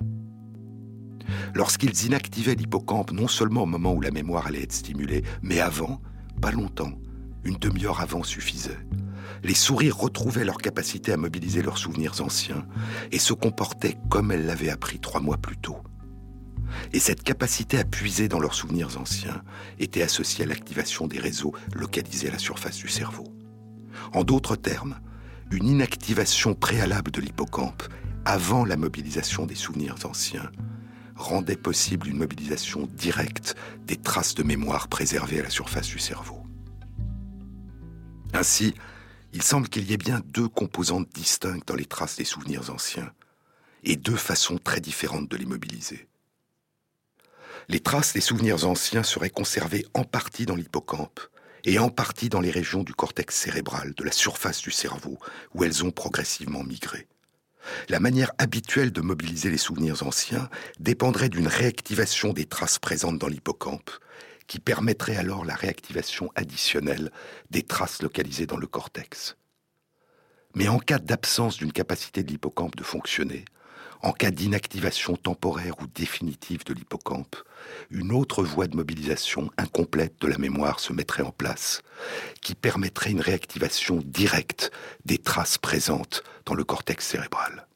Lorsqu'ils 1.55 2.05
inactivaient 2.05 2.55
l'hippocampe, 2.55 3.12
non 3.12 3.28
seulement 3.28 3.62
au 3.62 3.66
moment 3.66 3.95
où 3.95 4.01
la 4.01 4.11
mémoire 4.11 4.47
allait 4.47 4.62
être 4.62 4.72
stimulée, 4.72 5.22
mais 5.42 5.61
avant, 5.61 6.01
pas 6.42 6.51
longtemps, 6.51 6.92
une 7.45 7.57
demi-heure 7.57 8.01
avant 8.01 8.22
suffisait. 8.22 8.78
Les 9.42 9.55
souris 9.55 9.90
retrouvaient 9.90 10.45
leur 10.45 10.59
capacité 10.59 11.12
à 11.12 11.16
mobiliser 11.16 11.62
leurs 11.62 11.78
souvenirs 11.78 12.20
anciens 12.20 12.66
et 13.12 13.18
se 13.18 13.32
comportaient 13.32 13.97
comme 14.11 14.32
elles 14.32 14.47
l'avaient 14.47 14.70
appris 14.70 14.99
trois 14.99 15.20
mois 15.20 15.36
plus 15.36 15.57
tôt. 15.57 15.78
Et 16.93 16.99
cette 16.99 17.22
capacité 17.22 17.79
à 17.79 17.85
puiser 17.85 18.29
dans 18.29 18.41
leurs 18.41 18.55
souvenirs 18.55 18.99
anciens 18.99 19.43
était 19.79 20.03
associée 20.03 20.45
à 20.45 20.49
l'activation 20.49 21.07
des 21.07 21.18
réseaux 21.18 21.55
localisés 21.75 22.29
à 22.29 22.33
la 22.33 22.39
surface 22.39 22.77
du 22.77 22.89
cerveau. 22.89 23.25
En 24.12 24.25
d'autres 24.25 24.57
termes, 24.57 24.99
une 25.51 25.66
inactivation 25.66 26.55
préalable 26.55 27.11
de 27.11 27.20
l'hippocampe 27.20 27.85
avant 28.25 28.64
la 28.64 28.77
mobilisation 28.77 29.47
des 29.47 29.55
souvenirs 29.55 29.97
anciens 30.05 30.51
rendait 31.16 31.57
possible 31.57 32.09
une 32.09 32.16
mobilisation 32.16 32.89
directe 32.93 33.55
des 33.87 33.97
traces 33.97 34.35
de 34.35 34.43
mémoire 34.43 34.89
préservées 34.89 35.41
à 35.41 35.45
la 35.45 35.51
surface 35.51 35.87
du 35.87 35.99
cerveau. 35.99 36.43
Ainsi, 38.33 38.75
il 39.33 39.43
semble 39.43 39.68
qu'il 39.68 39.89
y 39.89 39.93
ait 39.93 39.99
bien 39.99 40.20
deux 40.27 40.49
composantes 40.49 41.09
distinctes 41.14 41.68
dans 41.68 41.77
les 41.77 41.85
traces 41.85 42.16
des 42.16 42.25
souvenirs 42.25 42.70
anciens, 42.70 43.12
et 43.85 43.97
deux 43.97 44.16
façons 44.16 44.59
très 44.59 44.81
différentes 44.81 45.31
de 45.31 45.37
les 45.37 45.45
mobiliser 45.45 46.09
les 47.69 47.81
traces 47.81 48.12
des 48.12 48.21
souvenirs 48.21 48.67
anciens 48.67 49.03
seraient 49.03 49.31
conservées 49.31 49.87
en 49.95 50.05
partie 50.05 50.47
dans 50.47 50.57
l'hippocampe 50.57 51.21
et 51.65 51.79
en 51.79 51.89
partie 51.89 52.29
dans 52.29 52.41
les 52.41 52.51
régions 52.51 52.83
du 52.83 52.95
cortex 52.95 53.35
cérébral, 53.35 53.95
de 53.95 54.05
la 54.05 54.12
surface 54.12 54.61
du 54.61 54.71
cerveau, 54.71 55.19
où 55.55 55.65
elles 55.65 55.85
ont 55.85 55.91
progressivement 55.91 56.62
migré. 56.62 57.07
La 57.89 58.01
manière 58.01 58.33
habituelle 58.37 58.93
de 58.93 59.01
mobiliser 59.01 59.51
les 59.51 59.59
souvenirs 59.59 60.07
anciens 60.07 60.51
dépendrait 60.79 61.31
d'une 61.31 61.49
réactivation 61.49 62.35
des 62.35 62.45
traces 62.45 62.79
présentes 62.79 63.19
dans 63.19 63.29
l'hippocampe, 63.29 63.91
qui 64.47 64.59
permettrait 64.59 65.17
alors 65.17 65.47
la 65.47 65.55
réactivation 65.55 66.31
additionnelle 66.35 67.11
des 67.51 67.62
traces 67.62 68.03
localisées 68.03 68.47
dans 68.47 68.59
le 68.59 68.67
cortex. 68.67 69.37
Mais 70.55 70.69
en 70.69 70.79
cas 70.79 70.99
d'absence 70.99 71.57
d'une 71.57 71.73
capacité 71.73 72.23
de 72.23 72.29
l'hippocampe 72.29 72.77
de 72.77 72.85
fonctionner, 72.85 73.47
en 74.05 74.12
cas 74.12 74.30
d'inactivation 74.30 75.16
temporaire 75.16 75.80
ou 75.80 75.86
définitive 75.86 76.62
de 76.66 76.74
l'hippocampe, 76.74 77.36
une 77.90 78.12
autre 78.12 78.44
voie 78.44 78.66
de 78.66 78.76
mobilisation 78.76 79.50
incomplète 79.57 80.20
de 80.20 80.26
la 80.26 80.36
mémoire 80.36 80.78
se 80.78 80.92
mettrait 80.92 81.22
en 81.22 81.30
place, 81.30 81.80
qui 82.42 82.55
permettrait 82.55 83.12
une 83.12 83.22
réactivation 83.22 84.02
directe 84.05 84.70
des 85.07 85.16
traces 85.16 85.57
présentes 85.57 86.22
dans 86.44 86.52
le 86.52 86.64
cortex 86.64 87.07
cérébral. 87.07 87.66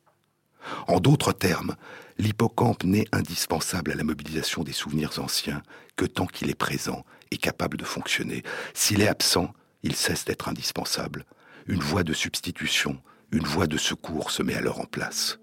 En 0.87 1.01
d'autres 1.01 1.33
termes, 1.33 1.77
l'hippocampe 2.19 2.85
n'est 2.85 3.09
indispensable 3.11 3.93
à 3.93 3.95
la 3.95 4.05
mobilisation 4.05 4.65
des 4.65 4.73
souvenirs 4.73 5.19
anciens 5.21 5.63
que 5.97 6.05
tant 6.05 6.27
qu'il 6.27 6.51
est 6.51 6.55
présent 6.55 7.07
et 7.31 7.39
capable 7.39 7.79
de 7.79 7.85
fonctionner. 7.85 8.43
S'il 8.75 9.01
est 9.01 9.09
absent, 9.09 9.55
il 9.83 9.97
cesse 9.97 10.27
d'être 10.27 10.51
indispensable. 10.51 11.25
Une 11.67 11.81
voie 11.81 12.05
de 12.05 12.13
substitution, 12.13 13.01
une 13.33 13.47
voie 13.47 13.67
de 13.67 13.79
secours 13.79 14.31
se 14.31 14.43
met 14.43 14.55
alors 14.55 14.81
en 14.81 14.85
place. 14.85 15.39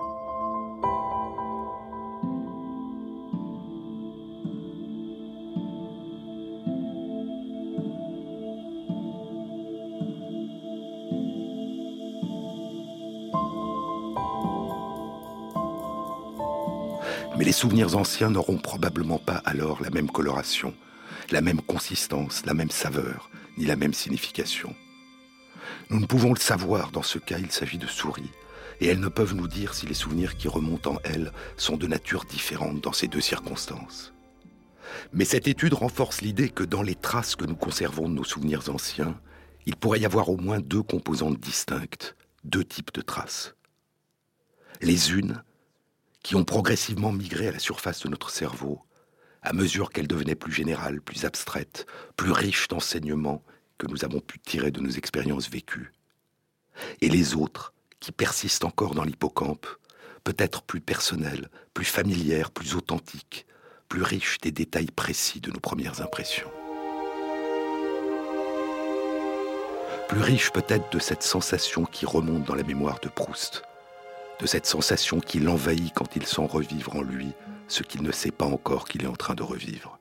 Mais 17.38 17.44
les 17.44 17.52
souvenirs 17.52 17.98
anciens 17.98 18.30
n'auront 18.30 18.58
probablement 18.58 19.20
pas 19.20 19.42
alors 19.44 19.82
la 19.82 19.90
même 19.90 20.10
coloration, 20.10 20.74
la 21.32 21.42
même 21.42 21.62
consistance, 21.62 22.46
la 22.46 22.54
même 22.54 22.70
saveur, 22.70 23.30
ni 23.58 23.66
la 23.66 23.76
même 23.76 23.94
signification. 23.94 24.74
Nous 25.90 26.00
ne 26.00 26.06
pouvons 26.06 26.34
le 26.34 26.40
savoir, 26.40 26.92
dans 26.92 27.04
ce 27.04 27.20
cas 27.20 27.38
il 27.38 27.52
s'agit 27.52 27.78
de 27.78 27.88
souris, 27.88 28.32
et 28.80 28.88
elles 28.88 29.02
ne 29.02 29.10
peuvent 29.10 29.36
nous 29.36 29.50
dire 29.50 29.74
si 29.74 29.86
les 29.86 29.94
souvenirs 29.94 30.38
qui 30.38 30.48
remontent 30.48 30.94
en 30.94 31.00
elles 31.04 31.34
sont 31.58 31.76
de 31.76 31.88
nature 31.88 32.24
différente 32.24 32.80
dans 32.80 32.94
ces 32.94 33.08
deux 33.08 33.22
circonstances. 33.22 34.14
Mais 35.12 35.26
cette 35.26 35.48
étude 35.48 35.74
renforce 35.74 36.22
l'idée 36.22 36.50
que 36.50 36.64
dans 36.64 36.84
les 36.84 36.96
traces 36.96 37.36
que 37.36 37.46
nous 37.46 37.56
conservons 37.56 38.08
de 38.08 38.14
nos 38.14 38.24
souvenirs 38.24 38.70
anciens, 38.70 39.20
il 39.66 39.76
pourrait 39.76 40.00
y 40.00 40.06
avoir 40.06 40.30
au 40.30 40.38
moins 40.38 40.60
deux 40.60 40.84
composantes 40.84 41.40
distinctes, 41.40 42.16
deux 42.46 42.64
types 42.64 42.94
de 42.94 43.02
traces. 43.02 43.56
Les 44.82 45.12
unes 45.12 45.44
qui 46.26 46.36
ont 46.36 46.44
progressivement 46.44 47.12
migré 47.12 47.50
à 47.50 47.52
la 47.52 47.60
surface 47.60 48.02
de 48.02 48.10
notre 48.10 48.32
cerveau, 48.32 48.82
à 49.44 49.54
mesure 49.54 49.92
qu'elles 49.92 50.08
devenaient 50.08 50.34
plus 50.34 50.52
générales, 50.52 51.00
plus 51.00 51.24
abstraites, 51.24 51.86
plus 52.18 52.32
riches 52.32 52.68
d'enseignements 52.68 53.44
que 53.78 53.86
nous 53.86 54.04
avons 54.04 54.22
pu 54.22 54.40
tirer 54.40 54.72
de 54.72 54.82
nos 54.82 54.90
expériences 54.90 55.52
vécues. 55.52 55.94
Et 57.02 57.10
les 57.10 57.36
autres, 57.36 57.76
qui 58.00 58.12
persistent 58.12 58.66
encore 58.66 58.96
dans 58.96 59.04
l'hippocampe, 59.04 59.68
peut-être 60.24 60.64
plus 60.64 60.82
personnelles, 60.82 61.48
plus 61.76 61.86
familières, 61.86 62.50
plus 62.50 62.74
authentiques, 62.74 63.46
plus 63.88 64.02
riches 64.02 64.40
des 64.40 64.52
détails 64.52 64.90
précis 64.90 65.42
de 65.42 65.52
nos 65.52 65.60
premières 65.60 66.02
impressions. 66.02 66.50
Plus 70.10 70.22
riches 70.22 70.52
peut-être 70.52 70.92
de 70.92 70.98
cette 70.98 71.22
sensation 71.22 71.86
qui 71.86 72.08
remonte 72.08 72.46
dans 72.46 72.56
la 72.56 72.64
mémoire 72.64 73.00
de 73.00 73.10
Proust, 73.10 73.62
de 74.40 74.46
cette 74.46 74.66
sensation 74.66 75.20
qui 75.20 75.40
l'envahit 75.40 75.94
quand 75.94 76.16
il 76.16 76.26
sent 76.26 76.46
revivre 76.48 76.96
en 76.96 77.02
lui 77.02 77.34
ce 77.68 77.84
qu'il 77.84 78.04
ne 78.04 78.12
sait 78.12 78.32
pas 78.32 78.46
encore 78.46 78.86
qu'il 78.86 79.04
est 79.04 79.08
en 79.08 79.16
train 79.16 79.36
de 79.36 79.44
revivre. 79.44 79.98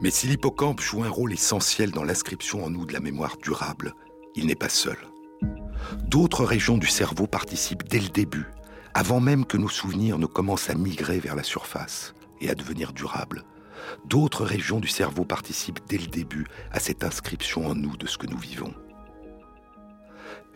Mais 0.00 0.10
si 0.10 0.28
l'hippocampe 0.28 0.80
joue 0.80 1.02
un 1.02 1.10
rôle 1.10 1.32
essentiel 1.32 1.90
dans 1.90 2.04
l'inscription 2.04 2.64
en 2.64 2.70
nous 2.70 2.86
de 2.86 2.92
la 2.92 3.00
mémoire 3.00 3.36
durable, 3.38 3.94
il 4.36 4.46
n'est 4.46 4.54
pas 4.54 4.68
seul. 4.68 4.96
D'autres 6.04 6.44
régions 6.44 6.78
du 6.78 6.86
cerveau 6.86 7.26
participent 7.26 7.88
dès 7.88 7.98
le 7.98 8.08
début, 8.08 8.46
avant 8.94 9.20
même 9.20 9.44
que 9.44 9.56
nos 9.56 9.68
souvenirs 9.68 10.18
ne 10.18 10.26
commencent 10.26 10.70
à 10.70 10.74
migrer 10.74 11.18
vers 11.18 11.34
la 11.34 11.42
surface 11.42 12.14
et 12.40 12.48
à 12.48 12.54
devenir 12.54 12.92
durables. 12.92 13.44
D'autres 14.04 14.44
régions 14.44 14.80
du 14.80 14.88
cerveau 14.88 15.24
participent 15.24 15.80
dès 15.88 15.98
le 15.98 16.06
début 16.06 16.46
à 16.70 16.78
cette 16.78 17.04
inscription 17.04 17.66
en 17.66 17.74
nous 17.74 17.96
de 17.96 18.06
ce 18.06 18.18
que 18.18 18.26
nous 18.26 18.38
vivons 18.38 18.74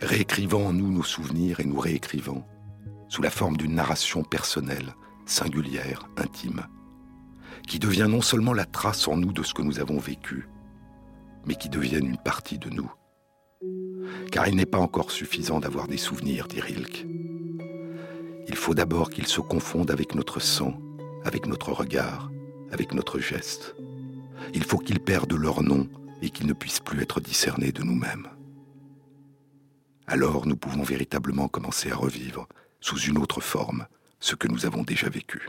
réécrivant 0.02 0.66
en 0.66 0.72
nous 0.72 0.90
nos 0.90 1.02
souvenirs 1.02 1.60
et 1.60 1.64
nous 1.64 1.78
réécrivant, 1.78 2.46
sous 3.08 3.22
la 3.22 3.30
forme 3.30 3.56
d'une 3.56 3.74
narration 3.74 4.24
personnelle, 4.24 4.94
singulière, 5.26 6.08
intime, 6.16 6.66
qui 7.66 7.78
devient 7.78 8.08
non 8.08 8.20
seulement 8.20 8.52
la 8.52 8.64
trace 8.64 9.06
en 9.06 9.16
nous 9.16 9.32
de 9.32 9.42
ce 9.42 9.54
que 9.54 9.62
nous 9.62 9.78
avons 9.78 9.98
vécu, 9.98 10.48
mais 11.46 11.54
qui 11.54 11.68
devienne 11.68 12.06
une 12.06 12.18
partie 12.18 12.58
de 12.58 12.68
nous. 12.68 12.90
Car 14.32 14.48
il 14.48 14.56
n'est 14.56 14.66
pas 14.66 14.78
encore 14.78 15.10
suffisant 15.10 15.60
d'avoir 15.60 15.86
des 15.86 15.96
souvenirs, 15.96 16.48
dit 16.48 16.60
Rilke. 16.60 17.06
Il 18.48 18.56
faut 18.56 18.74
d'abord 18.74 19.10
qu'ils 19.10 19.28
se 19.28 19.40
confondent 19.40 19.90
avec 19.90 20.14
notre 20.14 20.40
sang, 20.40 20.74
avec 21.24 21.46
notre 21.46 21.72
regard, 21.72 22.30
avec 22.72 22.92
notre 22.92 23.20
geste. 23.20 23.76
Il 24.52 24.64
faut 24.64 24.78
qu'ils 24.78 25.00
perdent 25.00 25.34
leur 25.34 25.62
nom 25.62 25.88
et 26.22 26.30
qu'ils 26.30 26.48
ne 26.48 26.52
puissent 26.52 26.80
plus 26.80 27.00
être 27.00 27.20
discernés 27.20 27.70
de 27.70 27.82
nous-mêmes 27.82 28.26
alors 30.06 30.46
nous 30.46 30.56
pouvons 30.56 30.82
véritablement 30.82 31.48
commencer 31.48 31.90
à 31.90 31.96
revivre, 31.96 32.46
sous 32.80 32.98
une 32.98 33.18
autre 33.18 33.40
forme, 33.40 33.86
ce 34.20 34.34
que 34.34 34.48
nous 34.48 34.66
avons 34.66 34.82
déjà 34.82 35.08
vécu. 35.08 35.48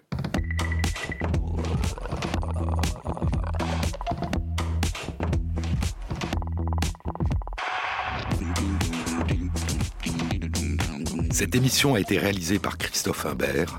Cette 11.32 11.56
émission 11.56 11.96
a 11.96 12.00
été 12.00 12.18
réalisée 12.18 12.60
par 12.60 12.78
Christophe 12.78 13.26
Imbert, 13.26 13.78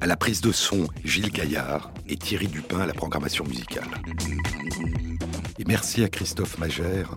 à 0.00 0.06
la 0.06 0.16
prise 0.16 0.40
de 0.40 0.52
son 0.52 0.86
Gilles 1.04 1.32
Gaillard 1.32 1.92
et 2.08 2.16
Thierry 2.16 2.46
Dupin 2.48 2.80
à 2.80 2.86
la 2.86 2.94
programmation 2.94 3.44
musicale. 3.44 3.88
Et 5.58 5.64
merci 5.66 6.04
à 6.04 6.08
Christophe 6.08 6.58
Magère 6.58 7.16